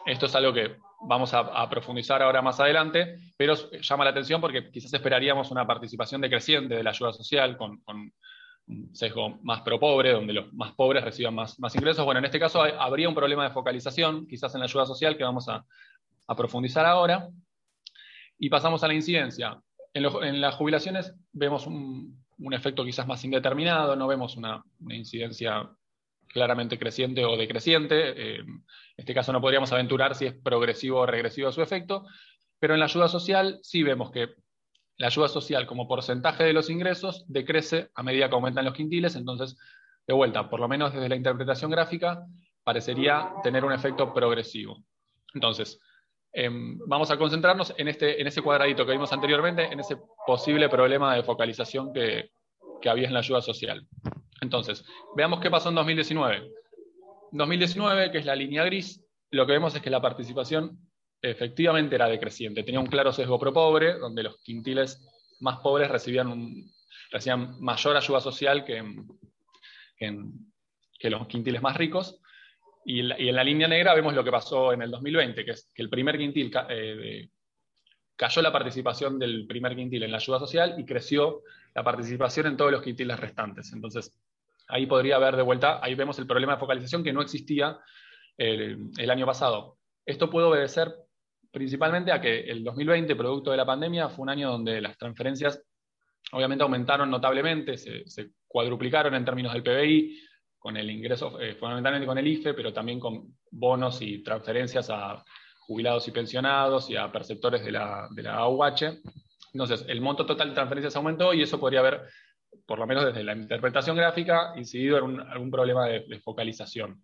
Esto 0.07 0.27
es 0.27 0.35
algo 0.35 0.53
que 0.53 0.77
vamos 1.01 1.33
a, 1.35 1.69
profundizar 1.69 2.23
ahora 2.23 2.43
más 2.43 2.59
adelante, 2.61 3.19
pero 3.37 3.55
llama 3.81 4.05
la 4.05 4.11
atención 4.11 4.41
porque 4.41 4.71
quizás 4.71 4.93
esperaríamos 4.93 5.51
una 5.51 5.67
participación 5.67 6.21
decreciente 6.21 6.75
de 6.75 6.83
la 6.83 6.91
ayuda 6.91 7.13
social 7.13 7.57
con, 7.57 7.83
un 8.69 8.95
sesgo 8.95 9.39
más 9.43 9.63
pro 9.63 9.81
pobre, 9.81 10.13
donde 10.13 10.33
los 10.33 10.53
más 10.53 10.73
pobres 10.75 11.03
reciban 11.03 11.35
más, 11.35 11.59
más 11.59 11.75
ingresos. 11.75 12.05
Bueno, 12.05 12.19
en 12.19 12.27
este 12.27 12.39
caso 12.39 12.63
habría 12.63 13.09
un 13.09 13.15
problema 13.15 13.45
de 13.45 13.51
focalización, 13.51 14.27
quizás 14.27 14.55
en 14.55 14.61
la 14.61 14.67
ayuda 14.67 14.87
social, 14.87 15.17
que 15.17 15.25
vamos 15.25 15.49
a, 15.49 15.65
profundizar 16.37 16.85
ahora. 16.85 17.29
Y 18.39 18.51
pasamos 18.51 18.85
a 18.85 18.89
la 18.89 18.95
incidencia. 18.95 19.59
En, 19.95 20.41
las 20.41 20.55
jubilaciones 20.55 21.15
vemos 21.33 21.67
un, 21.67 22.23
efecto 22.53 22.85
quizás 22.85 23.07
más 23.07 23.25
indeterminado, 23.25 23.97
no 23.97 24.07
vemos 24.07 24.37
una, 24.37 24.63
una 24.81 24.95
incidencia 24.95 25.71
claramente 26.29 26.79
creciente 26.79 27.25
o 27.25 27.37
decreciente. 27.37 28.11
Eh, 28.11 28.41
en 28.41 28.65
este 28.97 29.15
caso 29.15 29.33
no 29.33 29.41
podríamos 29.41 29.73
aventurar 29.73 30.15
si 30.15 30.27
es 30.27 30.35
progresivo 30.35 31.01
o 31.01 31.07
regresivo 31.07 31.51
su 31.51 31.63
efecto, 31.63 32.05
pero 32.59 32.75
en 32.75 32.81
la 32.81 32.87
ayuda 32.87 33.09
social 33.09 33.59
sí 33.63 33.83
vemos 33.83 34.11
que 34.11 34.35
la 34.99 35.07
ayuda 35.07 35.29
social 35.29 35.67
como 35.67 35.89
porcentaje 35.89 36.45
de 36.45 36.53
los 36.53 36.69
ingresos 36.69 37.25
decrece 37.29 37.91
a 37.95 38.03
medida 38.03 38.29
que 38.29 38.35
aumentan 38.35 38.65
los 38.65 38.75
quintiles, 38.75 39.15
entonces, 39.15 39.57
de 40.07 40.15
vuelta, 40.15 40.51
por 40.51 40.61
lo 40.61 40.69
menos 40.69 40.93
desde 40.93 41.09
la 41.09 41.17
interpretación 41.17 41.71
gráfica, 41.71 42.27
parecería 42.65 43.33
tener 43.43 43.65
un 43.65 43.73
efecto 43.73 44.13
progresivo. 44.13 44.83
Entonces, 45.35 45.81
em, 46.33 46.79
vamos 46.87 47.11
a 47.11 47.17
concentrarnos 47.17 47.73
en, 47.79 47.89
este, 47.89 48.21
en 48.21 48.27
ese 48.27 48.43
cuadradito 48.43 48.85
que 48.85 48.93
vimos 48.93 49.13
anteriormente, 49.13 49.73
en 49.73 49.79
ese 49.79 49.97
posible 50.27 50.69
problema 50.69 51.15
de 51.15 51.23
focalización 51.23 51.93
que, 51.93 52.31
que 52.83 52.89
había 52.89 53.07
en 53.07 53.15
la 53.15 53.21
ayuda 53.21 53.41
social. 53.41 53.87
Entonces, 54.41 54.85
veamos 55.17 55.41
qué 55.41 55.51
pasó 55.51 55.69
en 55.69 55.77
2019. 55.77 56.51
2019, 57.31 58.11
que 58.11 58.19
es 58.19 58.27
la 58.27 58.35
línea 58.35 58.65
gris, 58.65 59.05
lo 59.31 59.47
que 59.47 59.53
vemos 59.53 59.75
es 59.75 59.83
que 59.83 59.91
la 59.91 60.01
participación 60.01 60.79
efectivamente 61.23 61.97
era 61.97 62.09
decreciente. 62.09 62.63
Tenía 62.63 62.81
un 62.81 62.87
claro 62.87 63.13
sesgo 63.13 63.39
pro 63.39 63.53
pobre, 63.53 63.99
donde 63.99 64.23
los 64.23 64.39
quintiles 64.39 65.05
más 65.41 65.59
pobres 65.59 65.91
recibían, 65.91 66.71
recibían 67.11 67.61
mayor 67.61 67.97
ayuda 67.97 68.21
social 68.21 68.65
que, 68.65 68.83
que, 69.99 71.11
los 71.11 71.27
quintiles 71.27 71.63
más 71.63 71.77
ricos. 71.77 72.21
Y, 72.85 73.01
en 73.01 73.37
la 73.37 73.45
línea 73.45 73.69
negra 73.69 73.95
vemos 73.95 74.15
lo 74.15 74.25
que 74.25 74.31
pasó 74.31 74.73
en 74.73 74.83
el 74.83 74.91
2020, 74.91 75.45
que 75.45 75.51
es 75.51 75.71
que 75.75 75.83
el 75.83 75.91
primer 75.91 76.17
quintil 76.17 76.51
eh, 76.71 77.29
cayó 78.17 78.43
la 78.43 78.53
participación 78.53 79.19
del 79.19 79.47
primer 79.47 79.77
quintil 79.77 80.05
en 80.05 80.13
la 80.13 80.19
ayuda 80.19 80.39
social 80.39 80.75
y 80.79 80.85
creció 80.85 81.43
la 81.75 81.85
participación 81.85 82.47
en 82.47 82.57
todos 82.57 82.73
los 82.73 82.83
quintiles 82.83 83.19
restantes. 83.19 83.73
Entonces, 83.73 84.15
ahí 84.69 84.87
podría 84.87 85.17
haber 85.17 85.37
de 85.37 85.43
vuelta, 85.43 85.81
ahí 85.83 85.95
vemos 85.95 86.19
el 86.19 86.27
problema 86.27 86.55
de 86.55 86.61
focalización 86.61 87.05
que 87.05 87.13
no 87.13 87.23
existía 87.23 87.79
el, 88.37 88.91
el 88.97 89.11
año 89.11 89.27
pasado. 89.27 89.79
Esto 90.07 90.31
puede 90.31 90.47
obedecer 90.47 90.95
principalmente 91.51 92.13
a 92.13 92.21
que 92.21 92.41
el 92.41 92.65
2020, 92.65 93.15
producto 93.17 93.51
de 93.51 93.57
la 93.57 93.67
pandemia, 93.67 94.09
fue 94.09 94.25
un 94.25 94.31
año 94.31 94.51
donde 94.51 94.81
las 94.81 94.97
transferencias 94.97 95.63
obviamente 96.33 96.63
aumentaron 96.63 97.11
notablemente, 97.11 97.77
se, 97.79 98.05
cuadruplicaron 98.47 99.15
en 99.15 99.25
términos 99.25 99.53
del 99.53 99.63
PBI, 99.63 100.21
con 100.59 100.77
el 100.77 100.91
ingreso, 100.91 101.41
eh, 101.41 101.55
fundamentalmente 101.55 102.07
con 102.07 102.19
el 102.19 102.27
IFE, 102.27 102.55
pero 102.55 102.73
también 102.73 102.99
con 102.99 103.37
bonos 103.51 104.03
y 104.03 104.23
transferencias 104.23 104.91
a 104.91 105.25
jubilados 105.61 106.09
y 106.09 106.11
pensionados 106.11 106.91
y 106.91 106.97
a 106.97 107.13
perceptores 107.13 107.65
de 107.65 107.73
la, 107.73 108.09
de 108.11 108.23
la 108.23 108.35
AUH. 108.37 109.01
Entonces, 109.53 109.85
el 109.89 110.01
monto 110.01 110.27
total 110.27 110.49
de 110.49 110.55
transferencias 110.55 110.97
aumentó 110.97 111.33
y 111.33 111.43
eso 111.43 111.61
podría 111.61 111.81
haber 111.81 112.09
por 112.67 112.79
lo 112.79 112.87
menos 112.87 113.05
desde 113.05 113.25
la 113.25 113.35
interpretación 113.35 113.97
gráfica, 113.97 114.53
incidido 114.57 114.99
en 114.99 115.21
algún 115.21 115.51
problema 115.51 115.87
de, 115.87 116.21
focalización. 116.21 117.03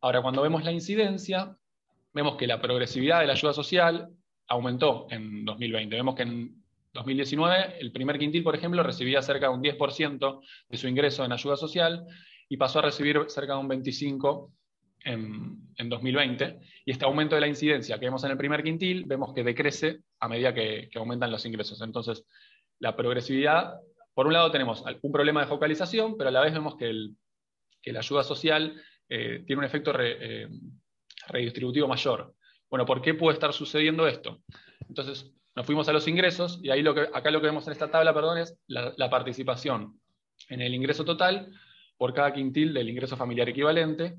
Ahora, 0.00 0.22
cuando 0.22 0.42
vemos 0.42 0.64
la 0.64 0.72
incidencia, 0.72 1.56
vemos 2.14 2.36
que 2.36 2.46
la 2.46 2.60
progresividad 2.60 3.20
de 3.20 3.26
la 3.26 3.32
ayuda 3.32 3.52
social 3.52 4.08
aumentó 4.46 5.06
en 5.10 5.44
2020. 5.44 5.96
Vemos 5.96 6.14
que 6.14 6.22
en 6.22 6.64
2019 6.92 7.78
el 7.80 7.92
primer 7.92 8.18
quintil, 8.18 8.44
por 8.44 8.54
ejemplo, 8.54 8.82
recibía 8.82 9.20
cerca 9.20 9.48
de 9.48 9.54
un 9.54 9.62
10% 9.62 10.40
de 10.68 10.76
su 10.78 10.88
ingreso 10.88 11.24
en 11.24 11.32
ayuda 11.32 11.56
social 11.56 12.06
y 12.48 12.56
pasó 12.56 12.78
a 12.78 12.82
recibir 12.82 13.20
cerca 13.28 13.54
de 13.54 13.58
un 13.58 13.68
25 13.68 14.52
en, 15.04 15.88
2020. 15.88 16.60
Y 16.86 16.92
este 16.92 17.04
aumento 17.04 17.34
de 17.34 17.40
la 17.40 17.48
incidencia 17.48 17.98
que 17.98 18.06
vemos 18.06 18.22
en 18.24 18.30
el 18.30 18.36
primer 18.36 18.62
quintil, 18.62 19.04
vemos 19.06 19.34
que 19.34 19.42
decrece 19.42 20.00
a 20.20 20.28
medida 20.28 20.54
que, 20.54 20.88
aumentan 20.94 21.32
los 21.32 21.44
ingresos. 21.44 21.82
Entonces, 21.82 22.24
la 22.78 22.94
progresividad, 22.94 23.74
por 24.14 24.26
un 24.26 24.32
lado 24.32 24.50
tenemos 24.50 24.84
un 25.02 25.12
problema 25.12 25.40
de 25.40 25.46
focalización, 25.46 26.16
pero 26.16 26.28
a 26.28 26.32
la 26.32 26.40
vez 26.40 26.52
vemos 26.52 26.76
que, 26.76 26.92
la 27.86 27.98
ayuda 27.98 28.22
social 28.22 28.80
eh, 29.10 29.42
tiene 29.46 29.58
un 29.60 29.66
efecto 29.66 29.92
eh, 30.00 30.48
redistributivo 31.28 31.88
mayor. 31.88 32.34
Bueno, 32.70 32.86
¿por 32.86 33.02
qué 33.02 33.14
puede 33.14 33.34
estar 33.34 33.52
sucediendo 33.52 34.06
esto? 34.06 34.40
Entonces, 34.88 35.32
nos 35.54 35.66
fuimos 35.66 35.88
a 35.88 35.92
los 35.92 36.08
ingresos 36.08 36.58
y 36.62 36.70
ahí 36.70 36.82
lo 36.82 36.94
que, 36.94 37.02
acá 37.12 37.30
lo 37.30 37.40
que 37.40 37.46
vemos 37.46 37.66
en 37.66 37.72
esta 37.72 37.90
tabla, 37.90 38.12
perdón, 38.12 38.38
es 38.38 38.58
la 38.66 39.10
participación 39.10 40.00
en 40.48 40.60
el 40.60 40.74
ingreso 40.74 41.04
total 41.04 41.52
por 41.96 42.12
cada 42.12 42.32
quintil 42.32 42.74
del 42.74 42.88
ingreso 42.88 43.16
familiar 43.16 43.48
equivalente, 43.48 44.16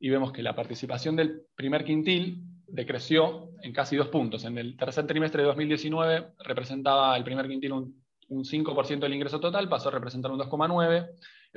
y 0.00 0.10
vemos 0.10 0.32
que 0.32 0.42
la 0.42 0.54
participación 0.54 1.16
del 1.16 1.42
primer 1.54 1.84
quintil 1.84 2.42
decreció 2.66 3.50
en 3.62 3.72
casi 3.72 3.96
dos 3.96 4.08
puntos. 4.08 4.44
En 4.44 4.56
el 4.58 4.76
tercer 4.76 5.06
trimestre 5.06 5.42
de 5.42 5.48
2019 5.48 6.34
representaba 6.44 7.16
el 7.16 7.24
primer 7.24 7.48
quintil 7.48 7.72
un, 7.72 8.04
5% 8.30 8.98
del 8.98 9.14
ingreso 9.14 9.40
total, 9.40 9.68
pasó 9.70 9.88
a 9.88 9.92
representar 9.92 10.30
un 10.30 10.38
2,9%. 10.38 11.08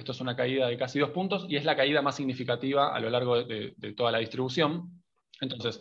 Esto 0.01 0.13
es 0.13 0.21
una 0.21 0.35
caída 0.35 0.67
de 0.67 0.79
casi 0.79 0.97
dos 0.97 1.11
puntos 1.11 1.45
y 1.47 1.57
es 1.57 1.63
la 1.63 1.75
caída 1.75 2.01
más 2.01 2.15
significativa 2.15 2.91
a 2.91 2.99
lo 2.99 3.11
largo 3.11 3.43
de, 3.43 3.75
de 3.77 3.93
toda 3.93 4.11
la 4.11 4.17
distribución. 4.17 5.03
Entonces, 5.39 5.79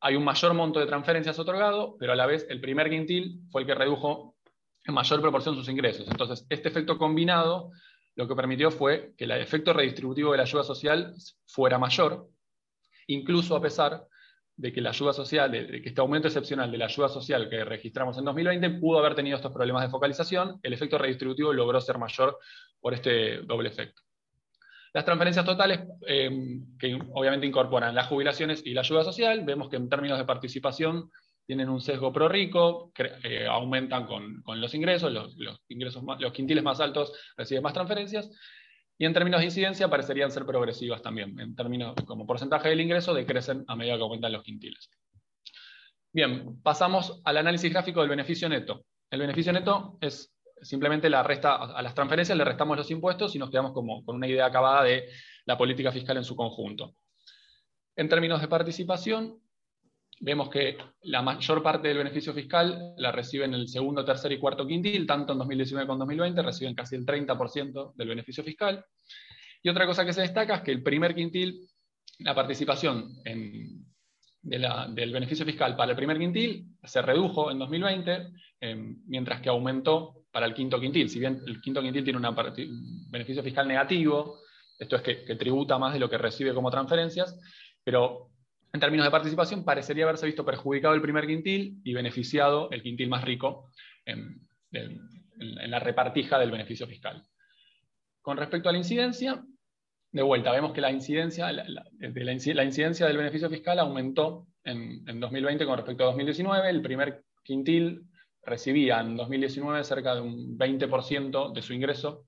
hay 0.00 0.16
un 0.16 0.22
mayor 0.22 0.52
monto 0.52 0.78
de 0.78 0.84
transferencias 0.84 1.38
otorgado, 1.38 1.96
pero 1.98 2.12
a 2.12 2.14
la 2.14 2.26
vez 2.26 2.46
el 2.50 2.60
primer 2.60 2.90
quintil 2.90 3.40
fue 3.50 3.62
el 3.62 3.66
que 3.66 3.74
redujo 3.74 4.36
en 4.84 4.92
mayor 4.92 5.22
proporción 5.22 5.54
sus 5.54 5.70
ingresos. 5.70 6.06
Entonces, 6.08 6.46
este 6.50 6.68
efecto 6.68 6.98
combinado 6.98 7.70
lo 8.16 8.28
que 8.28 8.36
permitió 8.36 8.70
fue 8.70 9.14
que 9.16 9.24
el 9.24 9.30
efecto 9.30 9.72
redistributivo 9.72 10.32
de 10.32 10.36
la 10.36 10.42
ayuda 10.42 10.62
social 10.62 11.14
fuera 11.46 11.78
mayor, 11.78 12.28
incluso 13.06 13.56
a 13.56 13.62
pesar 13.62 14.06
de 14.58 14.72
que 14.72 14.80
la 14.80 14.90
ayuda 14.90 15.12
social, 15.12 15.50
de, 15.52 15.80
que 15.80 15.88
este 15.88 16.00
aumento 16.00 16.26
excepcional 16.26 16.70
de 16.70 16.78
la 16.78 16.86
ayuda 16.86 17.08
social 17.08 17.48
que 17.48 17.64
registramos 17.64 18.18
en 18.18 18.24
2020 18.24 18.70
pudo 18.80 18.98
haber 18.98 19.14
tenido 19.14 19.36
estos 19.36 19.52
problemas 19.52 19.84
de 19.84 19.88
focalización, 19.88 20.58
el 20.62 20.72
efecto 20.72 20.98
redistributivo 20.98 21.52
logró 21.52 21.80
ser 21.80 21.96
mayor 21.96 22.38
por 22.80 22.92
este 22.92 23.42
doble 23.42 23.68
efecto. 23.68 24.02
Las 24.92 25.04
transferencias 25.04 25.46
totales, 25.46 25.80
eh, 26.08 26.30
que 26.78 26.98
obviamente 27.12 27.46
incorporan 27.46 27.94
las 27.94 28.08
jubilaciones 28.08 28.62
y 28.66 28.74
la 28.74 28.80
ayuda 28.80 29.04
social, 29.04 29.44
vemos 29.44 29.68
que 29.68 29.76
en 29.76 29.88
términos 29.88 30.18
de 30.18 30.24
participación 30.24 31.08
tienen 31.46 31.68
un 31.68 31.80
sesgo 31.80 32.12
pro 32.12 32.28
rico, 32.28 32.92
eh, 33.22 33.46
aumentan 33.46 34.06
con, 34.06 34.42
los 34.60 34.74
ingresos, 34.74 35.12
los, 35.12 35.36
ingresos 35.68 36.02
los 36.18 36.32
quintiles 36.32 36.64
más 36.64 36.80
altos 36.80 37.12
reciben 37.36 37.62
más 37.62 37.74
transferencias, 37.74 38.28
y 38.98 39.06
en 39.06 39.14
términos 39.14 39.40
de 39.40 39.46
incidencia 39.46 39.88
parecerían 39.88 40.32
ser 40.32 40.44
progresivas 40.44 41.00
también, 41.00 41.38
en 41.38 41.54
términos 41.54 41.94
como 42.04 42.26
porcentaje 42.26 42.68
del 42.68 42.80
ingreso 42.80 43.14
decrecen 43.14 43.64
a 43.68 43.76
medida 43.76 43.96
que 43.96 44.02
aumentan 44.02 44.32
los 44.32 44.42
quintiles. 44.42 44.90
Bien, 46.12 46.60
pasamos 46.62 47.20
al 47.24 47.36
análisis 47.36 47.70
gráfico 47.70 48.00
del 48.00 48.08
beneficio 48.08 48.48
neto. 48.48 48.84
El 49.08 49.20
beneficio 49.20 49.52
neto 49.52 49.98
es 50.00 50.34
simplemente 50.60 51.08
la 51.08 51.22
resta, 51.22 51.54
a 51.54 51.80
las 51.80 51.94
transferencias 51.94 52.36
le 52.36 52.44
restamos 52.44 52.76
los 52.76 52.90
impuestos 52.90 53.36
y 53.36 53.38
nos 53.38 53.50
quedamos 53.50 53.72
como 53.72 54.04
con 54.04 54.16
una 54.16 54.26
idea 54.26 54.46
acabada 54.46 54.82
de 54.82 55.08
la 55.44 55.56
política 55.56 55.92
fiscal 55.92 56.16
en 56.16 56.24
su 56.24 56.34
conjunto. 56.34 56.94
En 57.94 58.08
términos 58.08 58.40
de 58.40 58.48
participación, 58.48 59.40
vemos 60.20 60.48
que 60.50 60.76
la 61.02 61.22
mayor 61.22 61.62
parte 61.62 61.88
del 61.88 61.98
beneficio 61.98 62.32
fiscal 62.32 62.94
la 62.96 63.12
reciben 63.12 63.54
el 63.54 63.68
segundo, 63.68 64.04
tercer 64.04 64.32
y 64.32 64.38
cuarto 64.38 64.66
quintil, 64.66 65.06
tanto 65.06 65.32
en 65.32 65.38
2019 65.38 65.86
como 65.86 65.94
en 66.04 66.08
2020, 66.16 66.42
reciben 66.42 66.74
casi 66.74 66.96
el 66.96 67.06
30% 67.06 67.94
del 67.94 68.08
beneficio 68.08 68.42
fiscal. 68.42 68.84
Y 69.62 69.68
otra 69.68 69.86
cosa 69.86 70.04
que 70.04 70.12
se 70.12 70.22
destaca 70.22 70.56
es 70.56 70.62
que 70.62 70.72
el 70.72 70.82
primer 70.82 71.14
quintil, 71.14 71.60
la 72.20 72.34
participación 72.34 73.14
del 74.42 75.12
beneficio 75.12 75.44
fiscal 75.44 75.76
para 75.76 75.92
el 75.92 75.96
primer 75.96 76.18
quintil 76.18 76.66
se 76.82 77.02
redujo 77.02 77.50
en 77.50 77.58
2020, 77.58 78.28
em, 78.60 79.02
mientras 79.06 79.40
que 79.40 79.48
aumentó 79.48 80.24
para 80.32 80.46
el 80.46 80.54
quinto 80.54 80.80
quintil. 80.80 81.08
Si 81.08 81.20
bien 81.20 81.40
el 81.46 81.60
quinto 81.60 81.80
quintil 81.80 82.04
tiene 82.04 82.18
un 82.18 83.10
beneficio 83.10 83.42
fiscal 83.42 83.68
negativo, 83.68 84.40
esto 84.78 84.96
es 84.96 85.02
que 85.02 85.36
tributa 85.36 85.78
más 85.78 85.92
de 85.92 86.00
lo 86.00 86.08
que 86.08 86.18
recibe 86.18 86.54
como 86.54 86.70
transferencias, 86.70 87.38
pero 87.82 88.30
en 88.78 88.80
términos 88.80 89.06
de 89.06 89.10
participación, 89.10 89.64
parecería 89.64 90.04
haberse 90.04 90.26
visto 90.26 90.44
perjudicado 90.44 90.94
el 90.94 91.02
primer 91.02 91.26
quintil 91.26 91.80
y 91.82 91.94
beneficiado 91.94 92.70
el 92.70 92.80
quintil 92.80 93.08
más 93.08 93.24
rico 93.24 93.70
en, 94.04 94.46
la 95.40 95.80
repartija 95.80 96.38
del 96.38 96.52
beneficio 96.52 96.86
fiscal. 96.86 97.24
Con 98.22 98.36
respecto 98.36 98.68
a 98.68 98.72
la 98.72 98.78
incidencia, 98.78 99.42
de 100.12 100.22
vuelta, 100.22 100.52
vemos 100.52 100.72
que 100.72 100.80
la 100.80 100.92
incidencia, 100.92 101.46
del 101.48 103.16
beneficio 103.16 103.50
fiscal 103.50 103.80
aumentó 103.80 104.46
en, 104.62 105.04
2020 105.18 105.66
con 105.66 105.76
respecto 105.76 106.04
a 106.04 106.06
2019. 106.08 106.70
El 106.70 106.82
primer 106.82 107.24
quintil 107.42 108.04
recibía 108.44 109.00
en 109.00 109.16
2019 109.16 109.82
cerca 109.82 110.14
de 110.14 110.20
un 110.20 110.56
20% 110.56 111.52
de 111.52 111.62
su 111.62 111.72
ingreso 111.72 112.26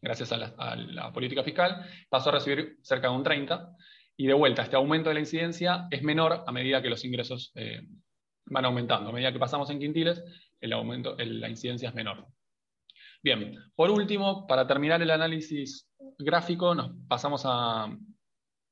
gracias 0.00 0.32
a 0.32 0.36
a 0.36 0.76
la, 0.76 1.12
política 1.12 1.44
fiscal, 1.44 1.86
pasó 2.08 2.30
a 2.30 2.32
recibir 2.32 2.78
cerca 2.82 3.08
de 3.08 3.14
un 3.14 3.24
30%, 3.24 3.76
y 4.16 4.26
de 4.26 4.34
vuelta, 4.34 4.62
este 4.62 4.76
aumento 4.76 5.08
de 5.08 5.14
la 5.14 5.20
incidencia 5.20 5.86
es 5.90 6.02
menor 6.02 6.44
a 6.46 6.52
medida 6.52 6.82
que 6.82 6.90
los 6.90 7.04
ingresos 7.04 7.52
eh, 7.54 7.80
van 8.46 8.64
aumentando. 8.64 9.10
A 9.10 9.12
medida 9.12 9.32
que 9.32 9.38
pasamos 9.38 9.70
en 9.70 9.78
quintiles, 9.78 10.22
el 10.60 10.72
aumento, 10.72 11.16
la 11.18 11.48
incidencia 11.48 11.88
es 11.88 11.94
menor. 11.94 12.26
Bien, 13.22 13.56
por 13.74 13.90
último, 13.90 14.46
para 14.46 14.66
terminar 14.66 15.00
el 15.00 15.10
análisis 15.10 15.88
gráfico, 16.18 16.74
nos 16.74 16.90
pasamos 17.08 17.42
a 17.44 17.88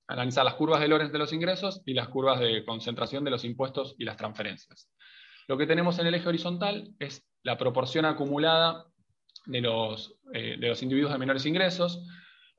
analizar 0.09 0.45
las 0.45 0.55
curvas 0.55 0.81
de 0.81 0.89
Lorenz 0.89 1.13
de 1.13 1.19
los 1.19 1.33
ingresos 1.33 1.83
y 1.87 1.95
las 1.95 2.09
curvas 2.09 2.41
de 2.41 2.65
concentración 2.65 3.25
de 3.25 3.31
los 3.31 3.45
impuestos 3.45 3.95
y 3.97 4.05
las 4.05 4.17
transferencias. 4.17 4.91
Lo 5.47 5.57
que 5.57 5.67
tenemos 5.67 5.99
en 5.99 6.07
el 6.07 6.15
eje 6.15 6.29
horizontal 6.29 6.89
es 6.99 7.25
la 7.43 7.57
proporción 7.57 8.05
acumulada 8.05 8.87
de 9.47 9.61
los, 9.61 10.17
eh, 10.35 10.57
de 10.59 10.69
los 10.69 10.83
individuos 10.83 11.13
de 11.13 11.19
menores 11.19 11.47
ingresos, 11.47 12.05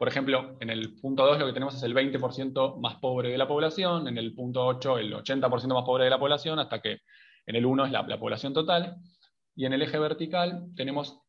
por 0.02 0.08
ejemplo, 0.08 0.58
en 0.60 0.72
el 0.72 0.96
punto 0.96 1.24
2 1.28 1.38
lo 1.38 1.46
que 1.46 1.54
tenemos 1.54 1.76
es 1.76 1.84
el 1.84 1.94
20% 1.94 2.80
más 2.80 2.96
pobre 2.96 3.30
de 3.30 3.38
la 3.38 3.48
población, 3.48 4.08
en 4.08 4.18
el 4.18 4.34
punto 4.34 4.66
8 4.66 4.98
el 4.98 5.14
80% 5.14 5.76
más 5.76 5.86
pobre 5.86 6.06
de 6.06 6.10
la 6.10 6.18
población, 6.18 6.58
hasta 6.58 6.82
que 6.82 7.02
en 7.46 7.56
el 7.56 7.68
1 7.68 7.86
es 7.86 7.92
la, 7.92 8.20
población 8.20 8.52
total. 8.52 8.96
Y 9.56 9.68
en 9.68 9.74
el 9.74 9.84
eje 9.84 10.00
vertical 10.00 10.64
tenemos 10.76 11.20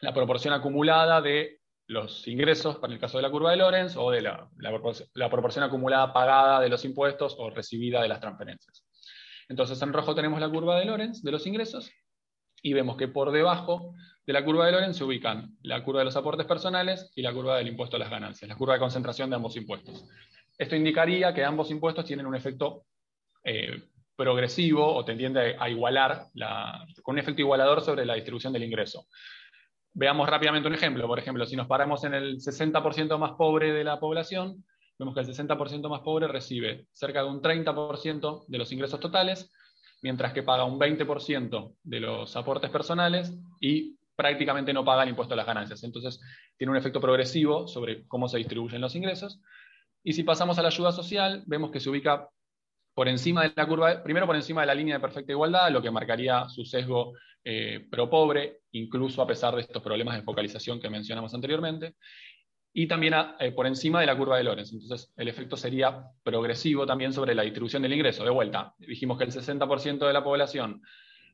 la 0.00 0.12
proporción 0.12 0.52
acumulada 0.54 1.22
de 1.22 1.60
los 1.86 2.26
ingresos, 2.26 2.78
para 2.78 2.92
el 2.92 2.98
caso 2.98 3.18
de 3.18 3.22
la 3.22 3.30
curva 3.30 3.52
de 3.52 3.58
Lorenz, 3.58 3.96
o 3.96 4.10
de 4.10 4.22
la, 4.22 4.50
la, 4.56 5.30
proporción 5.30 5.64
acumulada 5.64 6.12
pagada 6.12 6.58
de 6.58 6.68
los 6.68 6.84
impuestos 6.84 7.36
o 7.38 7.50
recibida 7.50 8.02
de 8.02 8.08
las 8.08 8.18
transferencias. 8.18 8.84
Entonces 9.48 9.80
en 9.82 9.92
rojo 9.92 10.16
tenemos 10.16 10.40
la 10.40 10.48
curva 10.48 10.80
de 10.80 10.86
Lorenz 10.86 11.22
de 11.22 11.30
los 11.30 11.46
ingresos 11.46 11.92
y 12.60 12.72
vemos 12.72 12.96
que 12.96 13.06
por 13.06 13.30
debajo 13.30 13.94
de 14.26 14.32
la 14.32 14.44
curva 14.44 14.66
de 14.66 14.72
Lorenz 14.72 14.96
se 14.96 15.04
ubican 15.04 15.56
la 15.62 15.82
curva 15.84 16.00
de 16.00 16.06
los 16.06 16.16
aportes 16.16 16.46
personales 16.46 17.12
y 17.14 17.22
la 17.22 17.32
curva 17.32 17.58
del 17.58 17.68
impuesto 17.68 17.96
a 17.96 18.00
las 18.00 18.10
ganancias, 18.10 18.48
la 18.48 18.56
curva 18.56 18.74
de 18.74 18.80
concentración 18.80 19.30
de 19.30 19.36
ambos 19.36 19.56
impuestos. 19.56 20.04
Esto 20.58 20.74
indicaría 20.74 21.32
que 21.32 21.44
ambos 21.44 21.70
impuestos 21.70 22.04
tienen 22.04 22.26
un 22.26 22.34
efecto 22.34 22.86
eh, 23.44 23.84
progresivo 24.16 24.94
o 24.94 25.04
tendiente 25.04 25.56
a 25.58 25.70
igualar, 25.70 26.26
con 27.02 27.14
un 27.14 27.18
efecto 27.18 27.42
igualador 27.42 27.82
sobre 27.82 28.04
la 28.04 28.14
distribución 28.14 28.52
del 28.52 28.64
ingreso. 28.64 29.06
Veamos 29.92 30.28
rápidamente 30.28 30.66
un 30.66 30.74
ejemplo. 30.74 31.06
Por 31.06 31.18
ejemplo, 31.18 31.46
si 31.46 31.54
nos 31.54 31.66
paramos 31.66 32.02
en 32.04 32.14
el 32.14 32.38
60% 32.38 33.18
más 33.18 33.32
pobre 33.32 33.72
de 33.72 33.84
la 33.84 34.00
población, 34.00 34.64
vemos 34.98 35.14
que 35.14 35.20
el 35.20 35.26
60% 35.26 35.88
más 35.88 36.00
pobre 36.00 36.26
recibe 36.26 36.86
cerca 36.92 37.22
de 37.22 37.28
un 37.28 37.40
30% 37.40 38.44
de 38.48 38.58
los 38.58 38.72
ingresos 38.72 38.98
totales, 38.98 39.52
mientras 40.02 40.32
que 40.32 40.42
paga 40.42 40.64
un 40.64 40.80
20% 40.80 41.74
de 41.82 42.00
los 42.00 42.34
aportes 42.36 42.70
personales 42.70 43.32
y 43.60 43.95
prácticamente 44.16 44.72
no 44.72 44.84
paga 44.84 45.02
el 45.02 45.10
impuesto 45.10 45.34
a 45.34 45.36
las 45.36 45.46
ganancias. 45.46 45.84
Entonces, 45.84 46.20
tiene 46.56 46.70
un 46.70 46.76
efecto 46.76 47.00
progresivo 47.00 47.68
sobre 47.68 48.06
cómo 48.06 48.28
se 48.28 48.38
distribuyen 48.38 48.80
los 48.80 48.96
ingresos. 48.96 49.40
Y 50.02 50.14
si 50.14 50.22
pasamos 50.22 50.58
a 50.58 50.62
la 50.62 50.68
ayuda 50.68 50.92
social, 50.92 51.42
vemos 51.46 51.70
que 51.70 51.80
se 51.80 51.90
ubica 51.90 52.28
por 52.94 53.08
encima 53.08 53.42
de 53.42 53.52
la 53.54 53.66
curva, 53.66 54.02
primero 54.02 54.26
por 54.26 54.36
encima 54.36 54.62
de 54.62 54.68
la 54.68 54.74
línea 54.74 54.94
de 54.94 55.00
perfecta 55.00 55.32
igualdad, 55.32 55.70
lo 55.70 55.82
que 55.82 55.90
marcaría 55.90 56.48
su 56.48 56.64
sesgo 56.64 57.12
eh, 57.44 57.86
pro 57.90 58.08
pobre, 58.08 58.62
incluso 58.72 59.20
a 59.20 59.26
pesar 59.26 59.54
de 59.54 59.60
estos 59.60 59.82
problemas 59.82 60.16
de 60.16 60.22
focalización 60.22 60.80
que 60.80 60.88
mencionamos 60.88 61.34
anteriormente, 61.34 61.94
y 62.72 62.86
también 62.86 63.14
eh, 63.38 63.52
por 63.52 63.66
encima 63.66 64.00
de 64.00 64.06
la 64.06 64.16
curva 64.16 64.36
de 64.36 64.44
Lorenz. 64.44 64.72
Entonces, 64.72 65.12
el 65.16 65.28
efecto 65.28 65.56
sería 65.56 66.04
progresivo 66.22 66.86
también 66.86 67.12
sobre 67.12 67.34
la 67.34 67.42
distribución 67.42 67.82
del 67.82 67.92
ingreso. 67.92 68.24
De 68.24 68.30
vuelta, 68.30 68.74
dijimos 68.78 69.18
que 69.18 69.24
el 69.24 69.32
60% 69.32 70.06
de 70.06 70.12
la 70.12 70.24
población 70.24 70.82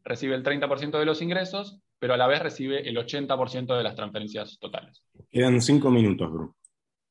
recibe 0.04 0.34
el 0.34 0.42
30% 0.42 0.98
de 0.98 1.04
los 1.04 1.22
ingresos, 1.22 1.80
pero 2.02 2.14
a 2.14 2.16
la 2.16 2.26
vez 2.26 2.42
recibe 2.42 2.80
el 2.88 2.96
80% 2.96 3.76
de 3.76 3.82
las 3.84 3.94
transferencias 3.94 4.58
totales. 4.58 5.04
Quedan 5.30 5.60
cinco 5.60 5.88
minutos, 5.88 6.32
Bru. 6.32 6.52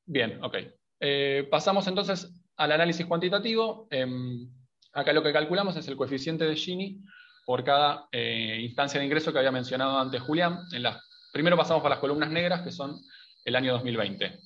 Bien, 0.06 0.38
ok. 0.44 0.58
Eh, 1.00 1.48
pasamos 1.50 1.88
entonces 1.88 2.36
al 2.58 2.74
análisis 2.74 3.06
cuantitativo. 3.06 3.88
Em, 3.90 4.50
acá 4.92 5.14
lo 5.14 5.24
que 5.24 5.32
calculamos 5.32 5.78
es 5.78 5.88
el 5.88 5.96
coeficiente 5.96 6.44
de 6.44 6.58
Gini 6.58 7.00
por 7.46 7.64
cada 7.64 8.10
eh, 8.12 8.58
instancia 8.64 9.00
de 9.00 9.06
ingreso 9.06 9.32
que 9.32 9.40
había 9.40 9.54
mencionado 9.54 9.98
antes 9.98 10.22
Julián. 10.24 10.60
En 10.74 10.84
primero 11.32 11.56
pasamos 11.56 11.82
por 11.82 11.90
las 11.90 12.00
columnas 12.00 12.30
negras, 12.30 12.62
que 12.62 12.72
son 12.72 13.00
el 13.46 13.56
año 13.56 13.72
2020. 13.72 14.42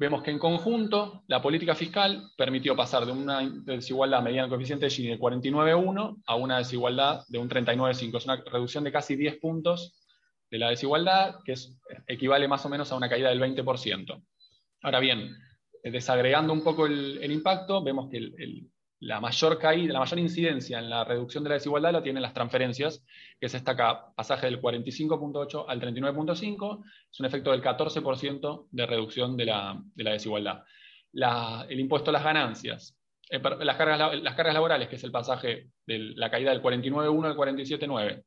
Vemos 0.00 0.22
que 0.22 0.30
en 0.30 0.38
conjunto 0.38 1.24
la 1.26 1.42
política 1.42 1.74
fiscal 1.74 2.30
permitió 2.34 2.74
pasar 2.74 3.04
de 3.04 3.12
una 3.12 3.46
desigualdad 3.66 4.22
mediante 4.22 4.46
el 4.46 4.48
coeficiente 4.48 4.86
de 4.86 4.90
Gini 4.90 5.08
de 5.08 5.18
49,1 5.18 6.22
a 6.24 6.36
una 6.36 6.56
desigualdad 6.56 7.22
de 7.28 7.36
un 7.36 7.50
39,5. 7.50 8.16
Es 8.16 8.24
una 8.24 8.36
reducción 8.36 8.82
de 8.82 8.92
casi 8.92 9.14
10 9.14 9.36
puntos 9.40 10.00
de 10.50 10.58
la 10.58 10.70
desigualdad, 10.70 11.40
que 11.44 11.52
es, 11.52 11.76
equivale 12.06 12.48
más 12.48 12.64
o 12.64 12.70
menos 12.70 12.90
a 12.90 12.96
una 12.96 13.10
caída 13.10 13.28
del 13.28 13.42
20%. 13.42 14.22
Ahora 14.80 15.00
bien, 15.00 15.36
desagregando 15.84 16.54
un 16.54 16.64
poco 16.64 16.86
el, 16.86 17.30
impacto, 17.30 17.84
vemos 17.84 18.08
que 18.08 18.32
la 19.00 19.18
mayor 19.18 19.58
caída, 19.58 19.94
la 19.94 20.00
mayor 20.00 20.18
incidencia 20.18 20.78
en 20.78 20.90
la 20.90 21.04
reducción 21.04 21.42
de 21.42 21.50
la 21.50 21.54
desigualdad 21.54 21.92
la 21.92 22.02
tienen 22.02 22.22
las 22.22 22.34
transferencias, 22.34 23.02
que 23.40 23.48
se 23.48 23.56
destaca 23.56 24.12
pasaje 24.14 24.46
del 24.46 24.60
45.8 24.60 25.64
al 25.66 25.80
39.5, 25.80 26.84
es 27.10 27.20
un 27.20 27.26
efecto 27.26 27.50
del 27.50 27.62
14% 27.62 28.66
de 28.70 28.86
reducción 28.86 29.36
de 29.36 29.46
la, 29.46 29.82
desigualdad. 29.94 30.64
el 31.68 31.80
impuesto 31.80 32.10
a 32.10 32.12
las 32.12 32.24
ganancias, 32.24 32.98
eh, 33.30 33.40
las, 33.60 33.76
cargas, 33.76 34.22
las 34.22 34.34
cargas 34.34 34.54
laborales, 34.54 34.88
que 34.88 34.96
es 34.96 35.04
el 35.04 35.12
pasaje 35.12 35.70
de 35.86 35.98
la 36.16 36.30
caída 36.30 36.50
del 36.50 36.62
49.1 36.62 37.26
al 37.26 37.36
47.9, 37.36 38.22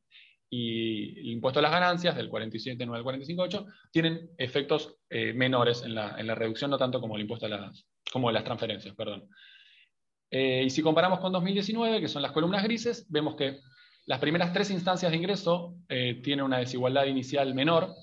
y 0.49 1.19
el 1.19 1.29
impuesto 1.31 1.59
a 1.59 1.63
las 1.63 1.71
ganancias, 1.71 2.15
del 2.15 2.29
47,9 2.29 2.95
al 2.95 3.03
45,8, 3.03 3.65
tienen 3.91 4.29
efectos 4.37 4.95
eh, 5.09 5.33
menores 5.33 5.83
en 5.83 5.95
la, 5.95 6.35
reducción, 6.35 6.71
no 6.71 6.77
tanto 6.77 6.99
como 6.99 7.15
el 7.15 7.21
impuesto 7.21 7.45
a 7.45 7.49
las, 7.49 7.87
como 8.11 8.31
las 8.31 8.43
transferencias. 8.43 8.95
Perdón. 8.95 9.27
Eh, 10.35 10.63
y 10.65 10.69
si 10.71 10.81
comparamos 10.81 11.19
con 11.19 11.31
2019, 11.31 12.01
que 12.01 12.07
son 12.07 12.23
las 12.23 12.31
columnas 12.31 12.63
grises, 12.63 13.05
vemos 13.07 13.35
que 13.35 13.59
las 14.07 14.17
primeras 14.17 14.51
tres 14.51 14.71
instancias 14.71 15.11
de 15.11 15.17
ingreso 15.17 15.75
eh, 15.87 16.21
tienen 16.23 16.43
una 16.43 16.57
desigualdad 16.57 17.05
inicial 17.05 17.53
menor 17.53 17.93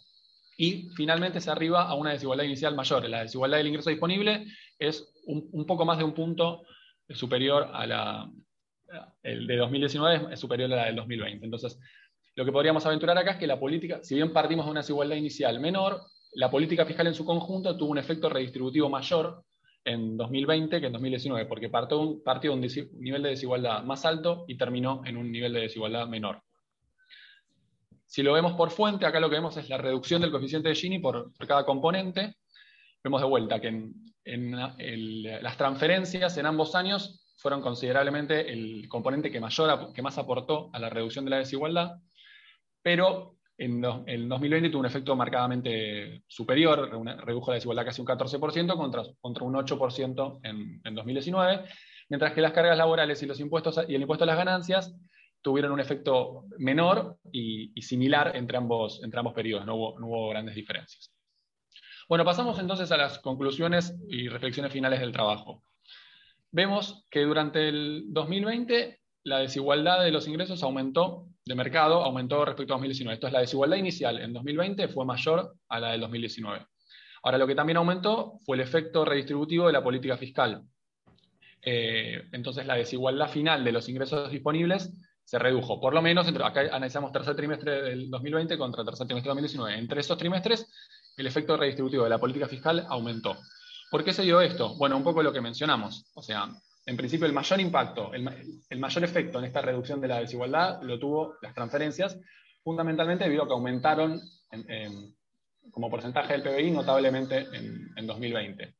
y 0.56 0.90
finalmente 0.94 1.40
se 1.40 1.50
arriba 1.50 1.88
a 1.88 1.94
una 1.94 2.12
desigualdad 2.12 2.44
inicial 2.44 2.76
mayor. 2.76 3.08
La 3.08 3.22
desigualdad 3.22 3.58
del 3.58 3.66
ingreso 3.66 3.90
disponible 3.90 4.46
es 4.78 5.12
un, 5.26 5.48
un 5.50 5.66
poco 5.66 5.84
más 5.84 5.98
de 5.98 6.04
un 6.04 6.14
punto 6.14 6.62
superior 7.08 7.68
a 7.72 7.84
la, 7.84 8.30
el 9.24 9.48
de 9.48 9.56
2019 9.56 10.32
es 10.32 10.38
superior 10.38 10.72
a 10.72 10.76
la 10.76 10.84
del 10.86 10.94
2020. 10.94 11.44
Entonces, 11.44 11.80
lo 12.36 12.44
que 12.44 12.52
podríamos 12.52 12.86
aventurar 12.86 13.18
acá 13.18 13.32
es 13.32 13.38
que 13.38 13.48
la 13.48 13.58
política, 13.58 14.04
si 14.04 14.14
bien 14.14 14.32
partimos 14.32 14.66
de 14.66 14.70
una 14.70 14.82
desigualdad 14.82 15.16
inicial 15.16 15.58
menor, 15.58 16.00
la 16.34 16.48
política 16.48 16.86
fiscal 16.86 17.08
en 17.08 17.14
su 17.14 17.24
conjunto 17.24 17.76
tuvo 17.76 17.90
un 17.90 17.98
efecto 17.98 18.28
redistributivo 18.28 18.88
mayor 18.88 19.44
en 19.84 20.16
2020 20.16 20.80
que 20.80 20.86
en 20.86 20.92
2019, 20.92 21.46
porque 21.46 21.68
partió, 21.68 22.22
partió 22.22 22.52
de 22.52 22.56
un 22.56 23.00
nivel 23.00 23.22
de 23.22 23.30
desigualdad 23.30 23.82
más 23.84 24.04
alto 24.04 24.44
y 24.48 24.56
terminó 24.56 25.02
en 25.04 25.16
un 25.16 25.30
nivel 25.30 25.52
de 25.52 25.60
desigualdad 25.60 26.06
menor. 26.06 26.42
Si 28.06 28.22
lo 28.22 28.32
vemos 28.32 28.54
por 28.54 28.70
fuente, 28.70 29.06
acá 29.06 29.20
lo 29.20 29.30
que 29.30 29.36
vemos 29.36 29.56
es 29.56 29.68
la 29.68 29.78
reducción 29.78 30.20
del 30.20 30.30
coeficiente 30.30 30.68
de 30.68 30.74
Gini 30.74 30.98
por, 30.98 31.32
cada 31.46 31.64
componente. 31.64 32.34
Vemos 33.02 33.20
de 33.20 33.28
vuelta 33.28 33.60
que 33.60 33.92
en, 34.24 34.56
las 35.42 35.56
transferencias 35.56 36.36
en 36.36 36.46
ambos 36.46 36.74
años 36.74 37.24
fueron 37.36 37.62
considerablemente 37.62 38.52
el 38.52 38.88
componente 38.88 39.30
que, 39.30 39.40
mayor, 39.40 39.92
que 39.92 40.02
más 40.02 40.18
aportó 40.18 40.70
a 40.72 40.78
la 40.78 40.90
reducción 40.90 41.24
de 41.24 41.30
la 41.30 41.38
desigualdad 41.38 42.00
pero 42.82 43.36
en 43.61 43.84
el 44.06 44.26
2020 44.26 44.70
tuvo 44.70 44.80
un 44.80 44.86
efecto 44.86 45.14
marcadamente 45.14 46.22
superior, 46.26 46.90
redujo 47.24 47.50
la 47.50 47.56
desigualdad 47.56 47.84
casi 47.84 48.00
un 48.00 48.06
14% 48.06 48.74
contra, 48.74 49.02
un 49.44 49.54
8% 49.54 50.40
en, 50.42 50.80
en, 50.82 50.94
2019, 50.94 51.64
mientras 52.08 52.32
que 52.32 52.40
las 52.40 52.52
cargas 52.52 52.78
laborales 52.78 53.22
y, 53.22 53.26
los 53.26 53.38
impuestos, 53.38 53.78
y 53.86 53.94
el 53.94 54.00
impuesto 54.00 54.24
a 54.24 54.26
las 54.26 54.38
ganancias 54.38 54.96
tuvieron 55.42 55.72
un 55.72 55.80
efecto 55.80 56.46
menor 56.56 57.18
y, 57.30 57.70
similar 57.82 58.34
entre 58.34 58.56
ambos, 58.56 59.02
entre 59.04 59.20
ambos 59.20 59.34
periodos, 59.34 59.66
no 59.66 59.74
hubo 59.74 60.30
grandes 60.30 60.54
diferencias. 60.54 61.12
Bueno, 62.08 62.24
pasamos 62.24 62.58
entonces 62.58 62.90
a 62.92 62.96
las 62.96 63.18
conclusiones 63.18 63.94
y 64.08 64.28
reflexiones 64.28 64.72
finales 64.72 65.00
del 65.00 65.12
trabajo. 65.12 65.62
Vemos 66.50 67.06
que 67.11 67.20
durante 67.20 67.68
el 67.68 68.04
2020 68.08 69.00
la 69.24 69.38
desigualdad 69.40 70.02
de 70.02 70.12
los 70.12 70.26
ingresos 70.26 70.62
aumentó 70.62 71.26
de 71.45 71.55
mercado 71.55 72.03
aumentó 72.03 72.45
respecto 72.45 72.74
a 72.74 72.76
2019. 72.76 73.14
Esto 73.14 73.26
es 73.26 73.32
la 73.32 73.41
desigualdad 73.41 73.76
inicial 73.76 74.18
en 74.20 74.32
2020 74.32 74.88
fue 74.88 75.05
mayor 75.05 75.55
a 75.68 75.80
la 75.80 75.93
del 75.93 76.01
2019. 76.01 76.66
Ahora, 77.22 77.38
lo 77.38 77.47
que 77.47 77.55
también 77.55 77.76
aumentó 77.76 78.38
fue 78.45 78.57
el 78.57 78.62
efecto 78.62 79.05
redistributivo 79.05 79.66
de 79.66 79.72
la 79.72 79.82
política 79.82 80.16
fiscal. 80.16 80.62
Eh, 81.62 82.22
entonces, 82.32 82.66
la 82.66 82.76
desigualdad 82.76 83.28
final 83.28 83.62
de 83.62 83.72
los 83.72 83.88
ingresos 83.88 84.30
disponibles 84.30 84.93
se 85.24 85.38
redujo. 85.38 85.80
Por 85.80 85.93
lo 85.93 86.01
menos, 86.01 86.26
entre, 86.26 86.45
acá 86.45 86.61
analizamos 86.72 87.12
tercer 87.12 87.36
trimestre 87.36 87.82
del 87.82 88.11
2020 88.11 88.57
contra 88.57 88.84
tercer 88.84 89.07
trimestre 89.07 89.30
del 89.30 89.43
2019. 89.43 89.78
Entre 89.78 90.01
esos 90.01 90.16
trimestres, 90.16 90.66
el 91.16 91.26
efecto 91.26 91.57
redistributivo 91.57 92.05
de 92.05 92.11
la 92.11 92.18
política 92.18 92.49
fiscal 92.49 92.86
aumentó. 92.88 93.36
¿Por 93.91 94.03
qué 94.03 94.12
se 94.12 94.22
dio 94.22 94.41
esto? 94.41 94.76
Bueno, 94.76 94.97
un 94.97 95.05
poco 95.05 95.22
lo 95.22 95.32
que 95.32 95.41
mencionamos. 95.41 96.05
O 96.14 96.22
sea, 96.22 96.49
en 96.91 96.97
principio 96.97 97.24
el 97.24 97.32
mayor 97.32 97.61
impacto, 97.61 98.12
el, 98.12 98.80
mayor 98.80 99.05
efecto 99.05 99.38
en 99.38 99.45
esta 99.45 99.62
reducción 99.62 100.01
de 100.01 100.09
la 100.09 100.18
desigualdad 100.18 100.82
lo 100.82 100.99
tuvo 100.99 101.36
las 101.41 101.55
transferencias, 101.55 102.18
fundamentalmente 102.64 103.22
debido 103.22 103.45
a 103.45 103.47
que 103.47 103.53
aumentaron 103.53 104.20
como 105.70 105.88
porcentaje 105.88 106.32
del 106.32 106.43
PBI 106.43 106.72
notablemente 106.72 107.47
en, 107.97 108.07
2020. 108.09 108.74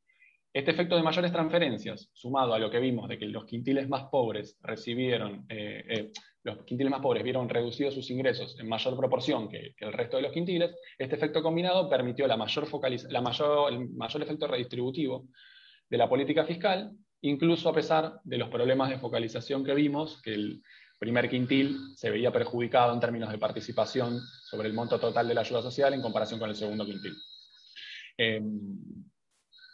Este 0.51 0.71
efecto 0.71 0.97
de 0.97 1.03
mayores 1.03 1.31
transferencias, 1.31 2.09
sumado 2.11 2.53
a 2.53 2.59
lo 2.59 2.69
que 2.69 2.81
vimos 2.81 3.07
de 3.07 3.17
que 3.17 3.27
los 3.27 3.45
quintiles 3.45 3.87
más 3.87 4.03
pobres 4.11 4.57
recibieron, 4.61 5.45
eh, 5.47 5.85
eh, 5.87 6.11
los 6.43 6.65
quintiles 6.65 6.91
más 6.91 6.99
pobres 6.99 7.23
vieron 7.23 7.47
reducidos 7.47 7.93
sus 7.93 8.11
ingresos 8.11 8.59
en 8.59 8.67
mayor 8.67 8.97
proporción 8.97 9.47
que, 9.47 9.73
el 9.77 9.93
resto 9.93 10.17
de 10.17 10.23
los 10.23 10.33
quintiles, 10.33 10.75
este 10.97 11.15
efecto 11.15 11.41
combinado 11.41 11.89
permitió 11.89 12.27
la 12.27 12.35
mayor, 12.35 12.67
el 13.71 13.89
mayor 13.91 14.21
efecto 14.21 14.47
redistributivo 14.47 15.29
de 15.89 15.97
la 15.97 16.09
política 16.09 16.43
fiscal 16.43 16.91
incluso 17.21 17.69
a 17.69 17.73
pesar 17.73 18.19
de 18.23 18.37
los 18.37 18.49
problemas 18.49 18.89
de 18.89 18.99
focalización 18.99 19.63
que 19.63 19.73
vimos, 19.73 20.21
que 20.21 20.33
el 20.33 20.63
primer 20.99 21.29
quintil 21.29 21.95
se 21.95 22.09
veía 22.09 22.31
perjudicado 22.31 22.93
en 22.93 22.99
términos 22.99 23.31
de 23.31 23.37
participación 23.37 24.19
sobre 24.49 24.67
el 24.67 24.73
monto 24.73 24.99
total 24.99 25.27
de 25.27 25.33
la 25.33 25.41
ayuda 25.41 25.61
social 25.61 25.93
en 25.93 26.01
comparación 26.01 26.39
con 26.39 26.49
el 26.49 26.55
segundo 26.55 26.85
quintil. 26.85 27.15
Em, 28.17 28.69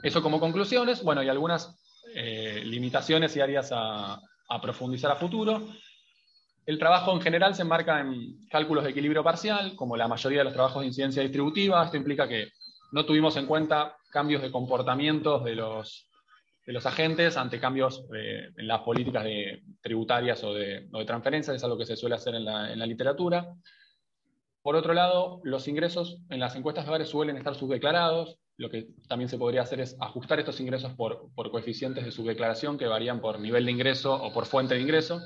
eso 0.03 0.21
como 0.21 0.39
conclusiones, 0.39 1.03
bueno, 1.03 1.23
y 1.23 1.29
algunas 1.29 1.75
eh, 2.15 2.61
limitaciones 2.63 3.35
y 3.35 3.41
áreas 3.41 3.69
a, 3.73 4.21
profundizar 4.61 5.11
a 5.11 5.17
futuro. 5.17 5.67
El 6.65 6.79
trabajo 6.79 7.11
en 7.11 7.19
general 7.19 7.53
se 7.53 7.63
enmarca 7.63 7.99
en 7.99 8.47
cálculos 8.49 8.85
de 8.85 8.91
equilibrio 8.91 9.23
parcial, 9.23 9.75
como 9.75 9.97
la 9.97 10.07
mayoría 10.07 10.39
de 10.39 10.45
los 10.45 10.53
trabajos 10.53 10.81
de 10.81 10.87
incidencia 10.87 11.21
distributiva. 11.21 11.83
Esto 11.83 11.97
implica 11.97 12.27
que 12.27 12.51
no 12.93 13.05
tuvimos 13.05 13.35
en 13.35 13.45
cuenta 13.45 13.97
cambios 14.09 14.41
de 14.41 14.51
comportamientos 14.51 15.43
de 15.43 15.55
los 15.55 16.06
de 16.67 16.73
los 16.73 16.85
agentes 16.85 17.37
ante 17.37 17.61
cambios 17.61 18.03
eh, 18.13 18.49
en 18.57 18.67
las 18.67 18.81
políticas 18.81 19.23
de, 19.23 19.63
tributarias 19.81 20.43
o 20.43 20.53
de, 20.53 20.85
transferencias, 21.05 21.55
es 21.55 21.63
algo 21.63 21.77
que 21.77 21.85
se 21.85 21.95
suele 21.95 22.15
hacer 22.15 22.35
en 22.35 22.43
la, 22.43 22.85
literatura. 22.85 23.53
Por 24.61 24.75
otro 24.75 24.93
lado, 24.93 25.39
los 25.43 25.69
ingresos 25.69 26.19
en 26.29 26.41
las 26.41 26.57
encuestas 26.57 26.83
de 26.83 26.89
hogares 26.89 27.07
suelen 27.07 27.37
estar 27.37 27.55
subdeclarados. 27.55 28.37
Lo 28.57 28.69
que 28.69 28.89
también 29.07 29.29
se 29.29 29.37
podría 29.37 29.61
hacer 29.61 29.79
es 29.79 29.95
ajustar 30.01 30.39
estos 30.39 30.59
ingresos 30.59 30.93
por, 30.93 31.31
coeficientes 31.35 32.03
de 32.03 32.11
subdeclaración 32.11 32.77
que 32.77 32.85
varían 32.85 33.21
por 33.21 33.39
nivel 33.39 33.65
de 33.65 33.71
ingreso 33.71 34.13
o 34.13 34.33
por 34.33 34.45
fuente 34.45 34.75
de 34.75 34.81
ingreso, 34.81 35.21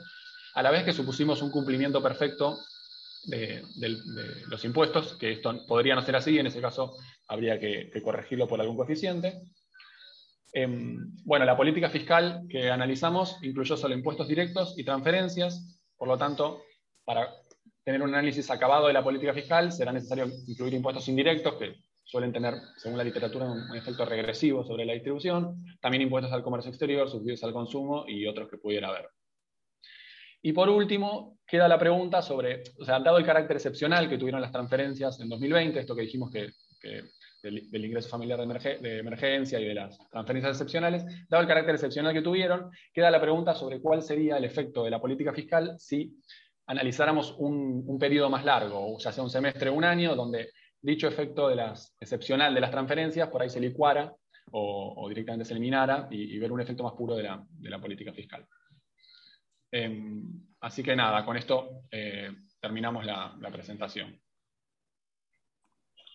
a 0.54 0.62
la 0.62 0.70
vez 0.70 0.84
que 0.84 0.94
supusimos 0.94 1.42
un 1.42 1.50
cumplimiento 1.50 2.04
perfecto 2.04 2.60
de, 3.26 3.64
los 4.48 4.64
impuestos, 4.64 5.16
que 5.16 5.32
esto 5.32 5.66
podría 5.66 5.96
no 5.96 6.04
ser 6.04 6.18
así, 6.18 6.38
en 6.38 6.46
ese 6.46 6.62
caso 6.62 6.94
habría 7.28 7.60
que 7.60 7.90
corregirlo 8.04 8.48
por 8.48 8.62
algún 8.62 8.78
coeficiente. 8.78 9.42
Em, 10.53 11.15
bueno, 11.23 11.45
la 11.45 11.56
política 11.56 11.90
fiscal 11.90 12.44
que 12.49 12.69
analizamos 12.69 13.38
incluyó 13.41 13.78
solo 13.78 13.95
impuestos 13.95 14.28
directos 14.28 14.78
y 14.78 14.84
transferencias, 14.84 15.80
por 15.95 16.07
lo 16.07 16.18
tanto, 16.18 16.64
para 17.06 17.30
tener 17.84 18.02
un 18.02 18.10
análisis 18.10 18.49
acabado 18.52 18.88
de 18.88 18.94
la 18.94 19.03
política 19.03 19.34
fiscal 19.34 19.72
será 19.72 19.91
necesario 19.91 20.28
incluir 20.48 20.73
impuestos 20.73 21.07
indirectos 21.07 21.56
que 21.56 21.76
suelen 22.03 22.34
tener, 22.34 22.56
según 22.78 22.98
la 22.98 23.03
literatura, 23.03 23.45
un, 23.45 23.76
efecto 23.76 24.03
regresivo 24.03 24.65
sobre 24.65 24.86
la 24.86 24.94
distribución, 24.94 25.64
también 25.80 26.03
impuestos 26.03 26.34
al 26.34 26.44
comercio 26.44 26.69
exterior, 26.69 27.10
subsidios 27.10 27.44
al 27.44 27.53
consumo 27.53 28.06
y 28.07 28.28
otros 28.28 28.49
que 28.49 28.57
pudiera 28.57 28.90
haber. 28.90 29.10
Y 30.41 30.52
por 30.52 30.69
último, 30.69 31.38
queda 31.48 31.68
la 31.68 31.80
pregunta 31.80 32.22
sobre, 32.22 32.64
o 32.80 32.84
sea, 32.84 32.99
dado 32.99 33.18
el 33.18 33.26
carácter 33.26 33.56
excepcional 33.56 34.10
que 34.10 34.18
tuvieron 34.18 34.41
las 34.41 34.52
transferencias 34.52 35.19
en 35.22 35.30
2020, 35.30 35.80
esto 35.80 35.95
que 35.95 36.02
dijimos 36.02 36.32
que 36.32 36.49
del, 37.42 37.86
ingreso 37.86 38.10
familiar 38.10 38.38
de, 38.40 39.00
emergencia 39.00 39.60
y 39.60 39.66
de 39.66 39.74
las 39.74 39.98
transferencias 40.10 40.52
excepcionales, 40.52 41.04
dado 41.28 41.42
el 41.42 41.48
carácter 41.48 41.76
excepcional 41.76 42.14
que 42.14 42.22
tuvieron, 42.22 42.70
queda 42.94 43.10
la 43.10 43.22
pregunta 43.22 43.56
sobre 43.56 43.82
cuál 43.82 44.02
sería 44.02 44.38
el 44.38 44.46
efecto 44.46 44.84
de 44.84 44.92
la 44.92 45.02
política 45.02 45.34
fiscal 45.34 45.76
si 45.80 46.16
analizáramos 46.68 47.36
un, 47.38 47.98
periodo 48.00 48.30
más 48.30 48.46
largo, 48.46 48.98
ya 49.00 49.12
sea 49.12 49.24
un 49.24 49.30
semestre 49.30 49.70
o 49.70 49.74
un 49.74 49.84
año, 49.84 50.16
donde 50.16 50.52
dicho 50.80 51.08
efecto 51.08 51.48
de 51.48 51.56
las, 51.56 51.96
excepcional 52.00 52.54
de 52.54 52.62
las 52.62 52.72
transferencias 52.72 53.30
por 53.30 53.42
ahí 53.42 53.50
se 53.50 53.60
licuara 53.60 54.14
o, 54.52 55.08
directamente 55.10 55.46
se 55.46 55.54
eliminara 55.54 56.08
y, 56.12 56.38
ver 56.38 56.52
un 56.52 56.62
efecto 56.62 56.84
más 56.84 56.94
puro 56.94 57.16
de 57.16 57.24
la, 57.24 57.82
política 57.82 58.14
fiscal. 58.14 58.46
Em, 59.72 60.24
así 60.60 60.84
que 60.84 60.96
nada, 60.96 61.26
con 61.26 61.38
esto 61.38 61.86
eh, 61.90 62.30
terminamos 62.60 63.06
la 63.06 63.50
presentación. 63.52 64.20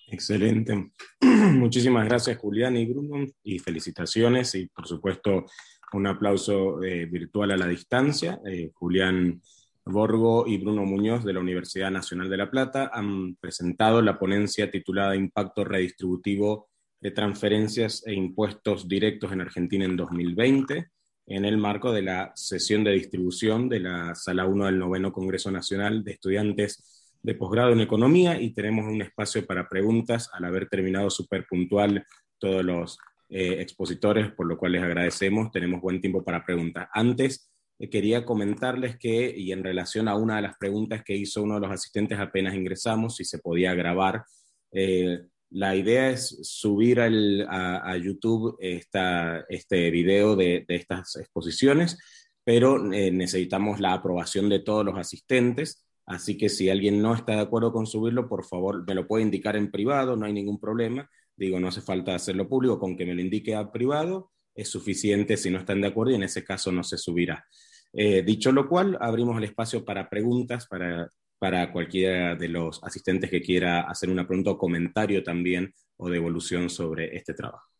Excelente. 0.06 0.92
Muchísimas 1.20 2.06
gracias 2.06 2.38
Julián 2.38 2.76
y 2.76 2.86
Bruno 2.86 3.26
y 3.42 3.58
felicitaciones 3.58 4.54
y 4.54 4.66
por 4.66 4.86
supuesto 4.86 5.46
un 5.92 6.06
aplauso 6.06 6.82
eh, 6.82 7.06
virtual 7.06 7.50
a 7.50 7.56
la 7.56 7.66
distancia. 7.66 8.40
Eh, 8.46 8.70
Julián 8.74 9.40
Borgo 9.84 10.46
y 10.46 10.58
Bruno 10.58 10.84
Muñoz 10.84 11.24
de 11.24 11.32
la 11.32 11.40
Universidad 11.40 11.90
Nacional 11.90 12.28
de 12.28 12.36
La 12.36 12.50
Plata 12.50 12.90
han 12.92 13.36
presentado 13.36 14.00
la 14.02 14.18
ponencia 14.18 14.70
titulada 14.70 15.16
Impacto 15.16 15.64
redistributivo 15.64 16.68
de 17.00 17.10
transferencias 17.10 18.04
e 18.06 18.14
impuestos 18.14 18.88
directos 18.88 19.32
en 19.32 19.40
Argentina 19.40 19.84
en 19.84 19.96
2020 19.96 20.88
en 21.28 21.44
el 21.44 21.58
marco 21.58 21.92
de 21.92 22.02
la 22.02 22.32
sesión 22.36 22.84
de 22.84 22.92
distribución 22.92 23.68
de 23.68 23.80
la 23.80 24.14
Sala 24.14 24.46
1 24.46 24.66
del 24.66 24.78
Noveno 24.78 25.12
Congreso 25.12 25.50
Nacional 25.50 26.04
de 26.04 26.12
Estudiantes 26.12 27.05
de 27.26 27.34
posgrado 27.34 27.72
en 27.72 27.80
economía 27.80 28.40
y 28.40 28.50
tenemos 28.50 28.84
un 28.84 29.02
espacio 29.02 29.44
para 29.44 29.68
preguntas 29.68 30.30
al 30.32 30.44
haber 30.44 30.68
terminado 30.68 31.10
súper 31.10 31.44
puntual 31.44 32.06
todos 32.38 32.64
los 32.64 32.98
eh, 33.28 33.56
expositores, 33.58 34.30
por 34.30 34.46
lo 34.46 34.56
cual 34.56 34.72
les 34.72 34.82
agradecemos. 34.84 35.50
Tenemos 35.50 35.80
buen 35.80 36.00
tiempo 36.00 36.22
para 36.22 36.44
preguntas. 36.44 36.88
Antes, 36.92 37.50
eh, 37.80 37.90
quería 37.90 38.24
comentarles 38.24 38.96
que, 38.96 39.34
y 39.36 39.50
en 39.50 39.64
relación 39.64 40.06
a 40.06 40.14
una 40.14 40.36
de 40.36 40.42
las 40.42 40.56
preguntas 40.56 41.02
que 41.04 41.16
hizo 41.16 41.42
uno 41.42 41.56
de 41.56 41.62
los 41.62 41.72
asistentes 41.72 42.16
apenas 42.20 42.54
ingresamos, 42.54 43.16
si 43.16 43.24
se 43.24 43.40
podía 43.40 43.74
grabar, 43.74 44.22
eh, 44.70 45.22
la 45.50 45.74
idea 45.74 46.10
es 46.10 46.28
subir 46.42 47.00
a, 47.00 47.96
YouTube 47.96 48.56
este 48.60 49.90
video 49.90 50.36
de, 50.36 50.64
de, 50.68 50.76
estas 50.76 51.16
exposiciones, 51.16 51.98
pero 52.44 52.78
necesitamos 52.78 53.80
la 53.80 53.94
aprobación 53.94 54.48
de 54.48 54.60
todos 54.60 54.84
los 54.84 54.96
asistentes. 54.96 55.85
Así 56.06 56.38
que 56.38 56.48
si 56.48 56.70
alguien 56.70 57.02
no 57.02 57.14
está 57.14 57.32
de 57.32 57.40
acuerdo 57.40 57.72
con 57.72 57.86
subirlo, 57.86 58.28
por 58.28 58.44
favor, 58.44 58.84
me 58.86 58.94
lo 58.94 59.06
puede 59.06 59.24
indicar 59.24 59.56
en 59.56 59.70
privado, 59.70 60.16
no 60.16 60.24
hay 60.24 60.32
ningún 60.32 60.60
problema. 60.60 61.10
Digo, 61.36 61.60
no 61.60 61.68
hace 61.68 61.80
falta 61.80 62.14
hacerlo 62.14 62.48
público, 62.48 62.78
con 62.78 62.96
que 62.96 63.04
me 63.04 63.14
lo 63.14 63.20
indique 63.20 63.54
a 63.54 63.70
privado 63.72 64.30
es 64.56 64.70
suficiente 64.70 65.36
si 65.36 65.50
no 65.50 65.58
están 65.58 65.80
de 65.82 65.88
acuerdo 65.88 66.12
y 66.12 66.16
en 66.16 66.22
ese 66.22 66.42
caso 66.42 66.72
no 66.72 66.82
se 66.82 66.96
subirá. 66.96 67.46
Eh, 67.92 68.22
dicho 68.22 68.50
lo 68.50 68.68
cual, 68.68 68.96
abrimos 69.00 69.36
el 69.36 69.44
espacio 69.44 69.84
para 69.84 70.08
preguntas 70.08 70.66
para, 70.66 71.08
para 71.38 71.70
cualquiera 71.72 72.34
de 72.34 72.48
los 72.48 72.82
asistentes 72.82 73.30
que 73.30 73.42
quiera 73.42 73.82
hacer 73.82 74.10
una 74.10 74.26
pregunta 74.26 74.50
o 74.50 74.58
comentario 74.58 75.22
también 75.22 75.72
o 75.98 76.08
devolución 76.08 76.70
sobre 76.70 77.14
este 77.16 77.34
trabajo. 77.34 77.75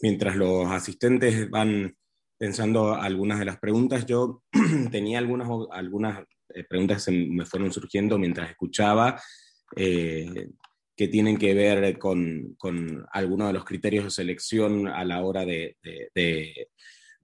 Mientras 0.00 0.36
los 0.36 0.66
asistentes 0.70 1.48
van 1.50 1.96
pensando 2.38 2.94
algunas 2.94 3.38
de 3.38 3.44
las 3.44 3.58
preguntas, 3.58 4.06
yo 4.06 4.42
tenía 4.90 5.18
algunas, 5.18 5.48
algunas 5.70 6.24
eh, 6.54 6.64
preguntas 6.64 7.04
que 7.04 7.12
me 7.12 7.46
fueron 7.46 7.72
surgiendo 7.72 8.18
mientras 8.18 8.50
escuchaba, 8.50 9.20
eh, 9.76 10.48
que 10.96 11.08
tienen 11.08 11.36
que 11.36 11.54
ver 11.54 11.98
con, 11.98 12.54
con, 12.56 13.04
algunos 13.12 13.48
de 13.48 13.52
los 13.54 13.64
criterios 13.64 14.04
de 14.04 14.10
selección 14.10 14.86
a 14.86 15.04
la 15.04 15.22
hora 15.24 15.44
de, 15.44 15.76
de, 15.82 16.68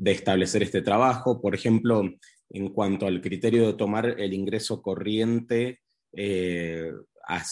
establecer 0.05 0.63
este 0.65 0.83
trabajo. 0.83 1.41
Por 1.41 1.55
ejemplo, 1.55 2.03
en 2.49 2.69
cuanto 2.73 3.07
al 3.07 3.21
criterio 3.21 3.67
de 3.67 3.75
tomar 3.75 4.07
el 4.19 4.33
ingreso 4.33 4.83
corriente, 4.83 5.81
eh, 6.13 6.91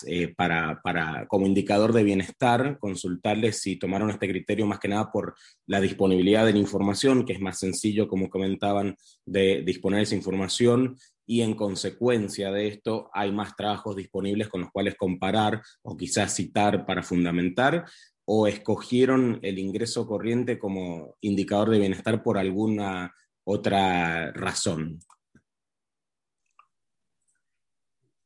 eh, 0.06 0.34
para, 0.36 0.80
como 1.28 1.46
indicador 1.46 1.92
de 1.92 2.02
bienestar, 2.02 2.78
consultarles 2.78 3.60
si 3.60 3.76
tomaron 3.76 4.10
este 4.10 4.28
criterio 4.28 4.66
más 4.66 4.78
que 4.78 4.88
nada 4.88 5.10
por 5.12 5.34
la 5.66 5.80
disponibilidad 5.80 6.44
de 6.44 6.52
la 6.52 6.59
información, 6.59 7.24
que 7.24 7.34
es 7.34 7.40
más 7.40 7.59
sencillo, 7.59 8.09
como 8.09 8.28
comentaban, 8.28 8.96
de 9.24 9.62
disponer 9.62 10.02
esa 10.02 10.14
información 10.14 10.96
y 11.26 11.42
en 11.42 11.55
consecuencia 11.55 12.50
de 12.50 12.68
esto 12.68 13.10
hay 13.12 13.30
más 13.32 13.55
trabajos 13.55 13.94
disponibles 13.96 14.48
con 14.48 14.62
los 14.62 14.70
cuales 14.70 14.94
comparar 14.96 15.62
o 15.82 15.96
quizás 15.96 16.34
citar 16.34 16.86
para 16.86 17.02
fundamentar 17.02 17.84
o 18.24 18.46
escogieron 18.46 19.38
el 19.42 19.59
ingreso 19.59 20.06
corriente 20.06 20.59
como 20.59 21.16
indicador 21.20 21.70
de 21.70 21.78
bienestar 21.78 22.22
por 22.22 22.38
alguna 22.38 23.14
otra 23.44 24.32
razón. 24.32 25.00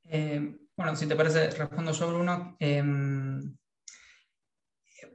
Eh, 0.04 0.61
bueno, 0.76 0.96
si 0.96 1.06
te 1.06 1.16
parece, 1.16 1.50
respondo 1.50 1.92
yo, 1.92 2.08
Bruno. 2.08 2.56
Em, 2.58 3.54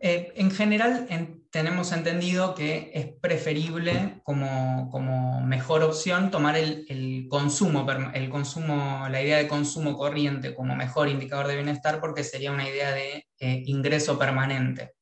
eh, 0.02 0.34
en 0.36 0.52
general 0.52 1.08
tenemos 1.50 1.92
entendido 1.92 2.54
que 2.54 2.92
es 2.94 3.08
preferible 3.20 4.22
como, 4.24 5.42
mejor 5.46 5.82
opción 5.84 6.30
tomar 6.30 6.56
el, 6.56 7.28
consumo, 7.30 7.86
el 8.14 8.30
consumo, 8.30 9.08
la 9.10 9.22
idea 9.22 9.38
de 9.38 9.48
consumo 9.48 9.98
corriente 9.98 10.54
como 10.54 10.76
mejor 10.76 11.08
indicador 11.08 11.48
de 11.48 11.56
bienestar 11.56 12.00
porque 12.00 12.24
sería 12.24 12.52
una 12.52 12.68
idea 12.68 12.92
de 12.92 13.28
eh, 13.40 13.64
ingreso 13.66 14.20
permanente. 14.20 14.94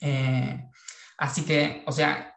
Eh, 0.00 0.64
así 1.18 1.44
que, 1.44 1.82
o 1.86 1.92
sea, 1.92 2.35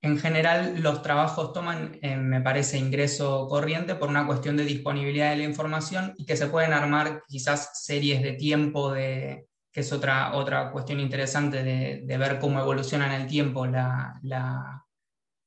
en 0.00 0.18
general, 0.18 0.80
los 0.80 1.02
trabajos 1.02 1.52
toman, 1.52 1.98
eh, 2.02 2.16
me 2.16 2.40
parece, 2.40 2.78
ingreso 2.78 3.48
corriente 3.48 3.96
por 3.96 4.08
una 4.08 4.26
cuestión 4.26 4.56
de 4.56 4.64
disponibilidad 4.64 5.30
de 5.30 5.38
la 5.38 5.44
información 5.44 6.14
y 6.16 6.24
que 6.24 6.36
se 6.36 6.46
pueden 6.46 6.72
armar 6.72 7.24
quizás 7.26 7.84
series 7.84 8.22
de 8.22 8.34
tiempo, 8.34 8.92
de, 8.92 9.48
que 9.72 9.80
es 9.80 9.92
otra, 9.92 10.36
otra 10.36 10.70
cuestión 10.70 11.00
interesante 11.00 11.64
de, 11.64 12.18
ver 12.18 12.38
cómo 12.38 12.60
evoluciona 12.60 13.06
en 13.06 13.22
el 13.22 13.28
tiempo 13.28 13.66
la, 13.66 14.20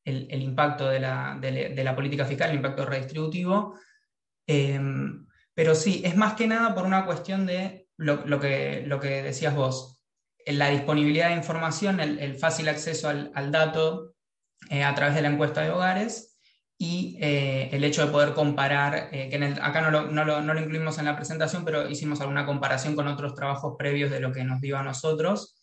el, 0.03 0.41
impacto 0.41 0.89
de 0.89 0.99
la, 0.99 1.93
política 1.95 2.25
fiscal, 2.25 2.49
el 2.49 2.57
impacto 2.57 2.85
redistributivo. 2.85 3.79
Em, 4.45 5.27
pero 5.53 5.75
sí, 5.75 6.01
es 6.03 6.17
más 6.17 6.33
que 6.33 6.47
nada 6.47 6.75
por 6.75 6.85
una 6.85 7.05
cuestión 7.05 7.45
de 7.45 7.87
lo, 7.95 8.39
que, 8.41 8.83
lo 8.85 8.99
que 8.99 9.23
decías 9.23 9.55
vos, 9.55 10.01
la 10.45 10.69
disponibilidad 10.69 11.29
de 11.29 11.35
información, 11.35 12.01
el, 12.01 12.35
fácil 12.37 12.67
acceso 12.67 13.07
al, 13.07 13.31
al 13.33 13.51
dato 13.51 14.10
eh, 14.69 14.83
a 14.83 14.93
través 14.95 15.15
de 15.15 15.21
la 15.21 15.29
encuesta 15.29 15.61
de 15.61 15.71
hogares 15.71 16.37
y 16.77 17.17
eh, 17.19 17.69
el 17.71 17.83
hecho 17.83 18.05
de 18.05 18.11
poder 18.11 18.33
comparar, 18.33 19.09
eh, 19.11 19.29
que 19.29 19.43
acá 19.61 19.81
no 19.81 20.23
lo, 20.25 20.59
incluimos 20.59 20.97
en 20.97 21.05
la 21.05 21.15
presentación, 21.15 21.63
pero 21.63 21.89
hicimos 21.89 22.21
alguna 22.21 22.45
comparación 22.45 22.95
con 22.95 23.07
otros 23.07 23.35
trabajos 23.35 23.75
previos 23.77 24.09
de 24.09 24.19
lo 24.19 24.31
que 24.31 24.43
nos 24.43 24.61
dio 24.61 24.77
a 24.77 24.83
nosotros. 24.83 25.55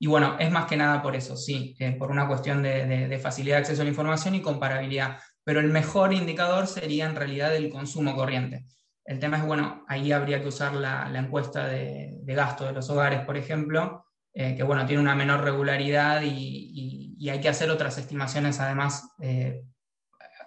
y 0.00 0.06
bueno, 0.06 0.36
es 0.38 0.50
más 0.50 0.66
que 0.66 0.76
nada 0.76 1.02
por 1.02 1.16
eso, 1.16 1.36
sí, 1.36 1.76
por 1.98 2.10
una 2.10 2.28
cuestión 2.28 2.62
de, 2.62 3.18
facilidad 3.22 3.56
de 3.56 3.60
acceso 3.62 3.82
a 3.82 3.84
la 3.84 3.90
información 3.90 4.34
y 4.34 4.42
comparabilidad. 4.42 5.18
Pero 5.44 5.60
el 5.60 5.70
mejor 5.70 6.12
indicador 6.12 6.66
sería 6.66 7.06
en 7.06 7.16
realidad 7.16 7.54
el 7.56 7.70
consumo 7.70 8.14
corriente. 8.14 8.64
El 9.08 9.18
tema 9.18 9.38
es, 9.38 9.46
bueno, 9.46 9.84
ahí 9.88 10.12
habría 10.12 10.42
que 10.42 10.48
usar 10.48 10.74
la, 10.74 11.10
encuesta 11.18 11.66
de, 11.66 12.20
gasto 12.26 12.66
de 12.66 12.72
los 12.72 12.90
hogares, 12.90 13.22
por 13.22 13.38
ejemplo, 13.38 14.04
que 14.32 14.62
bueno, 14.62 14.86
tiene 14.86 15.02
una 15.02 15.14
menor 15.14 15.42
regularidad 15.42 16.22
y 16.22 17.08
y 17.18 17.30
hay 17.30 17.40
que 17.40 17.48
hacer 17.48 17.70
otras 17.70 17.98
estimaciones 17.98 18.60
además 18.60 19.10
eh, 19.20 19.64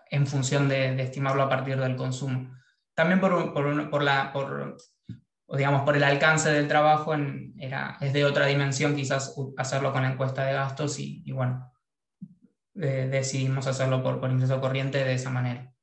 en 0.09 0.25
función 0.25 0.69
de, 0.69 1.01
estimarlo 1.01 1.43
a 1.43 1.49
partir 1.49 1.77
del 1.77 1.97
consumo. 1.97 2.55
También 2.95 3.19
por, 3.19 3.53
por, 3.53 4.03
la, 4.03 4.31
por, 4.31 4.77
digamos, 5.49 5.83
por 5.83 5.95
el 5.97 6.03
alcance 6.03 6.49
del 6.49 6.67
trabajo 6.67 7.13
era, 7.57 7.97
es 7.99 8.13
de 8.13 8.25
otra 8.25 8.45
dimensión 8.45 8.95
quizás 8.95 9.35
hacerlo 9.57 9.91
con 9.91 10.03
la 10.03 10.11
encuesta 10.11 10.45
de 10.45 10.53
gastos 10.53 10.99
y, 10.99 11.29
bueno, 11.31 11.71
decidimos 12.73 13.67
hacerlo 13.67 14.01
por, 14.01 14.19
por 14.19 14.31
ingreso 14.31 14.59
corriente 14.59 15.03
de 15.03 15.13
esa 15.13 15.29
manera. 15.29 15.73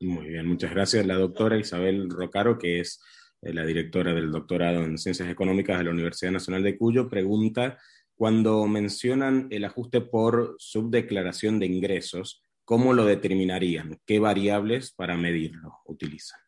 Muy 0.00 0.28
bien, 0.28 0.46
muchas 0.46 0.70
gracias. 0.70 1.06
La 1.06 1.14
doctora 1.14 1.56
Isabel 1.56 2.08
Rocaro, 2.08 2.58
que 2.58 2.80
es 2.80 3.00
eh, 3.00 3.04
la 3.42 3.64
directora 3.64 4.12
del 4.14 4.30
doctorado 4.30 4.82
en 4.82 4.98
Ciencias 4.98 5.28
Económicas 5.28 5.78
de 5.78 5.84
la 5.84 5.90
Universidad 5.90 6.32
Nacional 6.32 6.62
de 6.62 6.76
Cuyo, 6.76 7.08
pregunta 7.08 7.78
cuando 8.14 8.66
mencionan 8.66 9.48
el 9.50 9.64
ajuste 9.64 10.02
por 10.02 10.56
subdeclaración 10.58 11.58
de 11.58 11.64
ingresos, 11.64 12.44
¿cómo 12.66 12.92
lo 12.92 13.06
determinarían? 13.06 13.98
¿Qué 14.04 14.18
variables 14.18 14.92
para 14.92 15.16
medirlo 15.16 15.78
utilizan? 15.86 16.38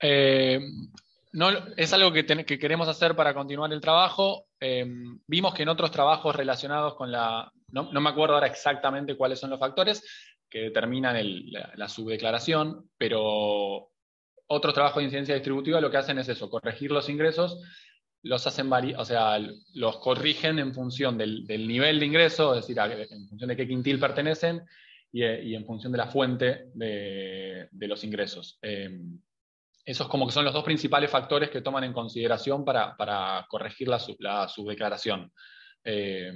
Eh, 0.00 0.60
no, 1.32 1.50
es 1.76 1.92
algo 1.92 2.12
que, 2.12 2.24
queremos 2.24 2.88
hacer 2.88 3.14
para 3.14 3.32
continuar 3.32 3.72
el 3.72 3.80
trabajo. 3.80 4.46
Eh, 4.58 4.84
vimos 5.26 5.54
que 5.54 5.62
en 5.62 5.68
otros 5.68 5.90
trabajos 5.90 6.34
relacionados 6.34 6.94
con 6.96 7.12
la... 7.12 7.52
No, 7.68 7.92
me 7.92 8.10
acuerdo 8.10 8.34
ahora 8.34 8.46
exactamente 8.46 9.16
cuáles 9.16 9.38
son 9.38 9.50
los 9.50 9.60
factores 9.60 10.02
que 10.48 10.60
determinan 10.60 11.16
la, 11.76 11.88
subdeclaración, 11.88 12.88
pero 12.96 13.90
otros 14.48 14.74
trabajos 14.74 14.98
de 14.98 15.04
incidencia 15.04 15.34
distributiva 15.34 15.80
lo 15.80 15.90
que 15.90 15.96
hacen 15.96 16.18
es 16.18 16.28
eso, 16.28 16.48
corregir 16.48 16.90
los 16.90 17.08
ingresos 17.08 17.58
los 18.26 18.46
hacen 18.46 18.70
o 18.72 19.04
sea, 19.04 19.38
los 19.74 19.98
corrigen 19.98 20.58
en 20.58 20.74
función 20.74 21.16
del, 21.16 21.46
nivel 21.46 22.00
de 22.00 22.06
ingreso, 22.06 22.54
es 22.54 22.66
decir, 22.66 22.76
en 22.78 23.28
función 23.28 23.48
de 23.48 23.56
qué 23.56 23.68
quintil 23.68 24.00
pertenecen 24.00 24.62
y, 25.12 25.54
en 25.54 25.64
función 25.64 25.92
de 25.92 25.98
la 25.98 26.08
fuente 26.08 26.66
de, 26.74 27.68
los 27.72 28.02
ingresos. 28.02 28.58
Em, 28.62 29.20
esos 29.84 30.08
como 30.08 30.26
que 30.26 30.32
son 30.32 30.44
los 30.44 30.52
dos 30.52 30.64
principales 30.64 31.08
factores 31.08 31.50
que 31.50 31.60
toman 31.60 31.84
en 31.84 31.92
consideración 31.92 32.64
para, 32.64 33.46
corregir 33.48 33.88
la, 33.88 34.48
subdeclaración. 34.48 35.30
Eh, 35.84 36.32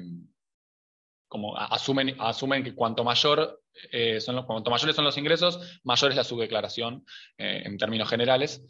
como 1.31 1.57
asumen, 1.57 2.16
asumen 2.19 2.65
que 2.65 2.74
cuanto, 2.74 3.05
mayor, 3.05 3.62
eh, 3.93 4.20
son 4.20 4.35
los, 4.35 4.44
cuanto 4.44 4.70
mayores 4.70 4.97
son 4.97 5.05
los 5.05 5.16
ingresos, 5.16 5.81
mayor 5.85 6.11
es 6.11 6.16
la 6.16 6.24
subdeclaración 6.24 7.07
eh, 7.39 7.62
en 7.65 7.78
términos 7.78 8.11
generales, 8.11 8.62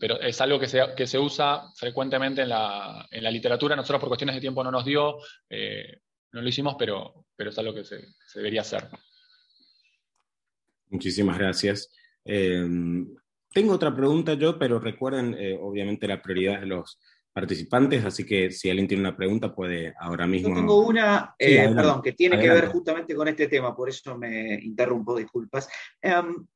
pero 0.00 0.18
es 0.18 0.40
algo 0.40 0.58
que 0.58 0.66
se, 0.66 0.80
que 0.96 1.06
se 1.06 1.18
usa 1.18 1.64
frecuentemente 1.76 2.42
en 2.42 2.48
la, 2.48 3.06
en 3.10 3.22
la, 3.22 3.30
literatura. 3.30 3.76
Nosotros 3.76 4.00
por 4.00 4.08
cuestiones 4.08 4.34
de 4.34 4.40
tiempo 4.40 4.64
no 4.64 4.70
nos 4.70 4.86
dio, 4.86 5.18
no 6.32 6.40
lo 6.40 6.48
hicimos, 6.48 6.76
pero, 6.78 7.26
pero 7.36 7.50
es 7.50 7.58
algo 7.58 7.74
que 7.74 7.84
se, 7.84 8.00
debería 8.34 8.62
hacer. 8.62 8.88
Muchísimas 10.88 11.36
gracias. 11.36 11.90
Tengo 13.52 13.74
otra 13.74 13.94
pregunta 13.94 14.32
yo, 14.32 14.58
pero 14.58 14.78
recuerden, 14.78 15.36
eh, 15.38 15.58
obviamente, 15.60 16.08
la 16.08 16.22
prioridad 16.22 16.60
de 16.60 16.66
los 16.66 16.98
participantes, 17.32 18.04
así 18.04 18.24
que 18.24 18.50
si 18.50 18.68
alguien 18.68 18.86
tiene 18.86 19.02
una 19.02 19.16
pregunta 19.16 19.54
puede 19.54 19.94
ahora 19.98 20.26
mismo... 20.26 20.50
Yo 20.50 20.54
tengo 20.54 20.86
una, 20.86 21.34
eh, 21.38 21.70
perdón, 21.74 22.02
que 22.02 22.12
tiene 22.12 22.38
que 22.38 22.48
ver 22.48 22.68
justamente 22.68 23.14
con 23.14 23.26
este 23.28 23.48
tema, 23.48 23.74
por 23.74 23.88
eso 23.88 24.16
me 24.18 24.54
interrumpo, 24.54 25.16
disculpas. 25.16 25.68
Em, 26.00 26.46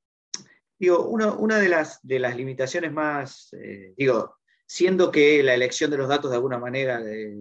digo, 0.78 1.06
una 1.06 1.58
de, 1.58 1.68
las, 1.68 2.00
de 2.02 2.18
las 2.18 2.36
limitaciones 2.36 2.92
más, 2.92 3.52
eh, 3.54 3.94
digo, 3.96 4.36
siendo 4.66 5.10
que 5.10 5.42
la 5.42 5.54
elección 5.54 5.90
de 5.90 5.98
los 5.98 6.08
datos 6.08 6.30
de 6.30 6.36
alguna 6.36 6.58
manera 6.58 7.00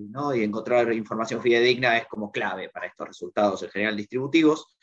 ¿no? 0.09 0.33
y 0.33 0.43
encontrar 0.43 0.93
información 0.93 1.41
fidedigna 1.41 1.97
es 1.97 2.05
como 2.07 2.31
clave 2.31 2.69
para 2.69 2.87
estos 2.87 3.07
resultados 3.07 3.63
en 3.63 3.69
general 3.69 3.97
distributivos, 3.97 4.74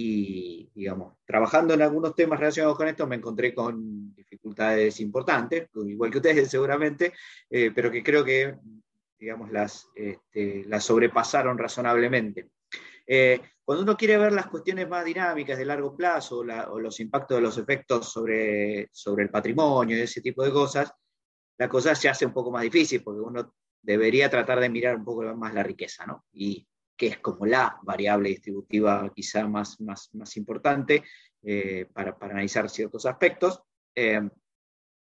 y, 0.00 0.70
digamos, 0.74 1.14
trabajando 1.24 1.74
en 1.74 1.82
algunos 1.82 2.14
temas 2.14 2.38
relacionados 2.38 2.76
con 2.76 2.86
esto, 2.86 3.06
me 3.06 3.16
encontré 3.16 3.52
con 3.52 4.14
dificultades 4.14 5.00
importantes, 5.00 5.68
igual 5.74 6.10
que 6.10 6.18
ustedes 6.18 6.50
seguramente, 6.50 7.12
eh, 7.50 7.72
pero 7.74 7.90
que 7.90 8.02
creo 8.02 8.24
que, 8.24 8.56
digamos, 9.18 9.50
las, 9.50 9.88
este, 9.94 10.64
las 10.66 10.84
sobrepasaron 10.84 11.58
razonablemente. 11.58 12.50
Eh, 13.06 13.40
cuando 13.64 13.82
uno 13.82 13.96
quiere 13.96 14.18
ver 14.18 14.32
las 14.32 14.46
cuestiones 14.46 14.88
más 14.88 15.04
dinámicas 15.04 15.58
de 15.58 15.64
largo 15.64 15.96
plazo 15.96 16.38
o, 16.38 16.78
los 16.78 17.00
impactos 17.00 17.38
de 17.38 17.42
los 17.42 17.58
efectos 17.58 18.10
sobre, 18.12 18.88
sobre 18.92 19.24
el 19.24 19.30
patrimonio 19.30 19.96
y 19.96 20.02
ese 20.02 20.20
tipo 20.20 20.44
de 20.44 20.52
cosas, 20.52 20.92
la 21.58 21.68
cosa 21.68 21.94
se 21.94 22.08
hace 22.08 22.24
un 22.24 22.32
poco 22.32 22.52
más 22.52 22.62
difícil 22.62 23.02
porque 23.02 23.20
uno 23.20 23.52
debería 23.82 24.30
tratar 24.30 24.60
de 24.60 24.68
mirar 24.68 24.96
un 24.96 25.04
poco 25.04 25.22
más 25.34 25.52
la 25.54 25.62
riqueza, 25.62 26.06
¿no? 26.06 26.24
Y 26.32 26.67
que 26.98 27.06
es 27.06 27.18
como 27.18 27.46
la 27.46 27.78
variable 27.82 28.30
distributiva 28.30 29.10
quizá 29.14 29.46
más, 29.46 29.80
más, 29.80 30.36
importante 30.36 31.04
eh, 31.42 31.86
para, 31.92 32.16
analizar 32.20 32.68
ciertos 32.68 33.06
aspectos. 33.06 33.62
Eh, 33.94 34.28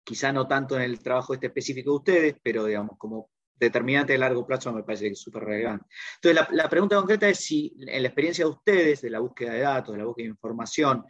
quizá 0.04 0.34
no 0.34 0.48
tanto 0.48 0.76
en 0.76 0.82
el 0.82 1.00
trabajo 1.00 1.34
este 1.34 1.48
específico 1.48 1.92
de 1.92 1.98
ustedes, 1.98 2.36
pero 2.42 2.66
digamos, 2.66 2.98
como 2.98 3.30
determinante 3.56 4.14
de 4.14 4.20
largo 4.20 4.46
plazo 4.46 4.74
me 4.74 4.84
parece 4.84 5.14
súper 5.14 5.44
relevante. 5.44 5.86
Entonces, 6.16 6.48
la, 6.52 6.64
la, 6.64 6.70
pregunta 6.70 6.96
concreta 6.96 7.30
es 7.30 7.38
si 7.38 7.74
en 7.80 8.02
la 8.02 8.10
experiencia 8.10 8.44
de 8.44 8.52
ustedes, 8.52 9.02
de 9.02 9.12
la 9.12 9.20
búsqueda 9.20 9.54
de 9.54 9.60
datos, 9.60 9.94
de 9.94 10.00
la 10.00 10.06
búsqueda 10.06 10.26
de 10.26 10.32
información, 10.32 11.06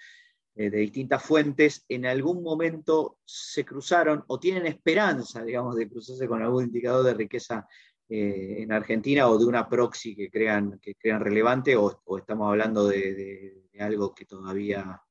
eh, 0.56 0.70
de 0.70 0.78
distintas 0.78 1.24
fuentes, 1.24 1.84
en 1.90 2.06
algún 2.06 2.44
momento 2.44 3.18
se 3.26 3.66
cruzaron 3.66 4.24
o 4.28 4.40
tienen 4.40 4.68
esperanza, 4.68 5.44
digamos, 5.44 5.76
de 5.76 5.90
cruzarse 5.90 6.28
con 6.28 6.44
algún 6.44 6.66
indicador 6.66 7.04
de 7.06 7.16
riqueza 7.16 7.68
eh, 8.16 8.62
en 8.62 8.72
Argentina 8.72 9.28
o 9.28 9.40
de 9.40 9.46
una 9.46 9.68
proxy 9.68 10.16
que 10.16 10.30
crean, 10.30 10.78
que 10.80 10.94
crean 10.94 11.20
relevante 11.20 11.76
o, 11.76 12.00
estamos 12.16 12.48
hablando 12.48 12.88
de, 12.88 13.64
algo 13.80 14.14
que 14.14 14.26
todavía 14.26 15.02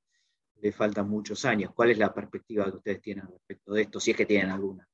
le 0.61 0.71
faltan 0.73 1.09
muchos 1.09 1.45
años? 1.45 1.73
¿Cuál 1.75 1.91
es 1.91 1.99
la 1.99 2.15
perspectiva 2.15 2.67
que 2.67 2.77
ustedes 2.77 3.03
tienen 3.03 3.27
respecto 3.27 3.73
de 3.73 3.83
esto, 3.83 3.99
si 3.99 4.13
es 4.13 4.17
que 4.17 4.27
tienen 4.27 4.51
alguna? 4.51 4.89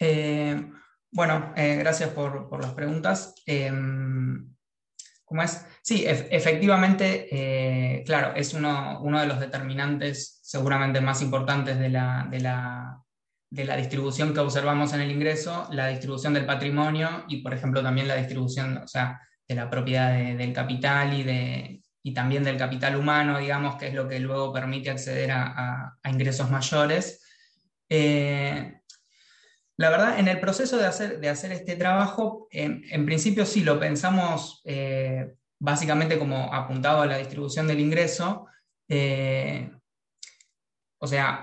Eh, 0.00 0.68
bueno, 1.12 1.52
eh, 1.56 1.76
gracias 1.76 2.10
por, 2.10 2.48
por, 2.48 2.60
las 2.60 2.74
preguntas. 2.74 3.36
¿Cómo 5.30 5.44
es? 5.44 5.64
Sí, 5.80 6.04
efectivamente, 6.06 7.28
eh, 7.30 8.02
claro, 8.04 8.34
es 8.34 8.52
uno, 8.52 9.00
de 9.00 9.26
los 9.28 9.38
determinantes 9.38 10.40
seguramente 10.42 11.00
más 11.00 11.22
importantes 11.22 11.78
de 11.78 11.88
la, 11.88 12.98
distribución 13.48 14.34
que 14.34 14.40
observamos 14.40 14.92
en 14.92 15.02
el 15.02 15.12
ingreso, 15.12 15.68
la 15.70 15.86
distribución 15.86 16.34
del 16.34 16.46
patrimonio 16.46 17.26
y, 17.28 17.42
por 17.42 17.54
ejemplo, 17.54 17.80
también 17.80 18.08
la 18.08 18.16
distribución 18.16 18.84
de 19.48 19.54
la 19.54 19.70
propiedad 19.70 20.12
del 20.36 20.52
capital 20.52 21.14
y, 21.14 21.22
de, 21.22 21.80
y 22.02 22.12
también 22.12 22.42
del 22.42 22.56
capital 22.56 22.96
humano, 22.96 23.38
digamos, 23.38 23.76
que 23.76 23.86
es 23.86 23.94
lo 23.94 24.08
que 24.08 24.18
luego 24.18 24.52
permite 24.52 24.90
acceder 24.90 25.30
a, 25.30 25.96
ingresos 26.06 26.50
mayores. 26.50 27.24
Eh, 27.88 28.79
la 29.80 29.88
verdad, 29.88 30.18
en 30.18 30.28
el 30.28 30.38
proceso 30.40 30.76
de 30.76 30.84
hacer, 30.84 31.20
de 31.20 31.30
hacer 31.30 31.52
este 31.52 31.74
trabajo, 31.74 32.48
en, 32.50 33.06
principio 33.06 33.46
sí 33.46 33.62
lo 33.62 33.80
pensamos 33.80 34.60
eh, 34.66 35.32
básicamente 35.58 36.18
como 36.18 36.52
apuntado 36.52 37.00
a 37.00 37.06
la 37.06 37.16
distribución 37.16 37.66
del 37.66 37.80
ingreso. 37.80 38.46
Eh, 38.86 39.70
o 40.98 41.06
sea, 41.06 41.42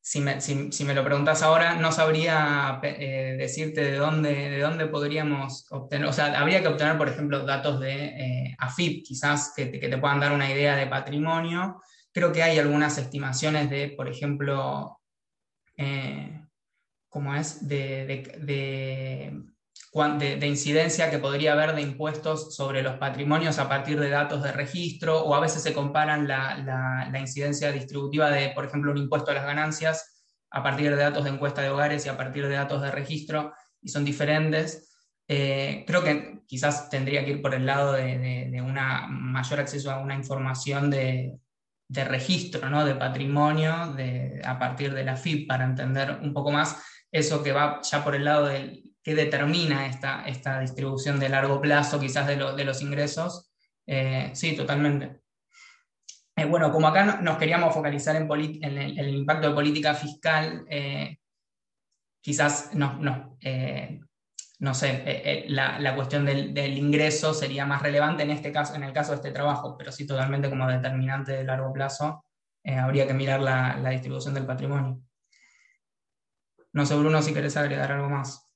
si 0.00 0.20
me, 0.20 0.94
lo 0.94 1.04
preguntas 1.04 1.42
ahora, 1.42 1.74
no 1.74 1.90
sabría 1.90 2.78
eh, 2.84 3.34
decirte 3.36 3.80
de 3.80 3.96
dónde, 3.96 4.32
de 4.48 4.60
dónde 4.60 4.86
podríamos 4.86 5.66
obtener, 5.72 6.06
o 6.06 6.12
sea, 6.12 6.26
habría 6.40 6.62
que 6.62 6.68
obtener, 6.68 6.96
por 6.96 7.08
ejemplo, 7.08 7.44
datos 7.44 7.80
de 7.80 8.54
AFIP, 8.58 9.04
quizás 9.04 9.54
que 9.56 9.66
te 9.66 9.98
puedan 9.98 10.20
dar 10.20 10.30
una 10.30 10.48
idea 10.48 10.76
de 10.76 10.86
patrimonio. 10.86 11.82
Creo 12.12 12.30
que 12.30 12.44
hay 12.44 12.60
algunas 12.60 12.96
estimaciones 12.96 13.68
de, 13.70 13.88
por 13.96 14.08
ejemplo, 14.08 15.00
como 17.10 17.34
es 17.34 17.68
de, 17.68 18.06
de, 18.38 20.46
incidencia 20.46 21.10
que 21.10 21.18
podría 21.18 21.52
haber 21.52 21.74
de 21.74 21.82
impuestos 21.82 22.54
sobre 22.54 22.82
los 22.82 22.94
patrimonios 22.94 23.58
a 23.58 23.68
partir 23.68 23.98
de 23.98 24.08
datos 24.08 24.42
de 24.42 24.52
registro, 24.52 25.24
o 25.24 25.34
a 25.34 25.40
veces 25.40 25.62
se 25.62 25.74
comparan 25.74 26.28
la, 26.28 27.10
incidencia 27.18 27.72
distributiva 27.72 28.30
de, 28.30 28.50
por 28.50 28.64
ejemplo, 28.64 28.92
un 28.92 28.98
impuesto 28.98 29.32
a 29.32 29.34
las 29.34 29.44
ganancias 29.44 30.22
a 30.52 30.62
partir 30.62 30.90
de 30.90 31.02
datos 31.02 31.24
de 31.24 31.30
encuesta 31.30 31.62
de 31.62 31.70
hogares 31.70 32.06
y 32.06 32.08
a 32.08 32.16
partir 32.16 32.48
de 32.48 32.54
datos 32.54 32.80
de 32.80 32.90
registro, 32.90 33.52
y 33.82 33.88
son 33.88 34.04
diferentes. 34.04 34.88
Eh, 35.28 35.84
creo 35.86 36.02
que 36.02 36.40
quizás 36.46 36.90
tendría 36.90 37.24
que 37.24 37.32
ir 37.32 37.42
por 37.42 37.54
el 37.54 37.66
lado 37.66 37.92
de, 37.92 38.60
un 38.62 38.74
mayor 39.32 39.60
acceso 39.60 39.90
a 39.90 39.98
una 39.98 40.14
información 40.14 40.90
de, 40.90 41.38
registro, 41.88 42.70
¿no? 42.70 42.84
de 42.84 42.94
patrimonio 42.94 43.96
a 44.44 44.58
partir 44.60 44.94
de 44.94 45.04
la 45.04 45.16
FIP 45.16 45.48
para 45.48 45.64
entender 45.64 46.20
un 46.22 46.32
poco 46.32 46.52
más 46.52 46.76
eso 47.12 47.42
que 47.42 47.52
va 47.52 47.80
ya 47.82 48.04
por 48.04 48.14
el 48.14 48.24
lado 48.24 48.46
del 48.46 48.90
que 49.02 49.14
determina 49.14 49.86
esta, 49.86 50.24
esta 50.26 50.60
distribución 50.60 51.18
de 51.18 51.28
largo 51.28 51.60
plazo 51.60 51.98
quizás 51.98 52.26
de, 52.26 52.36
de 52.36 52.64
los 52.64 52.82
ingresos. 52.82 53.50
Eh, 53.86 54.30
sí, 54.34 54.54
totalmente. 54.54 55.22
Eh, 56.36 56.44
bueno, 56.44 56.70
como 56.70 56.88
acá 56.88 57.20
nos 57.20 57.38
queríamos 57.38 57.74
focalizar 57.74 58.16
en, 58.16 58.30
en 58.30 58.78
el, 58.98 59.14
impacto 59.14 59.48
de 59.48 59.54
política 59.54 59.94
fiscal, 59.94 60.64
eh, 60.68 61.18
quizás 62.20 62.74
no, 62.74 62.98
no, 62.98 63.38
no 64.60 64.74
sé, 64.74 65.44
la, 65.48 65.78
la, 65.78 65.94
cuestión 65.96 66.24
del, 66.24 66.52
del, 66.52 66.76
ingreso 66.76 67.32
sería 67.34 67.66
más 67.66 67.82
relevante 67.82 68.22
en, 68.22 68.30
este 68.30 68.52
caso, 68.52 68.74
en 68.74 68.84
el 68.84 68.92
caso 68.92 69.12
de 69.12 69.16
este 69.16 69.32
trabajo, 69.32 69.76
pero 69.76 69.90
sí 69.90 70.06
totalmente 70.06 70.50
como 70.50 70.68
determinante 70.68 71.32
de 71.32 71.44
largo 71.44 71.72
plazo, 71.72 72.24
habría 72.64 73.06
que 73.06 73.14
mirar 73.14 73.40
la, 73.40 73.78
la 73.78 73.90
distribución 73.90 74.34
del 74.34 74.46
patrimonio. 74.46 75.00
No 76.72 76.86
sé, 76.86 76.94
Bruno, 76.96 77.20
si 77.22 77.34
querés 77.34 77.56
agregar 77.56 77.92
algo 77.92 78.08
más. 78.08 78.46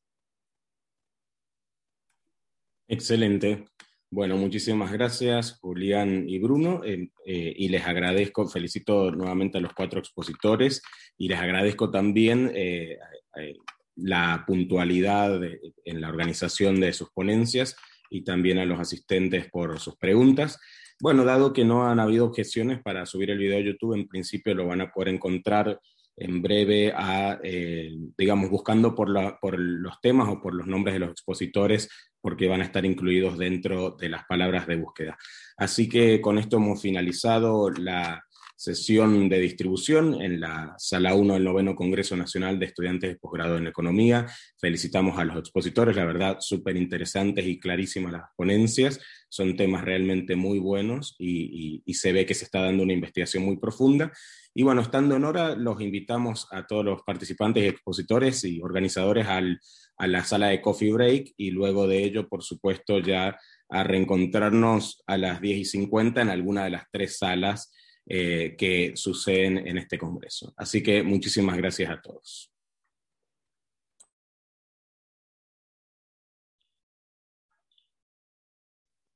Excelente. 2.89 3.65
Bueno, 4.11 4.36
muchísimas 4.36 4.93
gracias, 4.93 5.59
Julián 5.59 6.28
y 6.28 6.39
Bruno, 6.39 6.85
eh, 6.85 7.11
eh, 7.27 7.53
y 7.57 7.69
les 7.69 7.85
agradezco, 7.85 8.47
felicito 8.47 9.11
nuevamente 9.11 9.59
a 9.59 9.61
los 9.61 9.73
cuatro 9.74 9.99
expositores, 9.99 10.82
y 11.19 11.27
les 11.27 11.41
agradezco 11.41 11.91
también 11.91 12.53
eh, 12.55 12.97
la 13.97 14.45
puntualidad 14.47 15.41
en 15.85 16.01
la 16.01 16.09
organización 16.09 16.78
de 16.78 16.93
sus 16.93 17.11
ponencias 17.11 17.74
y 18.09 18.23
también 18.23 18.59
a 18.59 18.65
los 18.66 18.78
asistentes 18.78 19.51
por 19.51 19.81
sus 19.81 19.97
preguntas. 19.97 20.61
Bueno, 21.01 21.24
dado 21.24 21.53
que 21.53 21.65
no 21.65 21.89
han 21.89 21.99
habido 21.99 22.27
objeciones 22.27 22.81
para 22.82 23.07
subir 23.07 23.31
el 23.31 23.39
video 23.39 23.59
a 23.59 23.62
YouTube, 23.62 23.95
en 23.95 24.07
principio 24.07 24.55
lo 24.55 24.69
van 24.69 24.82
a 24.82 24.93
poder 24.93 25.09
encontrar 25.09 25.81
en 26.16 26.43
breve 26.43 26.93
a, 26.95 27.41
eh, 27.43 27.93
digamos, 28.16 28.51
buscando 28.51 28.95
por, 28.95 29.09
los 29.09 30.01
temas 30.01 30.28
o 30.28 30.41
por 30.41 30.55
los 30.55 30.66
nombres 30.66 30.95
de 30.95 31.01
los 31.01 31.11
expositores, 31.11 31.89
porque 32.20 32.49
van 32.49 32.61
a 32.61 32.65
estar 32.65 32.85
incluidos 32.85 33.36
dentro 33.36 33.97
de 33.99 34.09
las 34.09 34.24
palabras 34.24 34.66
de 34.66 34.77
búsqueda. 34.77 35.19
Así 35.57 35.89
que 35.89 36.20
con 36.20 36.39
esto 36.39 36.57
hemos 36.57 36.81
finalizado 36.81 37.70
la 37.70 38.24
sesión 38.57 39.28
de 39.28 39.41
distribución 39.41 40.23
en 40.23 40.41
la 40.41 40.74
sala 40.78 41.15
1 41.15 41.35
del 41.35 41.45
noveno 41.45 41.74
Congreso 41.74 42.16
Nacional 42.16 42.59
de 42.59 42.66
Estudiantes 42.66 43.11
de 43.11 43.16
Posgrado 43.16 43.59
en 43.59 43.66
Economía. 43.66 44.27
Felicitamos 44.59 45.19
a 45.19 45.24
los 45.24 45.39
expositores, 45.39 45.97
la 45.97 46.05
verdad, 46.05 46.36
súper 46.41 46.77
interesantes 46.77 47.45
y 47.47 47.59
clarísimas 47.59 48.12
las 48.12 48.31
ponencias 48.36 49.01
son 49.35 49.56
temas 49.56 49.82
realmente 49.82 50.36
muy 50.36 50.61
buenos 50.61 51.16
y, 51.19 51.82
se 51.93 52.12
ve 52.12 52.24
que 52.24 52.35
se 52.35 52.44
está 52.44 52.62
dando 52.62 52.85
una 52.85 52.93
investigación 52.93 53.44
muy 53.44 53.56
profunda. 53.56 54.12
Y 54.55 54.62
bueno, 54.62 54.81
estando 54.81 55.16
en 55.16 55.24
hora, 55.24 55.56
los 55.56 55.81
invitamos 55.81 56.47
a 56.52 56.66
todos 56.66 56.85
los 56.85 57.02
participantes 57.02 57.69
expositores 57.69 58.44
y 58.44 58.61
organizadores 58.61 59.27
a 59.27 60.06
la 60.06 60.24
sala 60.24 60.48
de 60.48 60.61
Coffee 60.61 60.93
Break 60.93 61.35
y 61.36 61.51
luego 61.51 61.89
de 61.89 62.05
ello, 62.05 62.28
por 62.28 62.44
supuesto, 62.44 63.01
ya 63.01 63.36
a 63.69 63.82
reencontrarnos 63.82 65.02
a 65.09 65.19
las 65.19 65.40
10 65.40 65.59
y 65.59 65.65
50 65.65 66.23
en 66.23 66.31
alguna 66.31 66.65
de 66.65 66.70
las 66.70 66.85
tres 66.93 67.19
salas 67.19 67.73
eh, 68.06 68.55
que 68.56 68.93
suceden 68.94 69.66
en 69.66 69.78
este 69.78 69.98
Congreso. 69.98 70.55
Así 70.56 70.81
que 70.81 71.02
muchísimas 71.02 71.56
gracias 71.56 71.90
a 71.90 72.01
todos. 72.01 72.53